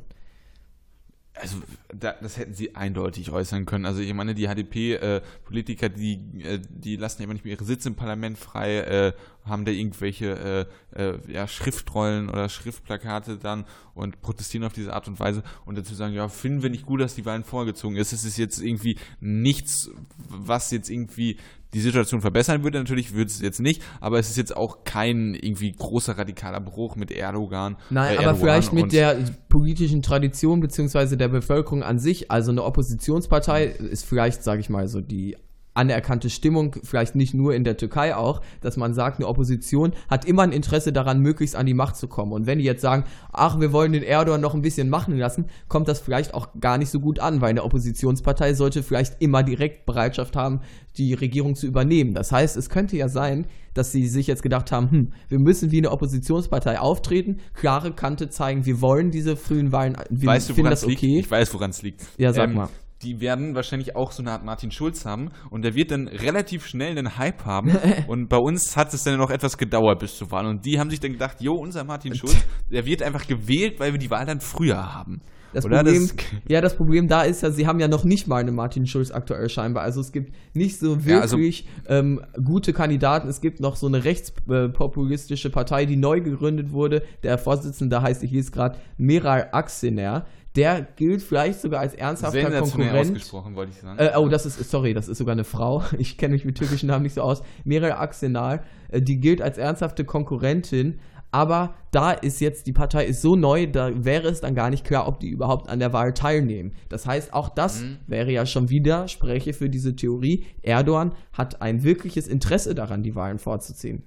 Also 1.39 1.57
da, 1.93 2.15
das 2.21 2.37
hätten 2.37 2.53
sie 2.53 2.75
eindeutig 2.75 3.31
äußern 3.31 3.65
können. 3.65 3.85
Also 3.85 4.01
ich 4.01 4.13
meine, 4.13 4.33
die 4.33 4.47
HDP-Politiker, 4.47 5.87
äh, 5.87 5.89
die, 5.89 6.41
äh, 6.41 6.59
die 6.69 6.95
lassen 6.95 7.21
immer 7.21 7.33
nicht 7.33 7.45
mehr 7.45 7.53
ihre 7.53 7.63
Sitze 7.63 7.89
im 7.89 7.95
Parlament 7.95 8.37
frei, 8.37 8.79
äh, 8.79 9.13
haben 9.45 9.65
da 9.65 9.71
irgendwelche 9.71 10.67
äh, 10.95 11.01
äh, 11.01 11.19
ja, 11.31 11.47
Schriftrollen 11.47 12.29
oder 12.29 12.49
Schriftplakate 12.49 13.37
dann 13.37 13.65
und 13.93 14.21
protestieren 14.21 14.65
auf 14.65 14.73
diese 14.73 14.93
Art 14.93 15.07
und 15.07 15.19
Weise 15.19 15.43
und 15.65 15.77
dazu 15.77 15.93
sagen, 15.93 16.13
ja, 16.13 16.27
finden 16.27 16.63
wir 16.63 16.69
nicht 16.69 16.85
gut, 16.85 17.01
dass 17.01 17.15
die 17.15 17.25
Wahlen 17.25 17.43
vorgezogen 17.43 17.97
ist. 17.97 18.13
Es 18.13 18.25
ist 18.25 18.37
jetzt 18.37 18.59
irgendwie 18.59 18.97
nichts, 19.19 19.91
was 20.17 20.71
jetzt 20.71 20.89
irgendwie 20.89 21.37
die 21.77 21.83
Situation 21.83 22.21
verbessern 22.21 22.63
würde. 22.63 22.79
Natürlich 22.79 23.13
würde 23.13 23.27
es 23.27 23.39
jetzt 23.39 23.59
nicht, 23.59 23.83
aber 24.01 24.17
es 24.17 24.29
ist 24.29 24.37
jetzt 24.37 24.57
auch 24.57 24.83
kein 24.83 25.35
irgendwie 25.35 25.71
großer 25.71 26.17
radikaler 26.17 26.59
Bruch 26.59 26.95
mit 26.95 27.11
Erdogan. 27.11 27.77
Nein, 27.91 28.15
äh, 28.15 28.17
aber 28.17 28.25
Erdogan 28.25 28.41
vielleicht 28.41 28.73
mit 28.73 28.91
der 28.91 29.17
politischen 29.47 30.01
Tradition 30.01 30.59
beziehungsweise 30.59 31.17
der 31.17 31.27
Bevölkerung 31.27 31.83
an 31.83 31.99
sich. 31.99 32.31
Also 32.31 32.51
eine 32.51 32.63
Oppositionspartei 32.63 33.65
ist 33.65 34.05
vielleicht, 34.05 34.43
sage 34.43 34.61
ich 34.61 34.69
mal, 34.69 34.87
so 34.87 35.01
die 35.01 35.37
anerkannte 35.77 36.29
Stimmung, 36.29 36.75
vielleicht 36.83 37.15
nicht 37.15 37.33
nur 37.33 37.53
in 37.53 37.63
der 37.63 37.77
Türkei 37.77 38.15
auch, 38.15 38.41
dass 38.61 38.77
man 38.77 38.93
sagt, 38.93 39.19
eine 39.19 39.27
Opposition 39.27 39.93
hat 40.09 40.25
immer 40.25 40.41
ein 40.41 40.51
Interesse 40.51 40.91
daran, 40.91 41.21
möglichst 41.21 41.55
an 41.55 41.65
die 41.65 41.73
Macht 41.73 41.95
zu 41.95 42.07
kommen. 42.07 42.33
Und 42.33 42.47
wenn 42.47 42.59
die 42.59 42.65
jetzt 42.65 42.81
sagen, 42.81 43.05
ach, 43.31 43.59
wir 43.59 43.71
wollen 43.71 43.93
den 43.93 44.03
Erdogan 44.03 44.41
noch 44.41 44.55
ein 44.55 44.61
bisschen 44.61 44.89
machen 44.89 45.17
lassen, 45.17 45.45
kommt 45.67 45.87
das 45.87 45.99
vielleicht 45.99 46.33
auch 46.33 46.49
gar 46.59 46.77
nicht 46.77 46.89
so 46.89 46.99
gut 46.99 47.19
an, 47.19 47.41
weil 47.41 47.51
eine 47.51 47.63
Oppositionspartei 47.63 48.53
sollte 48.53 48.83
vielleicht 48.83 49.21
immer 49.21 49.43
direkt 49.43 49.85
Bereitschaft 49.85 50.35
haben, 50.35 50.61
die 50.97 51.13
Regierung 51.13 51.55
zu 51.55 51.67
übernehmen. 51.67 52.13
Das 52.13 52.31
heißt, 52.31 52.57
es 52.57 52.69
könnte 52.69 52.97
ja 52.97 53.07
sein, 53.07 53.45
dass 53.75 53.91
sie 53.91 54.07
sich 54.07 54.25
jetzt 54.25 54.41
gedacht 54.41 54.71
haben, 54.71 54.89
hm, 54.89 55.13
wir 55.29 55.39
müssen 55.39 55.71
wie 55.71 55.77
eine 55.77 55.91
Oppositionspartei 55.91 56.79
auftreten, 56.79 57.37
klare 57.53 57.93
Kante 57.93 58.29
zeigen, 58.29 58.65
wir 58.65 58.81
wollen 58.81 59.11
diese 59.11 59.35
frühen 59.35 59.71
Wahlen, 59.71 59.95
wir 60.09 60.27
weißt 60.27 60.49
du, 60.49 60.53
finden 60.55 60.71
das 60.71 60.83
okay. 60.83 61.05
Liegt? 61.05 61.25
Ich 61.25 61.31
weiß, 61.31 61.53
woran 61.53 61.69
es 61.69 61.83
liegt. 61.83 62.03
Ja, 62.17 62.33
sag 62.33 62.49
ähm, 62.49 62.55
mal 62.55 62.69
die 63.01 63.19
werden 63.19 63.55
wahrscheinlich 63.55 63.95
auch 63.95 64.11
so 64.11 64.23
eine 64.23 64.31
Art 64.31 64.43
Martin 64.43 64.71
Schulz 64.71 65.05
haben 65.05 65.29
und 65.49 65.63
der 65.63 65.75
wird 65.75 65.91
dann 65.91 66.07
relativ 66.07 66.65
schnell 66.65 66.97
einen 66.97 67.17
Hype 67.17 67.45
haben 67.45 67.77
und 68.07 68.27
bei 68.27 68.37
uns 68.37 68.75
hat 68.75 68.93
es 68.93 69.03
dann 69.03 69.17
noch 69.17 69.29
etwas 69.29 69.57
gedauert 69.57 69.99
bis 69.99 70.17
zur 70.17 70.31
Wahl 70.31 70.45
und 70.45 70.65
die 70.65 70.79
haben 70.79 70.89
sich 70.89 70.99
dann 70.99 71.11
gedacht, 71.11 71.41
jo, 71.41 71.53
unser 71.53 71.83
Martin 71.83 72.15
Schulz, 72.15 72.37
der 72.71 72.85
wird 72.85 73.03
einfach 73.03 73.27
gewählt, 73.27 73.79
weil 73.79 73.91
wir 73.91 73.99
die 73.99 74.09
Wahl 74.09 74.25
dann 74.25 74.41
früher 74.41 74.93
haben. 74.93 75.21
Das 75.53 75.65
Problem, 75.65 76.07
das 76.07 76.25
ja, 76.47 76.61
das 76.61 76.75
Problem 76.75 77.07
da 77.07 77.23
ist 77.23 77.41
ja, 77.41 77.51
sie 77.51 77.67
haben 77.67 77.79
ja 77.79 77.87
noch 77.87 78.03
nicht 78.03 78.27
mal 78.27 78.37
eine 78.37 78.51
Martin 78.51 78.85
Schulz 78.85 79.11
aktuell 79.11 79.49
scheinbar. 79.49 79.83
Also 79.83 80.01
es 80.01 80.11
gibt 80.11 80.33
nicht 80.53 80.77
so 80.77 81.05
wirklich 81.05 81.61
ja, 81.61 81.69
also 81.87 82.07
ähm, 82.07 82.21
gute 82.43 82.73
Kandidaten. 82.73 83.27
Es 83.27 83.41
gibt 83.41 83.59
noch 83.59 83.75
so 83.75 83.87
eine 83.87 84.03
rechtspopulistische 84.03 85.49
Partei, 85.49 85.85
die 85.85 85.95
neu 85.95 86.21
gegründet 86.21 86.71
wurde. 86.71 87.01
Der 87.23 87.37
Vorsitzende 87.37 88.01
heißt, 88.01 88.23
ich 88.23 88.31
lese 88.31 88.51
gerade, 88.51 88.77
Meral 88.97 89.49
Aksener 89.51 90.25
der 90.55 90.81
gilt 90.81 91.21
vielleicht 91.21 91.61
sogar 91.61 91.81
als 91.81 91.93
ernsthafter 91.93 92.61
Konkurrent. 92.61 93.11
ausgesprochen, 93.11 93.55
wollte 93.55 93.71
ich 93.73 93.79
sagen. 93.79 93.99
Äh, 93.99 94.13
oh, 94.17 94.27
das 94.27 94.45
ist, 94.45 94.57
sorry, 94.69 94.93
das 94.93 95.07
ist 95.07 95.17
sogar 95.17 95.33
eine 95.33 95.43
Frau. 95.43 95.83
Ich 95.97 96.17
kenne 96.17 96.33
mich 96.33 96.45
mit 96.45 96.57
türkischen 96.57 96.87
Namen 96.87 97.03
nicht 97.03 97.13
so 97.13 97.21
aus. 97.21 97.41
Meral 97.63 97.93
Aksenal, 97.93 98.63
äh, 98.89 99.01
die 99.01 99.19
gilt 99.19 99.41
als 99.41 99.57
ernsthafte 99.57 100.05
Konkurrentin. 100.05 100.99
Aber 101.31 101.75
da 101.91 102.11
ist 102.11 102.39
jetzt, 102.39 102.67
die 102.67 102.73
Partei 102.73 103.05
ist 103.05 103.21
so 103.21 103.35
neu, 103.35 103.67
da 103.67 103.91
wäre 104.05 104.29
es 104.29 104.39
dann 104.41 104.55
gar 104.55 104.69
nicht 104.69 104.85
klar, 104.85 105.07
ob 105.07 105.19
die 105.19 105.29
überhaupt 105.29 105.69
an 105.69 105.79
der 105.79 105.91
Wahl 105.91 106.13
teilnehmen. 106.13 106.73
Das 106.89 107.05
heißt, 107.05 107.33
auch 107.33 107.49
das 107.49 107.81
mhm. 107.81 107.97
wäre 108.07 108.31
ja 108.31 108.45
schon 108.45 108.69
wieder 108.69 109.07
Spreche 109.07 109.53
für 109.53 109.69
diese 109.69 109.95
Theorie. 109.95 110.45
Erdogan 110.61 111.13
hat 111.33 111.61
ein 111.61 111.83
wirkliches 111.83 112.27
Interesse 112.27 112.75
daran, 112.75 113.03
die 113.03 113.13
Wahlen 113.13 113.39
vorzuziehen. 113.39 114.03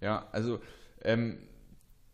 Ja, 0.00 0.26
also 0.30 0.60
ähm, 1.02 1.38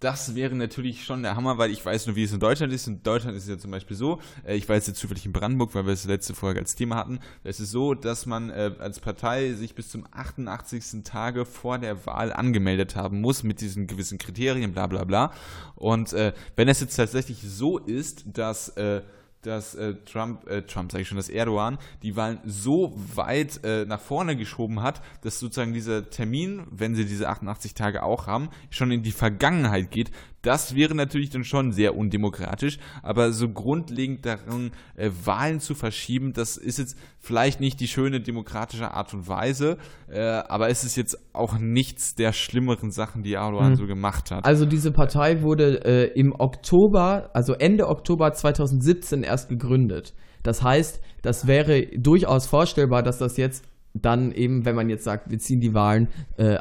das 0.03 0.35
wäre 0.35 0.55
natürlich 0.57 1.05
schon 1.05 1.23
der 1.23 1.37
Hammer, 1.37 1.59
weil 1.59 1.71
ich 1.71 1.85
weiß 1.85 2.07
nur, 2.07 2.17
wie 2.17 2.25
es 2.25 2.33
in 2.33 2.41
Deutschland 2.41 2.73
ist. 2.73 2.89
In 2.89 3.03
Deutschland 3.05 3.37
ist 3.37 3.45
es 3.45 3.49
ja 3.49 3.59
zum 3.59 3.71
Beispiel 3.71 3.97
so, 3.97 4.21
äh, 4.45 4.57
ich 4.57 4.69
weiß 4.69 4.89
jetzt 4.89 4.99
zufällig 4.99 5.25
in 5.25 5.33
Brandenburg, 5.33 5.75
weil 5.75 5.87
wir 5.87 5.93
es 5.93 6.05
letzte 6.05 6.35
Folge 6.35 6.59
als 6.59 6.75
Thema 6.75 6.97
hatten, 6.97 7.21
es 7.45 7.61
ist 7.61 7.71
so, 7.71 7.95
dass 7.95 8.27
man 8.27 8.51
äh, 8.51 8.73
als 8.79 8.99
Partei 8.99 9.53
sich 9.53 9.75
bis 9.77 9.91
zum 9.91 10.05
88. 10.11 11.05
Tage 11.05 11.45
vor 11.45 11.79
der 11.79 12.05
Wahl 12.05 12.33
angemeldet 12.33 12.97
haben 12.97 13.21
muss 13.21 13.45
mit 13.45 13.61
diesen 13.61 13.87
gewissen 13.87 14.19
Kriterien, 14.19 14.73
bla 14.73 14.89
bla 14.89 15.05
bla. 15.05 15.33
Und 15.77 16.13
äh, 16.13 16.33
wenn 16.57 16.69
es 16.69 16.81
jetzt 16.81 16.97
tatsächlich 16.97 17.43
so 17.43 17.79
ist, 17.79 18.25
dass 18.27 18.71
äh, 18.71 19.03
dass 19.43 19.75
äh, 19.75 19.95
Trump, 20.05 20.49
äh, 20.49 20.63
Trump 20.63 20.93
sage 20.93 21.03
ich 21.03 21.09
schon, 21.09 21.17
dass 21.17 21.29
Erdogan 21.29 21.79
die 22.03 22.17
Wahlen 22.17 22.39
so 22.45 22.95
weit 23.15 23.61
äh, 23.65 23.85
nach 23.85 24.01
vorne 24.01 24.37
geschoben 24.37 24.83
hat, 24.83 25.03
dass 25.23 25.39
sozusagen 25.39 25.73
dieser 25.73 26.11
Termin, 26.11 26.63
wenn 26.71 26.95
sie 26.95 27.05
diese 27.05 27.29
88 27.29 27.75
Tage 27.75 28.03
auch 28.03 28.27
haben, 28.27 28.49
schon 28.71 28.91
in 28.91 29.03
die 29.03 29.13
Vergangenheit 29.13 29.91
geht, 29.91 30.11
das 30.43 30.75
wäre 30.75 30.95
natürlich 30.95 31.31
dann 31.31 31.45
schon 31.45 31.73
sehr 31.73 31.97
undemokratisch, 31.97 32.79
aber 33.03 33.33
so 33.33 33.49
grundlegend 33.49 34.27
daran, 34.27 34.73
äh, 34.97 35.11
Wahlen 35.25 35.61
zu 35.61 35.75
verschieben, 35.75 36.33
das 36.33 36.57
ist 36.57 36.79
jetzt 36.79 36.99
vielleicht 37.19 37.61
nicht 37.61 37.81
die 37.81 37.89
schöne 37.89 38.21
demokratische 38.21 38.93
Art 38.93 39.15
und 39.15 39.29
Weise, 39.29 39.79
äh, 40.09 40.21
aber 40.21 40.69
es 40.69 40.85
ist 40.85 40.97
jetzt 40.97 41.17
auch 41.33 41.59
nichts 41.59 42.15
der 42.15 42.33
schlimmeren 42.33 42.91
Sachen, 42.91 43.23
die 43.23 43.35
Erdogan 43.35 43.71
mhm. 43.71 43.77
so 43.77 43.87
gemacht 43.87 44.31
hat. 44.31 44.45
Also 44.45 44.67
diese 44.67 44.93
Partei 44.93 45.43
wurde 45.43 45.85
äh, 45.85 46.19
im 46.19 46.35
Oktober, 46.37 47.31
also 47.35 47.55
Ende 47.55 47.89
Oktober 47.89 48.33
2017 48.33 49.23
erst 49.23 49.49
gegründet. 49.49 50.15
Das 50.43 50.63
heißt, 50.63 51.01
das 51.23 51.47
wäre 51.47 51.87
durchaus 51.97 52.47
vorstellbar, 52.47 53.05
dass 53.05 53.19
das 53.19 53.37
jetzt 53.37 53.65
dann 53.95 54.33
eben, 54.33 54.65
wenn 54.65 54.75
man 54.75 54.89
jetzt 54.89 55.05
sagt, 55.05 55.31
wir 55.31 55.39
ziehen 55.39 55.61
die 55.61 55.75
Wahlen 55.75 56.09
äh, 56.37 56.59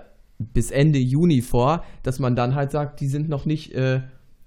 bis 0.54 0.72
Ende 0.72 1.00
Juni 1.00 1.42
vor, 1.42 1.84
dass 2.04 2.20
man 2.20 2.36
dann 2.36 2.56
halt 2.56 2.72
sagt, 2.72 3.00
die 3.02 3.08
sind 3.08 3.30
noch 3.30 3.46
nicht, 3.46 3.74
äh, 3.74 4.02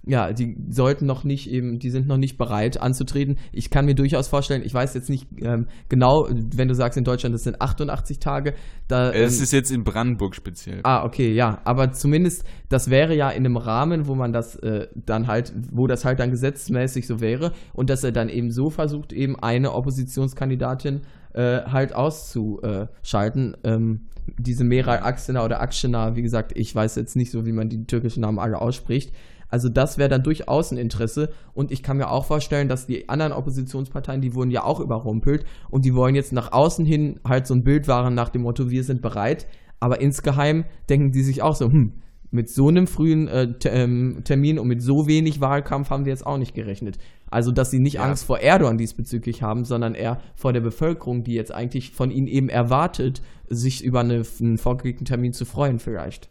ja, 0.07 0.33
die 0.33 0.57
sollten 0.69 1.07
noch 1.07 1.25
nicht 1.25 1.51
eben, 1.51 1.79
die 1.79 1.91
sind 1.91 2.07
noch 2.07 2.19
nicht 2.19 2.37
bereit 2.37 2.81
anzutreten. 2.81 3.39
Ich 3.53 3.71
kann 3.71 3.87
mir 3.87 3.95
durchaus 3.95 4.29
vorstellen, 4.29 4.63
ich 4.65 4.75
weiß 4.75 4.95
jetzt 4.95 5.09
nicht 5.09 5.27
ähm, 5.41 5.67
genau, 5.89 6.29
wenn 6.31 6.69
du 6.69 6.75
sagst 6.75 6.99
in 6.99 7.05
Deutschland, 7.05 7.35
das 7.35 7.45
sind 7.45 7.61
88 7.61 8.19
Tage. 8.19 8.55
Da, 8.87 9.13
ähm, 9.13 9.25
es 9.25 9.41
ist 9.41 9.53
jetzt 9.53 9.71
in 9.71 9.83
Brandenburg 9.83 10.35
speziell. 10.35 10.81
Ah, 10.83 11.05
okay, 11.05 11.33
ja, 11.33 11.61
aber 11.65 11.93
zumindest, 11.93 12.45
das 12.69 12.91
wäre 12.91 13.17
ja 13.17 13.31
in 13.31 13.47
einem 13.47 13.57
Rahmen, 13.57 14.07
wo 14.07 14.15
man 14.15 14.33
das 14.33 14.57
äh, 14.57 14.89
dann 14.95 15.27
halt, 15.27 15.55
wo 15.73 15.87
das 15.87 16.05
halt 16.05 16.21
dann 16.21 16.31
gesetzmäßig 16.31 17.07
so 17.07 17.21
wäre 17.21 17.53
und 17.73 17.89
dass 17.89 18.05
er 18.05 18.13
dann 18.13 18.29
eben 18.29 18.51
so 18.51 18.69
versucht, 18.69 19.13
eben 19.13 19.37
eine 19.37 19.73
Oppositionskandidatin 19.73 21.03
äh, 21.33 21.63
halt 21.63 21.95
auszuschalten. 21.95 23.57
Ähm, 23.65 24.01
diese 24.39 24.65
Meral 24.65 25.03
Akşener 25.03 25.45
oder 25.45 25.61
Akşener, 25.61 26.17
wie 26.17 26.23
gesagt, 26.23 26.53
ich 26.57 26.75
weiß 26.75 26.97
jetzt 26.97 27.17
nicht 27.17 27.31
so, 27.31 27.47
wie 27.47 27.53
man 27.53 27.69
die 27.69 27.87
türkischen 27.87 28.21
Namen 28.21 28.39
alle 28.39 28.61
ausspricht. 28.61 29.13
Also 29.49 29.69
das 29.69 29.99
wäre 29.99 30.09
dann 30.09 30.23
durchaus 30.23 30.73
ein 30.73 30.79
Interesse 30.79 31.31
und 31.53 31.71
ich 31.71 31.83
kann 31.83 31.99
mir 31.99 32.11
auch 32.11 32.25
vorstellen, 32.25 32.69
dass 32.69 32.87
die 32.87 33.09
anderen 33.09 33.33
Oppositionsparteien, 33.33 34.21
die 34.21 34.35
wurden 34.35 34.51
ja 34.51 34.65
auch 34.65 34.81
überrumpelt 34.81 35.45
und 35.71 35.85
die 35.85 35.95
wollen 35.95 36.17
jetzt 36.17 36.33
nach 36.33 36.51
außen 36.51 36.85
hin 36.85 37.21
halt 37.25 37.47
so 37.47 37.55
ein 37.55 37.63
Bild 37.63 37.87
wahren 37.87 38.15
nach 38.15 38.31
dem 38.31 38.43
Motto, 38.43 38.71
wir 38.71 38.83
sind 38.83 39.01
bereit, 39.01 39.47
aber 39.79 40.01
insgeheim 40.01 40.65
denken 40.89 41.13
die 41.13 41.23
sich 41.23 41.43
auch 41.43 41.55
so, 41.55 41.67
hm, 41.67 41.93
mit 42.33 42.51
so 42.51 42.67
einem 42.67 42.89
frühen 42.89 43.29
äh, 43.29 43.55
ähm, 43.67 44.23
Termin 44.25 44.59
und 44.59 44.67
mit 44.67 44.83
so 44.83 45.07
wenig 45.07 45.41
Wahlkampf 45.41 45.91
haben 45.91 46.05
wir 46.05 46.11
jetzt 46.11 46.27
auch 46.27 46.37
nicht 46.37 46.53
gerechnet. 46.53 46.99
Also, 47.35 47.51
dass 47.51 47.73
sie 47.73 47.81
nicht 47.81 47.95
ja. 47.95 48.05
Angst 48.05 48.25
vor 48.25 48.39
Erdogan 48.39 48.79
diesbezüglich 48.79 49.43
haben, 49.43 49.65
sondern 49.65 49.97
eher 49.97 50.21
vor 50.37 50.53
der 50.53 50.61
Bevölkerung, 50.61 51.25
die 51.25 51.35
jetzt 51.35 51.53
eigentlich 51.53 51.91
von 51.91 52.13
ihnen 52.13 52.29
eben 52.29 52.49
erwartet, 52.49 53.23
sich 53.49 53.83
über 53.83 54.01
eine, 54.01 54.23
einen 54.39 54.57
vorgelegten 54.57 55.05
Termin 55.05 55.33
zu 55.33 55.45
freuen, 55.45 55.81
vielleicht. 55.81 56.31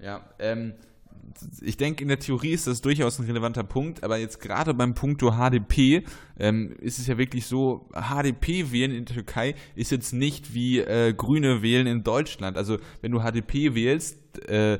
Ja, 0.00 0.24
ähm, 0.38 0.74
ich 1.60 1.76
denke, 1.76 2.02
in 2.02 2.08
der 2.08 2.20
Theorie 2.20 2.52
ist 2.52 2.68
das 2.68 2.80
durchaus 2.80 3.18
ein 3.18 3.26
relevanter 3.26 3.64
Punkt, 3.64 4.04
aber 4.04 4.18
jetzt 4.18 4.40
gerade 4.40 4.72
beim 4.72 4.94
Punkto 4.94 5.32
HDP 5.32 6.04
ähm, 6.38 6.76
ist 6.80 7.00
es 7.00 7.08
ja 7.08 7.18
wirklich 7.18 7.46
so, 7.46 7.88
HDP 7.92 8.70
wählen 8.70 8.92
in 8.92 9.04
der 9.04 9.16
Türkei 9.16 9.56
ist 9.74 9.90
jetzt 9.90 10.12
nicht 10.12 10.54
wie 10.54 10.78
äh, 10.78 11.12
Grüne 11.12 11.60
wählen 11.60 11.88
in 11.88 12.04
Deutschland. 12.04 12.56
Also 12.56 12.78
wenn 13.00 13.10
du 13.10 13.18
HDP 13.18 13.74
wählst, 13.74 14.48
äh, 14.48 14.78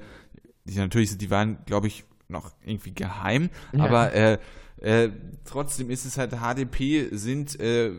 die, 0.64 0.78
natürlich 0.78 1.10
sind 1.10 1.22
die 1.22 1.30
Wahlen, 1.30 1.58
glaube 1.66 1.88
ich, 1.88 2.04
noch 2.28 2.52
irgendwie 2.64 2.92
geheim, 2.92 3.50
ja. 3.72 3.84
aber 3.84 4.12
äh, 4.12 4.38
äh, 4.80 5.10
trotzdem 5.44 5.90
ist 5.90 6.04
es 6.04 6.18
halt 6.18 6.32
HDP 6.32 7.08
sind 7.12 7.58
äh, 7.60 7.92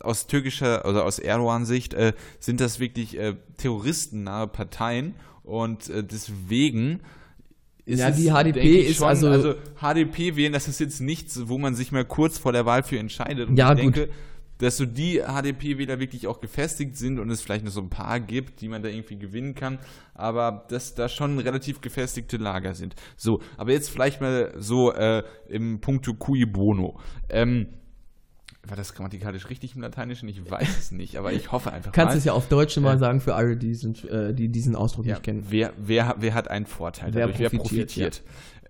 aus 0.00 0.26
türkischer 0.26 0.84
oder 0.84 1.04
aus 1.04 1.18
Erdogan-Sicht 1.18 1.94
äh, 1.94 2.12
sind 2.38 2.60
das 2.60 2.80
wirklich 2.80 3.18
äh, 3.18 3.34
terroristennahe 3.56 4.46
Parteien 4.46 5.14
und 5.42 5.88
äh, 5.88 6.04
deswegen 6.04 7.00
ist 7.88 8.00
ja, 8.00 8.10
die 8.10 8.30
HDP 8.30 8.80
ist 8.82 8.98
schon, 8.98 9.08
also, 9.08 9.28
also 9.28 9.54
HDP 9.80 10.36
wählen, 10.36 10.52
das 10.52 10.68
ist 10.68 10.78
jetzt 10.78 11.00
nichts, 11.00 11.48
wo 11.48 11.56
man 11.56 11.74
sich 11.74 11.90
mal 11.90 12.04
kurz 12.04 12.36
vor 12.36 12.52
der 12.52 12.66
Wahl 12.66 12.82
für 12.82 12.98
entscheidet. 12.98 13.48
Und 13.48 13.56
ja, 13.56 13.74
ich 13.74 13.82
gut. 13.82 14.10
Dass 14.58 14.76
so 14.76 14.86
die 14.86 15.20
HDP-Wähler 15.20 16.00
wirklich 16.00 16.26
auch 16.26 16.40
gefestigt 16.40 16.96
sind 16.96 17.18
und 17.18 17.30
es 17.30 17.40
vielleicht 17.42 17.64
noch 17.64 17.70
so 17.72 17.80
ein 17.80 17.90
paar 17.90 18.20
gibt, 18.20 18.60
die 18.60 18.68
man 18.68 18.82
da 18.82 18.88
irgendwie 18.88 19.16
gewinnen 19.18 19.54
kann, 19.54 19.78
aber 20.14 20.66
dass 20.68 20.94
da 20.94 21.08
schon 21.08 21.38
relativ 21.38 21.80
gefestigte 21.80 22.36
Lager 22.36 22.74
sind. 22.74 22.94
So, 23.16 23.40
aber 23.56 23.72
jetzt 23.72 23.88
vielleicht 23.90 24.20
mal 24.20 24.52
so 24.58 24.92
äh, 24.92 25.22
im 25.48 25.80
Punkto 25.80 26.14
cui 26.14 26.44
bono. 26.44 26.98
Ähm, 27.28 27.68
war 28.66 28.76
das 28.76 28.92
grammatikalisch 28.94 29.48
richtig 29.48 29.74
im 29.76 29.80
Lateinischen? 29.80 30.28
Ich 30.28 30.50
weiß 30.50 30.78
es 30.78 30.90
nicht, 30.92 31.16
aber 31.16 31.32
ich 31.32 31.52
hoffe 31.52 31.72
einfach 31.72 31.92
Kannst 31.92 32.14
mal. 32.14 32.18
es 32.18 32.24
ja 32.24 32.32
auf 32.34 32.48
Deutsch 32.48 32.76
mal 32.78 32.98
sagen 32.98 33.20
für 33.20 33.34
alle, 33.34 33.56
die, 33.56 33.74
sind, 33.74 34.04
äh, 34.04 34.34
die 34.34 34.48
diesen 34.50 34.76
Ausdruck 34.76 35.06
Ja, 35.06 35.14
nicht 35.14 35.22
kennen. 35.22 35.46
wer, 35.48 35.72
wer, 35.78 36.16
wer 36.18 36.34
hat 36.34 36.48
einen 36.48 36.66
Vorteil 36.66 37.14
Wer 37.14 37.28
dadurch? 37.28 37.52
profitiert, 37.52 38.22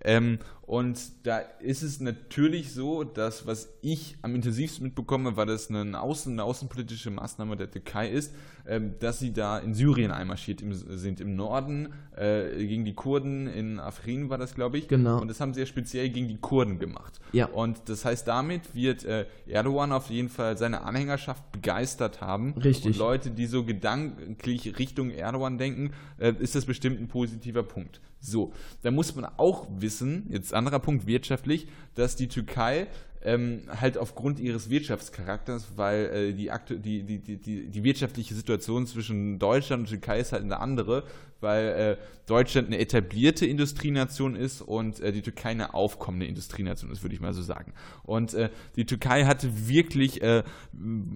Ähm, 0.05 0.39
und 0.69 1.25
da 1.25 1.39
ist 1.39 1.81
es 1.81 1.99
natürlich 1.99 2.73
so, 2.73 3.03
dass 3.03 3.47
was 3.47 3.69
ich 3.81 4.17
am 4.21 4.35
intensivsten 4.35 4.85
mitbekomme, 4.85 5.35
weil 5.35 5.47
das 5.47 5.71
eine, 5.71 5.99
Außen, 5.99 6.31
eine 6.31 6.43
außenpolitische 6.43 7.09
Maßnahme 7.09 7.57
der 7.57 7.71
Türkei 7.71 8.07
ist, 8.07 8.35
ähm, 8.67 8.93
dass 8.99 9.17
sie 9.17 9.33
da 9.33 9.57
in 9.57 9.73
Syrien 9.73 10.11
einmarschiert 10.11 10.61
im, 10.61 10.71
sind, 10.75 11.21
im 11.21 11.35
Norden 11.35 11.91
äh, 12.15 12.67
gegen 12.67 12.85
die 12.85 12.93
Kurden, 12.93 13.47
in 13.47 13.79
Afrin 13.79 14.29
war 14.29 14.37
das, 14.37 14.53
glaube 14.53 14.77
ich. 14.77 14.87
Genau. 14.87 15.19
Und 15.19 15.27
das 15.27 15.41
haben 15.41 15.55
sie 15.55 15.61
ja 15.61 15.65
speziell 15.65 16.09
gegen 16.09 16.27
die 16.27 16.37
Kurden 16.37 16.77
gemacht. 16.77 17.19
Ja. 17.31 17.47
Und 17.47 17.89
das 17.89 18.05
heißt, 18.05 18.27
damit 18.27 18.75
wird 18.75 19.05
äh, 19.05 19.25
Erdogan 19.47 19.91
auf 19.91 20.11
jeden 20.11 20.29
Fall 20.29 20.55
seine 20.55 20.81
Anhängerschaft 20.81 21.51
begeistert 21.51 22.21
haben. 22.21 22.53
Richtig. 22.53 22.85
Und 22.85 22.97
Leute, 22.97 23.31
die 23.31 23.47
so 23.47 23.63
gedanklich 23.63 24.77
Richtung 24.77 25.09
Erdogan 25.09 25.57
denken, 25.57 25.93
äh, 26.19 26.31
ist 26.37 26.53
das 26.53 26.65
bestimmt 26.65 27.01
ein 27.01 27.07
positiver 27.07 27.63
Punkt. 27.63 28.01
So, 28.21 28.51
da 28.81 28.91
muss 28.91 29.15
man 29.15 29.25
auch 29.37 29.67
wissen, 29.77 30.25
jetzt 30.29 30.53
anderer 30.59 30.79
Punkt 30.79 31.07
wirtschaftlich, 31.07 31.67
dass 31.95 32.15
die 32.15 32.27
Türkei 32.27 32.87
ähm, 33.21 33.63
halt 33.69 33.97
aufgrund 33.97 34.39
ihres 34.39 34.69
Wirtschaftscharakters, 34.69 35.73
weil 35.75 36.05
äh, 36.05 36.33
die, 36.33 36.49
die, 36.69 37.03
die, 37.03 37.37
die, 37.37 37.69
die 37.69 37.83
wirtschaftliche 37.83 38.33
Situation 38.33 38.87
zwischen 38.87 39.39
Deutschland 39.39 39.81
und 39.81 39.89
Türkei 39.89 40.19
ist 40.19 40.31
halt 40.31 40.43
eine 40.43 40.59
andere, 40.59 41.03
weil 41.41 41.65
äh, 41.67 41.97
Deutschland 42.25 42.67
eine 42.67 42.77
etablierte 42.79 43.45
Industrienation 43.45 44.35
ist 44.35 44.61
und 44.61 44.99
äh, 44.99 45.11
die 45.11 45.21
Türkei 45.21 45.49
eine 45.49 45.73
aufkommende 45.73 46.25
Industrienation 46.27 46.91
ist, 46.91 47.01
würde 47.03 47.15
ich 47.15 47.21
mal 47.21 47.33
so 47.33 47.41
sagen. 47.41 47.73
Und 48.03 48.33
äh, 48.33 48.49
die 48.75 48.85
Türkei 48.85 49.25
hatte 49.25 49.67
wirklich 49.67 50.21
äh, 50.21 50.43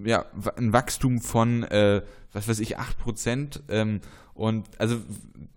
ja, 0.04 0.24
ein 0.56 0.72
Wachstum 0.72 1.20
von, 1.20 1.62
äh, 1.64 2.02
was 2.32 2.48
weiß 2.48 2.60
ich, 2.60 2.78
8 2.78 2.98
Prozent. 2.98 3.62
Ähm, 3.68 4.00
und 4.34 4.66
also 4.78 4.96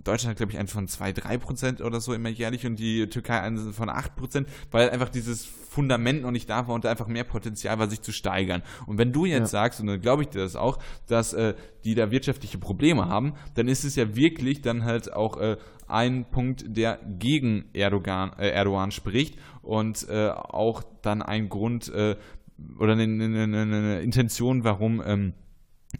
Deutschland 0.03 0.32
hat, 0.32 0.38
glaube 0.38 0.51
ich, 0.51 0.59
einen 0.59 0.68
von 0.68 0.88
2, 0.88 1.11
3 1.11 1.38
Prozent 1.39 1.82
oder 1.82 1.99
so 1.99 2.13
immer 2.13 2.30
jährlich 2.30 2.65
und 2.68 2.76
die 2.78 3.07
Türkei 3.09 3.41
einen 3.41 3.74
von 3.74 3.89
8 3.89 4.15
Prozent, 4.15 4.47
weil 4.70 4.91
einfach 4.91 5.09
dieses 5.09 5.45
Fundament 5.45 6.22
noch 6.22 6.32
nicht 6.32 6.49
da 6.49 6.68
war 6.68 6.76
und 6.76 6.86
da 6.86 6.91
einfach 6.91 7.07
mehr 7.07 7.24
Potenzial 7.24 7.78
war, 7.80 7.88
sich 7.89 8.01
zu 8.01 8.11
steigern. 8.11 8.61
Und 8.86 8.97
wenn 8.99 9.11
du 9.11 9.26
jetzt 9.26 9.39
Ja. 9.39 9.45
sagst, 9.47 9.80
und 9.80 9.88
dann 9.88 9.99
glaube 10.01 10.24
ich 10.24 10.30
dir 10.30 10.39
das 10.39 10.55
auch, 10.55 10.78
dass 11.07 11.34
äh, 11.34 11.55
die 11.84 11.95
da 11.95 12.11
wirtschaftliche 12.11 12.57
Probleme 12.59 13.07
haben, 13.07 13.34
dann 13.55 13.68
ist 13.68 13.84
es 13.84 13.95
ja 13.95 14.15
wirklich 14.15 14.56
dann 14.61 14.83
halt 14.83 15.13
auch 15.13 15.37
äh, 15.37 15.57
ein 15.87 16.25
Punkt, 16.25 16.65
der 16.67 16.99
gegen 17.19 17.65
Erdogan, 17.73 18.31
äh, 18.37 18.49
Erdogan 18.49 18.91
spricht 18.91 19.37
und 19.61 20.07
äh, 20.09 20.29
auch 20.29 20.83
dann 21.01 21.21
ein 21.21 21.49
Grund 21.49 21.89
äh, 21.93 22.15
oder 22.79 22.93
eine, 22.93 23.03
eine, 23.03 23.61
eine, 23.61 24.01
Intention, 24.01 24.63
warum 24.63 25.01
ähm, 25.05 25.33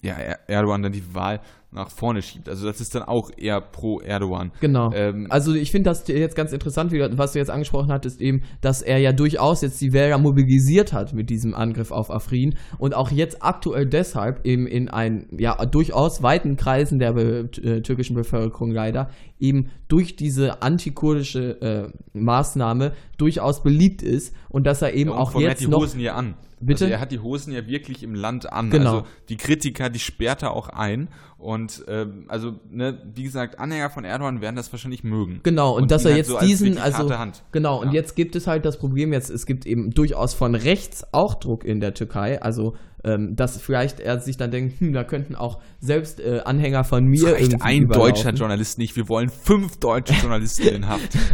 ja, 0.02 0.16
Er- 0.16 0.50
Erdogan 0.50 0.84
dann 0.84 0.92
die 0.92 1.14
Wahl 1.14 1.42
nach 1.72 1.90
vorne 1.90 2.22
schiebt. 2.22 2.48
Also 2.48 2.66
das 2.66 2.80
ist 2.80 2.96
dann 2.96 3.04
auch 3.04 3.30
eher 3.36 3.60
pro 3.60 4.00
Erdogan. 4.00 4.52
Genau. 4.62 4.92
Ähm, 4.94 5.28
also 5.30 5.54
ich 5.54 5.72
finde 5.72 5.90
das 5.90 6.08
jetzt 6.08 6.36
ganz 6.36 6.54
interessant, 6.54 6.94
was 6.94 7.34
du 7.34 7.40
jetzt 7.40 7.50
angesprochen 7.50 7.92
hattest, 7.92 8.22
eben, 8.22 8.44
dass 8.62 8.82
er 8.82 9.00
ja 9.00 9.12
durchaus 9.12 9.62
jetzt 9.62 9.82
die 9.82 9.92
Wähler 9.92 10.18
mobilisiert 10.18 10.94
hat 10.94 11.14
mit 11.14 11.30
diesem 11.30 11.54
Angriff 11.54 11.92
auf 11.92 12.10
Afrin 12.10 12.56
und 12.78 12.96
auch 12.96 13.12
jetzt 13.12 13.44
aktuell 13.44 13.86
deshalb 13.86 14.46
eben 14.46 14.66
in 14.66 14.88
ein 14.90 15.28
ja 15.38 15.58
durchaus 15.66 16.24
weiten 16.24 16.56
Kreisen 16.56 17.00
der 17.00 17.14
be 17.14 17.50
äh, 17.62 17.82
türkischen 17.82 18.16
Bevölkerung 18.16 18.72
leider 18.72 19.10
eben 19.40 19.70
durch 19.88 20.16
diese 20.16 20.62
antikurdische 20.62 21.62
äh, 21.62 22.18
Maßnahme 22.18 22.94
durchaus 23.18 23.62
beliebt 23.62 24.02
ist 24.02 24.34
und 24.50 24.66
dass 24.66 24.82
er 24.82 24.94
eben 24.94 25.12
und 25.12 25.18
auch 25.18 25.40
jetzt 25.40 25.62
die 25.62 25.68
noch 25.68 25.82
Hosen 25.82 26.00
ja 26.00 26.16
an. 26.16 26.36
Bitte? 26.60 26.86
Also 26.86 26.94
er 26.94 27.00
hat 27.00 27.12
die 27.12 27.20
Hosen 27.20 27.54
ja 27.54 27.68
wirklich 27.68 28.02
im 28.02 28.16
Land 28.16 28.52
an. 28.52 28.72
Genau. 28.72 28.90
Also 28.90 29.08
die 29.30 29.38
Kritiker, 29.38 29.90
die 29.90 30.00
sperrt 30.00 30.42
er 30.42 30.52
auch 30.52 30.70
ein. 30.70 31.10
Und 31.38 31.84
ähm, 31.88 32.26
also, 32.30 32.56
ne, 32.72 33.00
wie 33.14 33.24
gesagt, 33.24 33.60
Anhänger 33.60 33.92
von 33.92 34.04
Erdogan 34.04 34.42
werden 34.42 34.56
das 34.56 34.72
wahrscheinlich 34.72 35.04
mögen. 35.04 35.42
Genau, 35.44 35.76
und, 35.78 35.92
dass 35.92 36.02
ihn 36.02 36.08
er 36.08 36.14
halt 36.14 36.18
jetzt 36.18 36.30
so 36.30 36.40
diesen, 36.40 36.78
also 36.80 37.12
genau, 37.52 37.80
und 37.82 37.90
Ja. 37.90 37.94
jetzt 37.94 38.16
gibt 38.16 38.36
es 38.36 38.48
halt 38.48 38.66
das 38.66 38.78
Problem 38.80 39.14
jetzt, 39.14 39.30
es 39.30 39.46
gibt 39.46 39.68
eben 39.68 39.92
durchaus 39.92 40.34
von 40.34 40.56
rechts 40.56 41.06
auch 41.14 41.36
Druck 41.36 41.64
in 41.64 41.80
der 41.80 41.94
Türkei, 41.94 42.42
also 42.42 42.76
ähm, 43.04 43.36
dass 43.36 43.58
vielleicht 43.62 44.00
er 44.00 44.20
sich 44.20 44.38
dann 44.38 44.52
denkt, 44.52 44.80
hm, 44.80 44.94
da 44.94 45.04
könnten 45.04 45.36
auch 45.36 45.60
selbst 45.80 46.20
äh, 46.20 46.42
Anhänger 46.44 46.84
von 46.84 47.06
mir 47.06 47.34
reicht 47.34 47.62
ein 47.62 47.84
überlaufen. 47.84 48.14
deutscher 48.14 48.30
Journalist 48.32 48.78
nicht. 48.78 48.96
Wir 48.96 49.08
wollen 49.08 49.30
fünf 49.30 49.78
deutsche 49.78 50.14
Journalisten 50.14 50.68
in 50.68 50.88
Haft. 50.88 51.18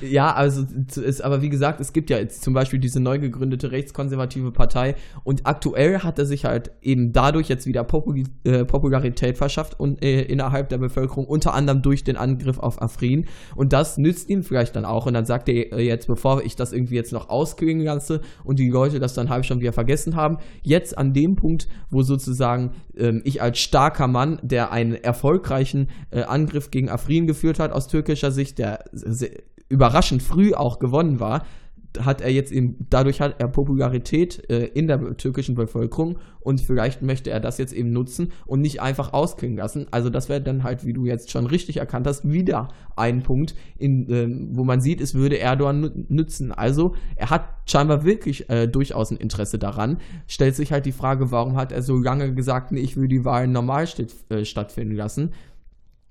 Ja, 0.00 0.32
also 0.32 0.64
ist, 0.96 1.20
aber 1.20 1.42
wie 1.42 1.50
gesagt, 1.50 1.80
es 1.80 1.92
gibt 1.92 2.08
ja 2.08 2.16
jetzt 2.16 2.42
zum 2.42 2.54
Beispiel 2.54 2.78
diese 2.78 2.98
neu 2.98 3.18
gegründete 3.18 3.72
rechtskonservative 3.72 4.50
Partei 4.50 4.94
und 5.22 5.44
aktuell 5.44 5.98
hat 5.98 6.18
er 6.18 6.24
sich 6.24 6.46
halt 6.46 6.70
eben 6.80 7.12
dadurch 7.12 7.48
jetzt 7.48 7.66
wieder 7.66 7.84
Popul 7.84 8.24
äh, 8.44 8.64
Popularität 8.64 9.36
verschafft 9.36 9.78
und 9.78 10.02
äh, 10.02 10.22
innerhalb 10.22 10.70
der 10.70 10.78
Bevölkerung, 10.78 11.26
unter 11.26 11.52
anderem 11.52 11.82
durch 11.82 12.04
den 12.04 12.16
Angriff 12.16 12.58
auf 12.58 12.80
Afrin 12.80 13.26
und 13.54 13.74
das 13.74 13.98
nützt 13.98 14.30
ihm 14.30 14.42
vielleicht 14.42 14.76
dann 14.76 14.86
auch 14.86 15.04
und 15.04 15.12
dann 15.12 15.26
sagt 15.26 15.50
er 15.50 15.72
äh, 15.72 15.86
jetzt, 15.86 16.06
bevor 16.06 16.42
ich 16.42 16.56
das 16.56 16.72
irgendwie 16.72 16.94
jetzt 16.94 17.12
noch 17.12 17.28
ausklingen 17.28 17.84
lasse 17.84 18.22
und 18.44 18.58
die 18.58 18.70
Leute 18.70 18.98
das 18.98 19.12
dann 19.12 19.28
halb 19.28 19.44
schon 19.44 19.60
wieder 19.60 19.74
vergessen 19.74 20.16
haben, 20.16 20.38
jetzt 20.66 20.98
an 20.98 21.12
dem 21.12 21.36
Punkt, 21.36 21.68
wo 21.90 22.02
sozusagen 22.02 22.72
ähm, 22.96 23.22
ich 23.24 23.40
als 23.40 23.58
starker 23.58 24.08
Mann, 24.08 24.40
der 24.42 24.72
einen 24.72 24.94
erfolgreichen 24.94 25.88
äh, 26.10 26.22
Angriff 26.22 26.70
gegen 26.70 26.90
Afrin 26.90 27.26
geführt 27.26 27.58
hat 27.58 27.72
aus 27.72 27.86
türkischer 27.86 28.32
Sicht, 28.32 28.58
der 28.58 28.84
überraschend 29.68 30.22
früh 30.22 30.54
auch 30.54 30.78
gewonnen 30.78 31.20
war, 31.20 31.46
hat 32.04 32.20
er 32.20 32.30
jetzt 32.30 32.52
eben, 32.52 32.86
dadurch 32.90 33.20
hat 33.20 33.36
er 33.38 33.48
Popularität 33.48 34.48
äh, 34.50 34.66
in 34.66 34.86
der 34.86 35.16
türkischen 35.16 35.54
Bevölkerung 35.54 36.18
und 36.40 36.60
vielleicht 36.60 37.02
möchte 37.02 37.30
er 37.30 37.40
das 37.40 37.58
jetzt 37.58 37.72
eben 37.72 37.92
nutzen 37.92 38.32
und 38.44 38.60
nicht 38.60 38.80
einfach 38.80 39.12
ausklingen 39.12 39.56
lassen. 39.56 39.86
Also 39.90 40.10
das 40.10 40.28
wäre 40.28 40.40
dann 40.40 40.62
halt, 40.62 40.84
wie 40.84 40.92
du 40.92 41.06
jetzt 41.06 41.30
schon 41.30 41.46
richtig 41.46 41.78
erkannt 41.78 42.06
hast, 42.06 42.30
wieder 42.30 42.68
ein 42.96 43.22
Punkt, 43.22 43.54
in, 43.78 44.10
ähm, 44.10 44.48
wo 44.52 44.64
man 44.64 44.80
sieht, 44.80 45.00
es 45.00 45.14
würde 45.14 45.38
Erdogan 45.38 45.84
nü- 45.84 46.04
nützen. 46.08 46.52
Also 46.52 46.94
er 47.16 47.30
hat 47.30 47.48
scheinbar 47.66 48.04
wirklich 48.04 48.48
äh, 48.48 48.66
durchaus 48.66 49.10
ein 49.10 49.16
Interesse 49.16 49.58
daran. 49.58 49.98
Stellt 50.26 50.54
sich 50.54 50.72
halt 50.72 50.86
die 50.86 50.92
Frage, 50.92 51.30
warum 51.30 51.56
hat 51.56 51.72
er 51.72 51.82
so 51.82 51.96
lange 51.98 52.34
gesagt, 52.34 52.72
nee, 52.72 52.80
ich 52.80 52.96
will 52.96 53.08
die 53.08 53.24
Wahlen 53.24 53.52
normal 53.52 53.86
statt, 53.86 54.14
äh, 54.28 54.44
stattfinden 54.44 54.94
lassen. 54.94 55.32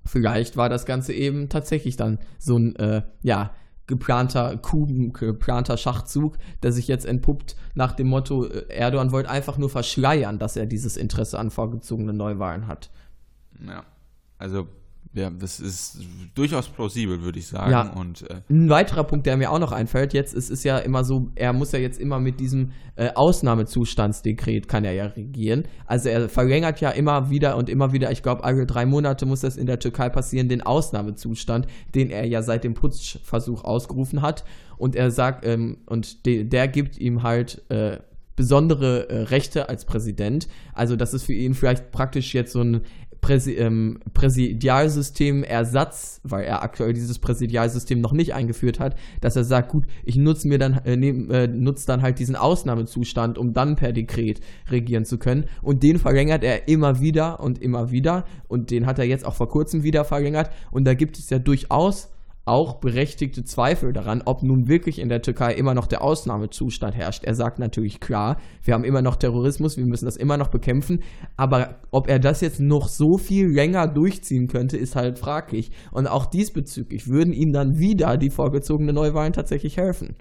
Vielleicht 0.04 0.56
war 0.56 0.68
das 0.68 0.86
Ganze 0.86 1.12
eben 1.12 1.48
tatsächlich 1.48 1.96
dann 1.96 2.18
so 2.38 2.56
ein, 2.56 2.76
äh, 2.76 3.02
ja, 3.22 3.50
geplanter 3.86 4.56
Coup, 4.56 4.88
geplanter 5.12 5.76
Schachzug, 5.76 6.36
der 6.62 6.72
sich 6.72 6.88
jetzt 6.88 7.06
entpuppt 7.06 7.56
nach 7.74 7.92
dem 7.92 8.08
Motto, 8.08 8.46
äh, 8.46 8.66
Erdogan 8.68 9.12
wollte 9.12 9.30
einfach 9.30 9.58
nur 9.58 9.70
verschleiern, 9.70 10.38
dass 10.38 10.56
er 10.56 10.66
dieses 10.66 10.96
Interesse 10.96 11.38
an 11.38 11.50
vorgezogenen 11.50 12.16
Neuwahlen 12.16 12.66
hat. 12.66 12.90
Ja. 13.64 13.84
Also, 14.38 14.68
ja, 15.16 15.30
das 15.30 15.60
ist 15.60 15.98
durchaus 16.34 16.68
plausibel, 16.68 17.22
würde 17.22 17.38
ich 17.38 17.46
sagen. 17.46 17.70
Ja. 17.70 17.92
Und 17.92 18.28
äh, 18.30 18.42
Ein 18.50 18.68
weiterer 18.68 19.04
Punkt, 19.04 19.26
der 19.26 19.36
mir 19.38 19.50
auch 19.50 19.58
noch 19.58 19.72
einfällt, 19.72 20.12
jetzt 20.12 20.34
ist 20.34 20.50
es 20.50 20.62
ja 20.62 20.78
immer 20.78 21.04
so, 21.04 21.30
er 21.34 21.54
muss 21.54 21.72
ja 21.72 21.78
jetzt 21.78 21.98
immer 21.98 22.20
mit 22.20 22.38
diesem 22.38 22.72
äh, 22.96 23.10
Ausnahmezustandsdekret 23.14 24.68
kann 24.68 24.84
er 24.84 24.92
ja 24.92 25.06
regieren. 25.06 25.64
Also 25.86 26.10
er 26.10 26.28
verlängert 26.28 26.80
ja 26.80 26.90
immer 26.90 27.30
wieder 27.30 27.56
und 27.56 27.70
immer 27.70 27.92
wieder, 27.92 28.10
ich 28.12 28.22
glaube 28.22 28.44
alle 28.44 28.66
drei 28.66 28.84
Monate 28.84 29.24
muss 29.24 29.40
das 29.40 29.56
in 29.56 29.66
der 29.66 29.78
Türkei 29.78 30.10
passieren, 30.10 30.48
den 30.48 30.60
Ausnahmezustand, 30.62 31.66
den 31.94 32.10
er 32.10 32.26
ja 32.26 32.42
seit 32.42 32.64
dem 32.64 32.74
Putschversuch 32.74 33.64
ausgerufen 33.64 34.20
hat. 34.20 34.44
Und 34.76 34.94
er 34.94 35.10
sagt, 35.10 35.46
ähm, 35.46 35.78
und 35.86 36.26
de 36.26 36.44
der 36.44 36.68
gibt 36.68 36.98
ihm 36.98 37.22
halt 37.22 37.62
äh, 37.70 37.98
besondere 38.36 39.08
äh, 39.08 39.22
Rechte 39.22 39.68
als 39.68 39.86
Präsident. 39.86 40.46
Also 40.74 40.94
das 40.94 41.14
ist 41.14 41.24
für 41.24 41.32
ihn 41.32 41.54
vielleicht 41.54 41.90
praktisch 41.90 42.34
jetzt 42.34 42.52
so 42.52 42.60
ein 42.60 42.82
Präsi 43.26 43.54
ähm, 43.54 43.98
Präsidialsystem 44.14 45.42
Ersatz, 45.42 46.20
weil 46.22 46.44
er 46.44 46.62
aktuell 46.62 46.92
dieses 46.92 47.18
Präsidialsystem 47.18 48.00
noch 48.00 48.12
nicht 48.12 48.34
eingeführt 48.34 48.78
hat, 48.78 48.94
dass 49.20 49.34
er 49.34 49.42
sagt, 49.42 49.70
gut, 49.70 49.84
ich 50.04 50.14
nutze 50.14 50.46
mir 50.46 50.58
dann 50.58 50.74
äh, 50.84 50.96
nehm, 50.96 51.28
äh, 51.32 51.48
nutze 51.48 51.88
dann 51.88 52.02
halt 52.02 52.20
diesen 52.20 52.36
Ausnahmezustand, 52.36 53.36
um 53.36 53.52
dann 53.52 53.74
per 53.74 53.92
Dekret 53.92 54.40
regieren 54.70 55.04
zu 55.04 55.18
können. 55.18 55.46
Und 55.60 55.82
den 55.82 55.98
verlängert 55.98 56.44
er 56.44 56.68
immer 56.68 57.00
wieder 57.00 57.40
und 57.40 57.60
immer 57.60 57.90
wieder. 57.90 58.26
Und 58.46 58.70
den 58.70 58.86
hat 58.86 59.00
er 59.00 59.06
jetzt 59.06 59.26
auch 59.26 59.34
vor 59.34 59.48
kurzem 59.48 59.82
wieder 59.82 60.04
verlängert. 60.04 60.50
Und 60.70 60.84
da 60.84 60.94
gibt 60.94 61.18
es 61.18 61.28
ja 61.28 61.40
durchaus 61.40 62.15
auch 62.46 62.78
berechtigte 62.78 63.42
Zweifel 63.42 63.92
daran, 63.92 64.22
ob 64.24 64.44
nun 64.44 64.68
wirklich 64.68 65.00
in 65.00 65.08
der 65.08 65.20
Türkei 65.20 65.52
immer 65.54 65.74
noch 65.74 65.88
der 65.88 66.00
Ausnahmezustand 66.00 66.94
herrscht. 66.94 67.24
Er 67.24 67.34
sagt 67.34 67.58
natürlich 67.58 67.98
klar, 67.98 68.40
wir 68.62 68.72
haben 68.72 68.84
immer 68.84 69.02
noch 69.02 69.16
Terrorismus, 69.16 69.76
wir 69.76 69.84
müssen 69.84 70.04
das 70.04 70.16
immer 70.16 70.36
noch 70.36 70.48
bekämpfen, 70.48 71.02
aber 71.36 71.80
ob 71.90 72.08
er 72.08 72.20
das 72.20 72.40
jetzt 72.40 72.60
noch 72.60 72.88
so 72.88 73.18
viel 73.18 73.48
länger 73.48 73.88
durchziehen 73.88 74.46
könnte, 74.46 74.76
ist 74.76 74.94
halt 74.94 75.18
fraglich. 75.18 75.72
Und 75.90 76.06
auch 76.06 76.24
diesbezüglich 76.24 77.08
würden 77.08 77.32
ihm 77.32 77.52
dann 77.52 77.78
wieder 77.78 78.16
die 78.16 78.30
vorgezogenen 78.30 78.94
Neuwahlen 78.94 79.32
tatsächlich 79.32 79.76
helfen. 79.76 80.14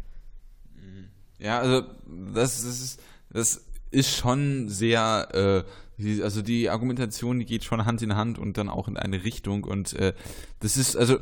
Ja, 1.37 1.59
also 1.59 1.87
das, 2.33 2.63
ist, 2.63 3.01
das 3.29 3.65
ist 3.91 4.15
schon 4.15 4.67
sehr, 4.67 5.63
äh, 5.99 6.21
also 6.23 6.41
die 6.41 6.69
Argumentation, 6.69 7.37
die 7.37 7.45
geht 7.45 7.63
schon 7.63 7.85
Hand 7.85 8.01
in 8.01 8.15
Hand 8.15 8.39
und 8.39 8.57
dann 8.57 8.67
auch 8.67 8.87
in 8.87 8.97
eine 8.97 9.23
Richtung 9.23 9.63
und 9.63 9.93
äh, 9.93 10.13
das 10.59 10.75
ist, 10.75 10.97
also 10.97 11.17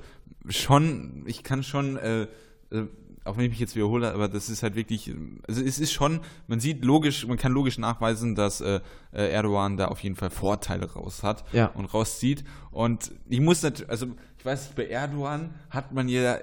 schon, 0.50 1.24
ich 1.26 1.44
kann 1.44 1.64
schon, 1.64 1.98
äh, 1.98 2.24
äh, 2.72 2.88
auch 3.26 3.38
wenn 3.38 3.46
ich 3.46 3.52
mich 3.52 3.60
jetzt 3.60 3.76
wiederhole, 3.76 4.14
aber 4.14 4.28
das 4.28 4.50
ist 4.50 4.64
halt 4.64 4.76
wirklich, 4.76 5.14
also 5.48 5.62
es 5.64 5.80
ist 5.80 5.94
schon, 5.94 6.20
man 6.48 6.60
sieht 6.60 6.84
logisch, 6.84 7.26
man 7.26 7.38
kann 7.38 7.54
logisch 7.54 7.78
nachweisen, 7.78 8.36
dass 8.36 8.60
äh, 8.60 8.82
äh 9.14 9.30
Erdogan 9.32 9.78
da 9.78 9.88
auf 9.88 10.02
jeden 10.02 10.16
Fall 10.16 10.30
Vorteile 10.30 10.92
raus 10.92 11.24
hat 11.24 11.46
ja. 11.54 11.68
und 11.68 11.86
rauszieht. 11.86 12.44
Und 12.72 13.12
ich 13.30 13.40
muss 13.40 13.64
natürlich, 13.64 13.90
also 13.90 14.08
ich 14.38 14.46
weiß 14.46 14.66
nicht, 14.66 14.76
bei 14.76 14.88
Erdogan 14.88 15.52
hat 15.70 15.94
man 15.94 16.10
ja 16.10 16.38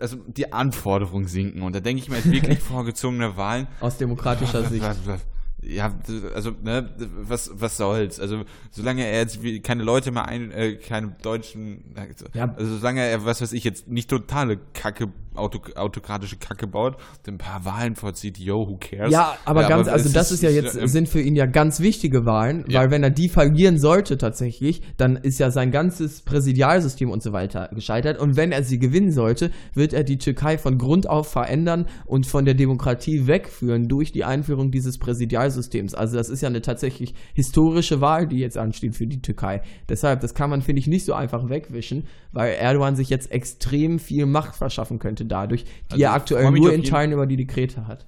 also 0.00 0.16
die 0.26 0.52
Anforderungen 0.52 1.26
sinken. 1.26 1.62
Und 1.62 1.74
da 1.74 1.80
denke 1.80 2.02
ich 2.02 2.08
mir 2.08 2.16
jetzt 2.16 2.30
wirklich 2.30 2.58
vorgezogene 2.60 3.36
Wahlen. 3.36 3.66
Aus 3.80 3.98
demokratischer 3.98 4.64
Sicht 4.68 4.84
ja, 5.66 5.94
also, 6.34 6.52
ne, 6.62 6.88
was, 7.22 7.50
was 7.54 7.76
soll's? 7.76 8.20
Also, 8.20 8.44
solange 8.70 9.04
er 9.04 9.20
jetzt 9.20 9.38
keine 9.62 9.82
Leute 9.82 10.10
mehr 10.10 10.26
ein, 10.26 10.50
äh, 10.52 10.76
keine 10.76 11.16
deutschen, 11.22 11.94
ja. 12.34 12.54
also 12.56 12.76
solange 12.76 13.02
er, 13.02 13.24
was 13.24 13.40
weiß 13.40 13.52
ich, 13.52 13.64
jetzt 13.64 13.88
nicht 13.88 14.08
totale 14.08 14.58
Kacke, 14.74 15.08
auto, 15.36 15.60
autokratische 15.74 16.36
Kacke 16.36 16.66
baut, 16.66 16.96
ein 17.26 17.38
paar 17.38 17.64
Wahlen 17.64 17.94
vorzieht, 17.94 18.38
yo, 18.38 18.68
who 18.68 18.78
cares? 18.78 19.12
Ja, 19.12 19.36
aber 19.44 19.62
ja, 19.62 19.68
ganz, 19.68 19.88
aber 19.88 19.96
also 19.96 20.12
das 20.12 20.30
ist, 20.30 20.42
ist 20.42 20.42
ja 20.42 20.50
jetzt, 20.50 20.76
äh, 20.76 20.88
sind 20.88 21.08
für 21.08 21.20
ihn 21.20 21.36
ja 21.36 21.46
ganz 21.46 21.80
wichtige 21.80 22.24
Wahlen, 22.24 22.64
ja. 22.68 22.80
weil 22.80 22.90
wenn 22.90 23.02
er 23.02 23.10
die 23.10 23.28
verlieren 23.28 23.78
sollte 23.78 24.18
tatsächlich, 24.18 24.82
dann 24.96 25.16
ist 25.16 25.38
ja 25.38 25.50
sein 25.50 25.70
ganzes 25.70 26.22
Präsidialsystem 26.22 27.10
und 27.10 27.22
so 27.22 27.32
weiter 27.32 27.68
gescheitert 27.72 28.18
und 28.18 28.36
wenn 28.36 28.52
er 28.52 28.62
sie 28.62 28.78
gewinnen 28.78 29.10
sollte, 29.10 29.50
wird 29.74 29.92
er 29.92 30.04
die 30.04 30.18
Türkei 30.18 30.58
von 30.58 30.78
Grund 30.78 31.08
auf 31.08 31.28
verändern 31.28 31.86
und 32.06 32.26
von 32.26 32.44
der 32.44 32.54
Demokratie 32.54 33.26
wegführen 33.26 33.88
durch 33.88 34.12
die 34.12 34.24
Einführung 34.24 34.70
dieses 34.70 34.98
Präsidialsystems. 34.98 35.94
Also 35.94 36.16
das 36.16 36.28
ist 36.28 36.40
ja 36.40 36.48
eine 36.48 36.62
tatsächlich 36.62 37.14
historische 37.34 38.00
Wahl, 38.00 38.26
die 38.26 38.38
jetzt 38.38 38.56
ansteht 38.56 38.96
für 38.96 39.06
die 39.06 39.20
Türkei. 39.20 39.62
Deshalb, 39.88 40.20
das 40.20 40.34
kann 40.34 40.50
man, 40.50 40.62
finde 40.62 40.80
ich, 40.80 40.86
nicht 40.86 41.04
so 41.04 41.14
einfach 41.14 41.48
wegwischen, 41.48 42.06
weil 42.32 42.54
Erdogan 42.54 42.96
sich 42.96 43.10
jetzt 43.10 43.30
extrem 43.30 43.98
viel 43.98 44.26
Macht 44.26 44.56
verschaffen 44.56 44.98
könnte 44.98 45.25
dadurch, 45.28 45.64
die 45.64 45.92
also 45.92 46.04
er 46.04 46.12
aktuell 46.12 46.50
nur 46.50 46.72
in 46.72 46.82
Teilen 46.82 47.12
über 47.12 47.26
die 47.26 47.36
Dekrete 47.36 47.86
hat. 47.86 48.06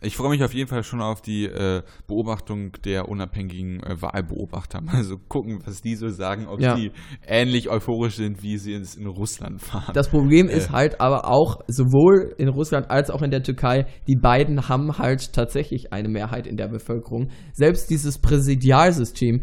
Ich 0.00 0.16
freue 0.16 0.30
mich 0.30 0.44
auf 0.44 0.54
jeden 0.54 0.68
Fall 0.68 0.84
schon 0.84 1.00
auf 1.00 1.22
die 1.22 1.46
äh, 1.46 1.82
Beobachtung 2.06 2.70
der 2.84 3.08
unabhängigen 3.08 3.82
äh, 3.82 4.00
Wahlbeobachter. 4.00 4.80
Also 4.98 5.16
gucken, 5.16 5.60
was 5.64 5.82
die 5.82 5.94
so 5.94 6.08
sagen, 6.08 6.46
ob 6.48 6.60
ja. 6.60 6.74
die 6.74 6.90
ähnlich 7.26 7.68
euphorisch 7.68 8.16
sind, 8.16 8.42
wie 8.42 8.58
sie 8.58 8.72
es 8.72 8.96
in 8.96 9.06
Russland 9.06 9.60
fahren. 9.60 9.92
Das 9.94 10.08
Problem 10.08 10.48
äh. 10.48 10.56
ist 10.56 10.70
halt 10.70 11.00
aber 11.00 11.28
auch 11.28 11.60
sowohl 11.68 12.34
in 12.38 12.48
Russland 12.48 12.90
als 12.90 13.10
auch 13.10 13.22
in 13.22 13.30
der 13.30 13.42
Türkei, 13.42 13.86
die 14.08 14.16
beiden 14.16 14.68
haben 14.68 14.98
halt 14.98 15.32
tatsächlich 15.32 15.92
eine 15.92 16.08
Mehrheit 16.08 16.46
in 16.46 16.56
der 16.56 16.68
Bevölkerung. 16.68 17.30
Selbst 17.52 17.90
dieses 17.90 18.18
Präsidialsystem 18.18 19.42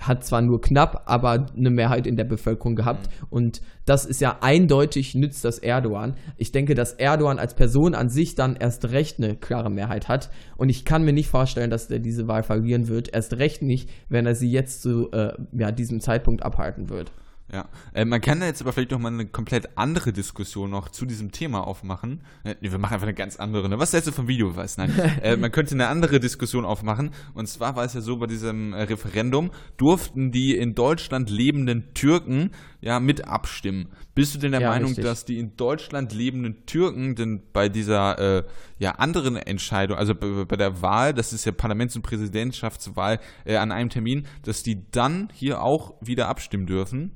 hat 0.00 0.24
zwar 0.24 0.42
nur 0.42 0.60
knapp, 0.60 1.02
aber 1.06 1.46
eine 1.56 1.70
Mehrheit 1.70 2.06
in 2.06 2.16
der 2.16 2.24
Bevölkerung 2.24 2.76
gehabt. 2.76 3.08
Mhm. 3.08 3.26
Und 3.30 3.62
das 3.84 4.04
ist 4.04 4.20
ja 4.20 4.38
eindeutig 4.40 5.14
nützt 5.14 5.44
das 5.44 5.58
Erdogan. 5.58 6.14
Ich 6.36 6.52
denke, 6.52 6.74
dass 6.74 6.92
Erdogan 6.92 7.38
als 7.38 7.54
Person 7.54 7.94
an 7.94 8.08
sich 8.08 8.34
dann 8.34 8.56
erst 8.56 8.90
recht 8.90 9.18
eine 9.18 9.36
klare 9.36 9.70
Mehrheit 9.70 10.08
hat. 10.08 10.30
Und 10.56 10.68
ich 10.68 10.84
kann 10.84 11.04
mir 11.04 11.12
nicht 11.12 11.28
vorstellen, 11.28 11.70
dass 11.70 11.90
er 11.90 12.00
diese 12.00 12.28
Wahl 12.28 12.42
verlieren 12.42 12.88
wird. 12.88 13.14
Erst 13.14 13.34
recht 13.34 13.62
nicht, 13.62 13.88
wenn 14.08 14.26
er 14.26 14.34
sie 14.34 14.50
jetzt 14.50 14.82
zu 14.82 15.10
äh, 15.12 15.32
ja, 15.52 15.70
diesem 15.72 16.00
Zeitpunkt 16.00 16.42
abhalten 16.42 16.88
wird. 16.88 17.12
Ja, 17.52 17.68
äh, 17.94 18.04
man 18.04 18.20
kann 18.20 18.40
da 18.40 18.46
jetzt 18.46 18.60
aber 18.60 18.72
vielleicht 18.72 18.90
noch 18.90 18.98
mal 18.98 19.12
eine 19.12 19.26
komplett 19.26 19.78
andere 19.78 20.12
Diskussion 20.12 20.68
noch 20.70 20.88
zu 20.88 21.06
diesem 21.06 21.30
Thema 21.30 21.64
aufmachen. 21.64 22.24
Äh, 22.42 22.56
wir 22.60 22.76
machen 22.78 22.94
einfach 22.94 23.06
eine 23.06 23.14
ganz 23.14 23.36
andere. 23.36 23.68
Ne? 23.68 23.78
Was 23.78 23.92
hältst 23.92 24.08
du 24.08 24.12
vom 24.12 24.26
Video? 24.26 24.56
Was? 24.56 24.78
Nein, 24.78 24.90
äh, 25.22 25.36
man 25.36 25.52
könnte 25.52 25.74
eine 25.74 25.86
andere 25.86 26.18
Diskussion 26.18 26.64
aufmachen. 26.64 27.12
Und 27.34 27.46
zwar 27.46 27.76
war 27.76 27.84
es 27.84 27.94
ja 27.94 28.00
so 28.00 28.16
bei 28.18 28.26
diesem 28.26 28.72
äh, 28.72 28.82
Referendum 28.82 29.52
durften 29.76 30.32
die 30.32 30.56
in 30.56 30.74
Deutschland 30.74 31.30
lebenden 31.30 31.94
Türken 31.94 32.50
ja 32.80 32.98
mit 32.98 33.28
abstimmen. 33.28 33.90
Bist 34.16 34.34
du 34.34 34.38
denn 34.38 34.50
der 34.50 34.62
ja, 34.62 34.70
Meinung, 34.70 34.88
richtig. 34.88 35.04
dass 35.04 35.24
die 35.24 35.38
in 35.38 35.56
Deutschland 35.56 36.12
lebenden 36.12 36.66
Türken 36.66 37.14
denn 37.14 37.42
bei 37.52 37.68
dieser 37.68 38.38
äh, 38.38 38.44
ja 38.78 38.92
anderen 38.92 39.36
Entscheidung, 39.36 39.96
also 39.96 40.16
bei, 40.16 40.44
bei, 40.44 40.56
der 40.56 40.82
Wahl, 40.82 41.14
das 41.14 41.32
ist 41.32 41.44
ja 41.44 41.52
Parlaments- 41.52 41.94
und 41.94 42.02
Präsidentschaftswahl 42.02 43.20
äh, 43.44 43.56
an 43.56 43.70
einem 43.70 43.88
Termin, 43.88 44.26
dass 44.42 44.64
die 44.64 44.90
dann 44.90 45.28
hier 45.32 45.62
auch 45.62 45.94
wieder 46.00 46.28
abstimmen 46.28 46.66
dürfen? 46.66 47.12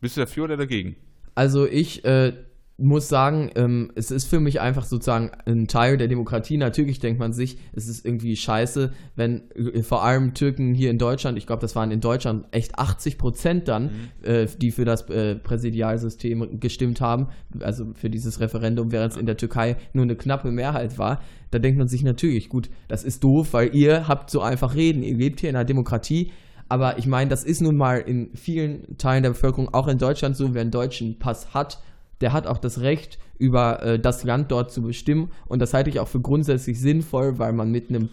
Bist 0.00 0.16
du 0.16 0.20
dafür 0.20 0.44
oder 0.44 0.56
dagegen? 0.56 0.96
Also 1.34 1.66
ich 1.66 2.04
äh, 2.04 2.32
muss 2.78 3.08
sagen, 3.08 3.50
ähm, 3.54 3.90
es 3.94 4.10
ist 4.10 4.26
für 4.26 4.38
mich 4.38 4.60
einfach 4.60 4.84
sozusagen 4.84 5.30
ein 5.46 5.66
Teil 5.66 5.96
der 5.96 6.08
Demokratie. 6.08 6.58
Natürlich 6.58 6.98
denkt 6.98 7.18
man 7.18 7.32
sich, 7.32 7.56
es 7.72 7.88
ist 7.88 8.04
irgendwie 8.04 8.36
scheiße, 8.36 8.92
wenn 9.14 9.50
äh, 9.52 9.82
vor 9.82 10.04
allem 10.04 10.34
Türken 10.34 10.74
hier 10.74 10.90
in 10.90 10.98
Deutschland, 10.98 11.38
ich 11.38 11.46
glaube, 11.46 11.62
das 11.62 11.74
waren 11.74 11.90
in 11.90 12.00
Deutschland 12.00 12.46
echt 12.50 12.78
80 12.78 13.16
Prozent 13.16 13.68
dann, 13.68 13.84
mhm. 13.84 13.90
äh, 14.24 14.46
die 14.60 14.72
für 14.72 14.84
das 14.84 15.08
äh, 15.08 15.36
Präsidialsystem 15.36 16.60
gestimmt 16.60 17.00
haben, 17.00 17.28
also 17.60 17.94
für 17.94 18.10
dieses 18.10 18.40
Referendum, 18.40 18.92
während 18.92 19.12
es 19.12 19.18
in 19.18 19.24
der 19.26 19.38
Türkei 19.38 19.76
nur 19.94 20.02
eine 20.02 20.16
knappe 20.16 20.50
Mehrheit 20.50 20.98
war. 20.98 21.22
Da 21.50 21.58
denkt 21.58 21.78
man 21.78 21.88
sich 21.88 22.02
natürlich, 22.02 22.50
gut, 22.50 22.68
das 22.88 23.04
ist 23.04 23.24
doof, 23.24 23.54
weil 23.54 23.74
ihr 23.74 24.06
habt 24.06 24.28
so 24.30 24.42
einfach 24.42 24.74
reden. 24.74 25.02
Ihr 25.02 25.16
lebt 25.16 25.40
hier 25.40 25.48
in 25.48 25.56
einer 25.56 25.64
Demokratie, 25.64 26.30
aber 26.68 26.98
ich 26.98 27.06
meine, 27.06 27.30
das 27.30 27.44
ist 27.44 27.60
nun 27.60 27.76
mal 27.76 27.98
in 27.98 28.34
vielen 28.34 28.98
Teilen 28.98 29.22
der 29.22 29.30
Bevölkerung, 29.30 29.72
auch 29.72 29.88
in 29.88 29.98
Deutschland 29.98 30.36
so, 30.36 30.54
wer 30.54 30.62
einen 30.62 30.70
deutschen 30.70 31.18
Pass 31.18 31.54
hat, 31.54 31.80
der 32.20 32.32
hat 32.32 32.46
auch 32.46 32.58
das 32.58 32.80
Recht, 32.80 33.18
über 33.38 33.82
äh, 33.82 33.98
das 33.98 34.24
Land 34.24 34.50
dort 34.50 34.72
zu 34.72 34.82
bestimmen. 34.82 35.30
Und 35.46 35.60
das 35.60 35.74
halte 35.74 35.90
ich 35.90 36.00
auch 36.00 36.08
für 36.08 36.20
grundsätzlich 36.20 36.80
sinnvoll, 36.80 37.38
weil 37.38 37.52
man 37.52 37.70
mit 37.70 37.90
einem 37.90 38.08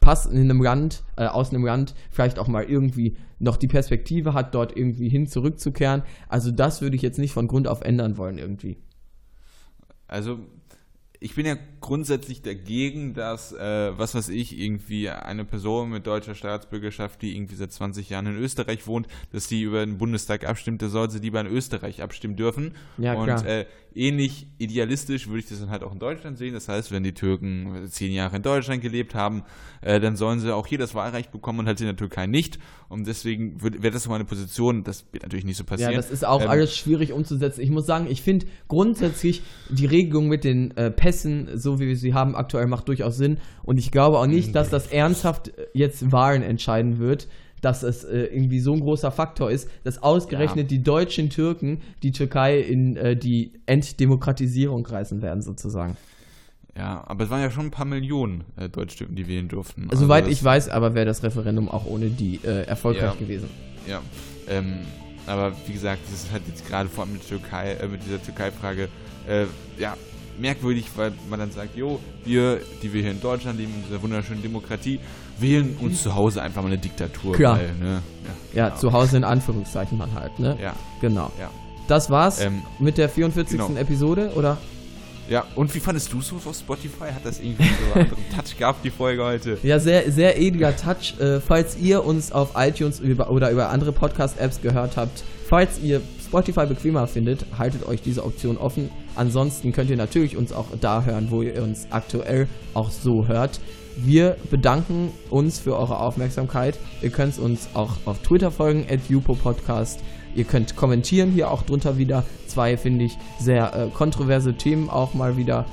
Pass 0.00 0.26
in 0.26 0.38
einem 0.38 0.62
Land, 0.62 1.02
äh, 1.16 1.26
aus 1.26 1.50
einem 1.50 1.64
Land 1.64 1.94
vielleicht 2.10 2.38
auch 2.38 2.48
mal 2.48 2.64
irgendwie 2.64 3.16
noch 3.38 3.56
die 3.56 3.66
Perspektive 3.66 4.34
hat, 4.34 4.54
dort 4.54 4.76
irgendwie 4.76 5.08
hin 5.08 5.26
zurückzukehren. 5.26 6.02
Also 6.28 6.50
das 6.50 6.80
würde 6.82 6.96
ich 6.96 7.02
jetzt 7.02 7.18
nicht 7.18 7.32
von 7.32 7.48
Grund 7.48 7.66
auf 7.66 7.82
ändern 7.82 8.16
wollen 8.16 8.38
irgendwie. 8.38 8.76
Also 10.06 10.38
ich 11.20 11.34
bin 11.34 11.46
ja 11.46 11.56
grundsätzlich 11.80 12.42
dagegen, 12.42 13.14
dass, 13.14 13.52
äh, 13.52 13.92
was 13.96 14.14
weiß 14.14 14.28
ich, 14.28 14.58
irgendwie 14.58 15.08
eine 15.08 15.44
Person 15.44 15.90
mit 15.90 16.06
deutscher 16.06 16.34
Staatsbürgerschaft, 16.34 17.22
die 17.22 17.34
irgendwie 17.34 17.54
seit 17.54 17.72
20 17.72 18.10
Jahren 18.10 18.26
in 18.26 18.36
Österreich 18.36 18.86
wohnt, 18.86 19.06
dass 19.32 19.48
die 19.48 19.62
über 19.62 19.84
den 19.84 19.98
Bundestag 19.98 20.46
abstimmt, 20.46 20.82
da 20.82 20.88
soll 20.88 21.10
sie 21.10 21.18
lieber 21.18 21.40
in 21.40 21.46
Österreich 21.46 22.02
abstimmen 22.02 22.36
dürfen. 22.36 22.74
Ja, 22.98 23.14
Und 23.14 23.24
klar. 23.24 23.46
Äh, 23.46 23.66
ähnlich 23.96 24.46
idealistisch 24.58 25.26
würde 25.26 25.40
ich 25.40 25.48
das 25.48 25.60
dann 25.60 25.70
halt 25.70 25.82
auch 25.82 25.92
in 25.92 25.98
Deutschland 25.98 26.38
sehen. 26.38 26.54
Das 26.54 26.68
heißt, 26.68 26.92
wenn 26.92 27.02
die 27.02 27.14
Türken 27.14 27.86
zehn 27.88 28.12
Jahre 28.12 28.36
in 28.36 28.42
Deutschland 28.42 28.82
gelebt 28.82 29.14
haben, 29.14 29.42
äh, 29.80 29.98
dann 30.00 30.16
sollen 30.16 30.38
sie 30.38 30.54
auch 30.54 30.66
hier 30.66 30.78
das 30.78 30.94
Wahlrecht 30.94 31.32
bekommen 31.32 31.60
und 31.60 31.66
halt 31.66 31.80
in 31.80 31.86
der 31.86 31.96
Türkei 31.96 32.26
nicht. 32.26 32.58
Und 32.88 33.06
deswegen 33.06 33.62
wäre 33.62 33.90
das 33.90 34.04
so 34.04 34.10
meine 34.10 34.24
Position. 34.24 34.84
Das 34.84 35.06
wird 35.12 35.22
natürlich 35.22 35.44
nicht 35.44 35.56
so 35.56 35.64
passieren. 35.64 35.92
Ja, 35.92 35.96
das 35.96 36.10
ist 36.10 36.26
auch 36.26 36.42
ähm, 36.42 36.48
alles 36.48 36.76
schwierig 36.76 37.12
umzusetzen. 37.12 37.60
Ich 37.62 37.70
muss 37.70 37.86
sagen, 37.86 38.06
ich 38.08 38.22
finde 38.22 38.46
grundsätzlich 38.68 39.42
die 39.70 39.86
Regelung 39.86 40.28
mit 40.28 40.44
den 40.44 40.76
äh, 40.76 40.90
Pässen, 40.90 41.58
so 41.58 41.80
wie 41.80 41.86
wir 41.86 41.96
sie 41.96 42.14
haben, 42.14 42.36
aktuell 42.36 42.66
macht 42.66 42.88
durchaus 42.88 43.16
Sinn. 43.16 43.38
Und 43.64 43.78
ich 43.78 43.90
glaube 43.90 44.18
auch 44.18 44.26
nicht, 44.26 44.54
dass 44.54 44.70
das 44.70 44.86
ernsthaft 44.88 45.52
jetzt 45.72 46.12
Wahlen 46.12 46.42
entscheiden 46.42 46.98
wird 46.98 47.28
dass 47.60 47.82
es 47.82 48.04
äh, 48.04 48.24
irgendwie 48.24 48.60
so 48.60 48.72
ein 48.72 48.80
großer 48.80 49.10
Faktor 49.10 49.50
ist, 49.50 49.68
dass 49.84 50.02
ausgerechnet 50.02 50.70
ja. 50.70 50.78
die 50.78 50.82
deutschen 50.82 51.30
Türken 51.30 51.80
die 52.02 52.12
Türkei 52.12 52.60
in 52.60 52.96
äh, 52.96 53.16
die 53.16 53.52
Entdemokratisierung 53.66 54.84
reißen 54.86 55.22
werden, 55.22 55.42
sozusagen. 55.42 55.96
Ja, 56.76 57.02
aber 57.06 57.24
es 57.24 57.30
waren 57.30 57.40
ja 57.40 57.50
schon 57.50 57.66
ein 57.66 57.70
paar 57.70 57.86
Millionen 57.86 58.44
äh, 58.56 58.68
Deutschtürken, 58.68 59.16
die 59.16 59.26
wählen 59.28 59.48
durften. 59.48 59.88
Also 59.90 60.04
Soweit 60.04 60.28
ich 60.28 60.44
weiß, 60.44 60.68
aber 60.68 60.94
wäre 60.94 61.06
das 61.06 61.22
Referendum 61.22 61.70
auch 61.70 61.86
ohne 61.86 62.10
die 62.10 62.40
äh, 62.44 62.66
erfolgreich 62.66 63.14
ja, 63.14 63.18
gewesen. 63.18 63.48
Ja, 63.86 64.02
ähm, 64.48 64.80
aber 65.26 65.52
wie 65.66 65.72
gesagt, 65.72 66.02
das 66.04 66.24
ist 66.24 66.32
halt 66.32 66.42
jetzt 66.46 66.66
gerade 66.66 66.88
vor 66.88 67.04
allem 67.04 67.14
mit, 67.14 67.26
Türkei, 67.26 67.72
äh, 67.72 67.88
mit 67.88 68.04
dieser 68.04 68.22
Türkei-Frage, 68.22 68.88
äh, 69.26 69.46
ja, 69.78 69.96
merkwürdig, 70.40 70.86
weil 70.96 71.12
man 71.28 71.38
dann 71.38 71.50
sagt, 71.50 71.76
jo, 71.76 71.98
wir, 72.24 72.60
die 72.82 72.92
wir 72.92 73.02
hier 73.02 73.10
in 73.12 73.20
Deutschland 73.20 73.58
leben, 73.58 73.72
in 73.76 73.84
dieser 73.88 74.02
wunderschönen 74.02 74.42
Demokratie, 74.42 75.00
wählen 75.38 75.76
uns 75.80 76.02
zu 76.02 76.14
Hause 76.14 76.42
einfach 76.42 76.62
mal 76.62 76.68
eine 76.68 76.78
Diktatur. 76.78 77.34
Klar. 77.34 77.58
Weil, 77.58 77.72
ne? 77.74 78.02
Ja, 78.54 78.68
genau. 78.68 78.80
zu 78.80 78.92
Hause 78.92 79.16
in 79.18 79.24
Anführungszeichen 79.24 79.98
man 79.98 80.14
halt, 80.14 80.38
ne? 80.38 80.56
Ja, 80.62 80.74
Genau. 81.00 81.30
ja. 81.38 81.50
Das 81.88 82.10
war's 82.10 82.40
Ähm, 82.40 82.62
mit 82.80 82.98
der 82.98 83.08
44. 83.08 83.58
genau. 83.58 83.78
Episode, 83.78 84.32
oder? 84.34 84.56
Ja, 85.28 85.44
und 85.56 85.74
wie 85.74 85.80
fandest 85.80 86.12
du 86.12 86.20
es 86.20 86.28
so 86.28 86.36
auf 86.36 86.56
Spotify? 86.56 87.06
Hat 87.12 87.24
das 87.24 87.40
irgendwie 87.40 87.64
so 87.64 87.98
einen 87.98 88.10
Touch 88.36 88.56
gehabt, 88.56 88.84
die 88.84 88.90
Folge 88.90 89.24
heute? 89.24 89.58
Ja, 89.62 89.78
sehr, 89.80 90.10
sehr 90.12 90.40
edler 90.40 90.76
Touch. 90.76 91.18
Äh, 91.20 91.40
falls 91.40 91.76
ihr 91.76 92.04
uns 92.04 92.30
auf 92.32 92.50
iTunes 92.56 93.00
über, 93.00 93.30
oder 93.30 93.50
über 93.50 93.70
andere 93.70 93.92
Podcast-Apps 93.92 94.60
gehört 94.62 94.96
habt, 94.96 95.24
falls 95.48 95.80
ihr 95.80 96.00
Spotify 96.36 96.66
bequemer 96.66 97.06
findet, 97.06 97.46
haltet 97.56 97.86
euch 97.88 98.02
diese 98.02 98.22
Option 98.22 98.58
offen. 98.58 98.90
Ansonsten 99.14 99.72
könnt 99.72 99.88
ihr 99.88 99.96
natürlich 99.96 100.36
uns 100.36 100.52
auch 100.52 100.66
da 100.78 101.02
hören, 101.02 101.28
wo 101.30 101.40
ihr 101.40 101.62
uns 101.62 101.86
aktuell 101.88 102.46
auch 102.74 102.90
so 102.90 103.26
hört. 103.26 103.58
Wir 103.96 104.36
bedanken 104.50 105.12
uns 105.30 105.58
für 105.58 105.74
eure 105.74 105.98
Aufmerksamkeit. 105.98 106.78
Ihr 107.00 107.08
könnt 107.08 107.38
uns 107.38 107.70
auch 107.72 107.92
auf 108.04 108.18
Twitter 108.18 108.50
folgen, 108.50 108.84
at 108.90 109.00
Podcast. 109.42 110.00
Ihr 110.34 110.44
könnt 110.44 110.76
kommentieren 110.76 111.30
hier 111.30 111.50
auch 111.50 111.62
drunter 111.62 111.96
wieder. 111.96 112.22
Zwei, 112.46 112.76
finde 112.76 113.06
ich, 113.06 113.16
sehr 113.40 113.74
äh, 113.74 113.88
kontroverse 113.88 114.52
Themen 114.52 114.90
auch 114.90 115.14
mal 115.14 115.38
wieder. 115.38 115.64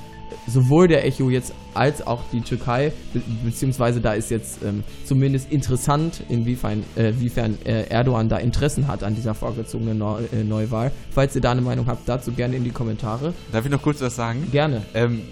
Sowohl 0.46 0.88
der 0.88 1.06
Echo 1.06 1.30
jetzt 1.30 1.54
als 1.72 2.06
auch 2.06 2.20
die 2.32 2.40
Türkei, 2.40 2.92
be 3.12 3.22
beziehungsweise 3.44 4.00
da 4.00 4.12
ist 4.12 4.30
jetzt 4.30 4.62
ähm, 4.62 4.84
zumindest 5.04 5.50
interessant, 5.50 6.22
inwiefern, 6.28 6.84
äh, 6.96 7.10
inwiefern 7.10 7.58
äh, 7.64 7.88
Erdogan 7.88 8.28
da 8.28 8.36
Interessen 8.36 8.86
hat 8.86 9.02
an 9.02 9.14
dieser 9.14 9.34
vorgezogenen 9.34 9.98
Neu 9.98 10.20
äh, 10.32 10.44
Neuwahl. 10.44 10.92
Falls 11.10 11.34
ihr 11.34 11.40
da 11.40 11.52
eine 11.52 11.62
Meinung 11.62 11.86
habt, 11.86 12.08
dazu 12.08 12.32
gerne 12.32 12.56
in 12.56 12.64
die 12.64 12.70
Kommentare. 12.70 13.32
Darf 13.52 13.64
ich 13.64 13.70
noch 13.70 13.82
kurz 13.82 14.00
was 14.00 14.16
sagen? 14.16 14.46
Gerne. 14.52 14.82
Ähm, 14.94 15.22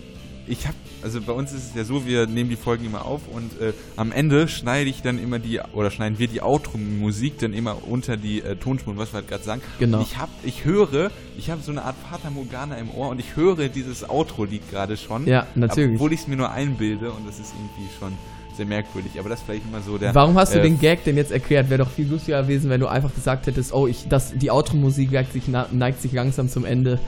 ich 0.47 0.67
habe, 0.67 0.77
also 1.03 1.21
bei 1.21 1.33
uns 1.33 1.53
ist 1.53 1.71
es 1.71 1.75
ja 1.75 1.85
so, 1.85 2.07
wir 2.07 2.27
nehmen 2.27 2.51
die 2.51 2.57
Folgen 2.57 2.85
immer 2.85 3.05
auf 3.05 3.23
und 3.33 3.61
äh, 3.61 3.73
am 3.97 4.13
Ende 4.13 4.49
schneide 4.49 4.89
ich 4.89 5.03
dann 5.03 5.19
immer 5.19 5.39
die, 5.39 5.61
oder 5.73 5.91
schneiden 5.91 6.19
wir 6.19 6.29
die 6.29 6.43
Outro-Musik 6.43 7.39
dann 7.39 7.53
immer 7.53 7.77
unter 7.89 8.17
die 8.17 8.41
äh, 8.41 8.57
Tonspuren, 8.57 8.99
was 8.99 9.13
wir 9.13 9.19
halt 9.19 9.29
gerade 9.29 9.45
sagen. 9.45 9.63
Genau. 9.79 9.99
Und 9.99 10.05
ich 10.05 10.19
hab, 10.19 10.29
ich 10.45 10.65
höre, 10.65 11.11
ich 11.37 11.51
habe 11.51 11.63
so 11.63 11.73
eine 11.73 11.83
Art 11.83 11.97
Fata 12.11 12.31
Morgana 12.31 12.77
im 12.77 12.91
Ohr 12.91 13.09
und 13.09 13.19
ich 13.19 13.37
höre 13.37 13.69
dieses 13.69 14.09
Outro-Lied 14.09 14.71
gerade 14.71 14.97
schon. 14.97 15.27
Ja, 15.27 15.47
natürlich. 15.55 15.95
Obwohl 15.95 16.13
ich 16.13 16.21
es 16.21 16.29
mir 16.29 16.37
nur 16.37 16.51
einbilde 16.51 17.11
und 17.11 17.27
das 17.27 17.39
ist 17.39 17.53
irgendwie 17.55 17.93
schon 17.99 18.13
sehr 18.57 18.67
merkwürdig. 18.67 19.19
Aber 19.19 19.29
das 19.29 19.41
ist 19.41 19.47
vielleicht 19.47 19.67
immer 19.67 19.81
so 19.81 19.99
der. 19.99 20.15
Warum 20.15 20.37
hast 20.37 20.55
du 20.55 20.59
äh, 20.59 20.63
den 20.63 20.79
Gag 20.79 21.05
denn 21.05 21.17
jetzt 21.17 21.33
erklärt? 21.33 21.71
Wäre 21.71 21.85
doch 21.85 21.91
viel 21.91 22.09
lustiger 22.09 22.43
gewesen, 22.43 22.71
wenn 22.71 22.81
du 22.81 22.87
einfach 22.87 23.15
gesagt 23.15 23.47
hättest, 23.47 23.73
oh, 23.73 23.87
ich, 23.87 24.09
das, 24.09 24.33
die 24.35 24.51
Outro-Musik 24.51 25.11
neigt 25.13 25.33
sich, 25.33 25.45
neigt 25.49 26.01
sich 26.01 26.13
langsam 26.13 26.49
zum 26.49 26.65
Ende. 26.65 26.99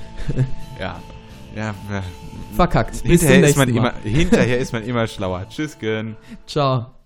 Ja. 0.81 1.01
Ja, 1.55 1.73
ja. 1.89 2.03
Verkackt. 2.55 3.03
Bis 3.03 3.23
Hinterher 3.23 3.49
ist, 3.49 3.57
man 3.57 3.69
immer, 3.69 3.95
hinterher 4.03 4.59
ist 4.59 4.73
man 4.73 4.85
immer 4.85 5.07
schlauer. 5.07 5.47
Tschüss, 5.49 5.79
Gön. 5.79 6.17
Ciao. 6.47 6.95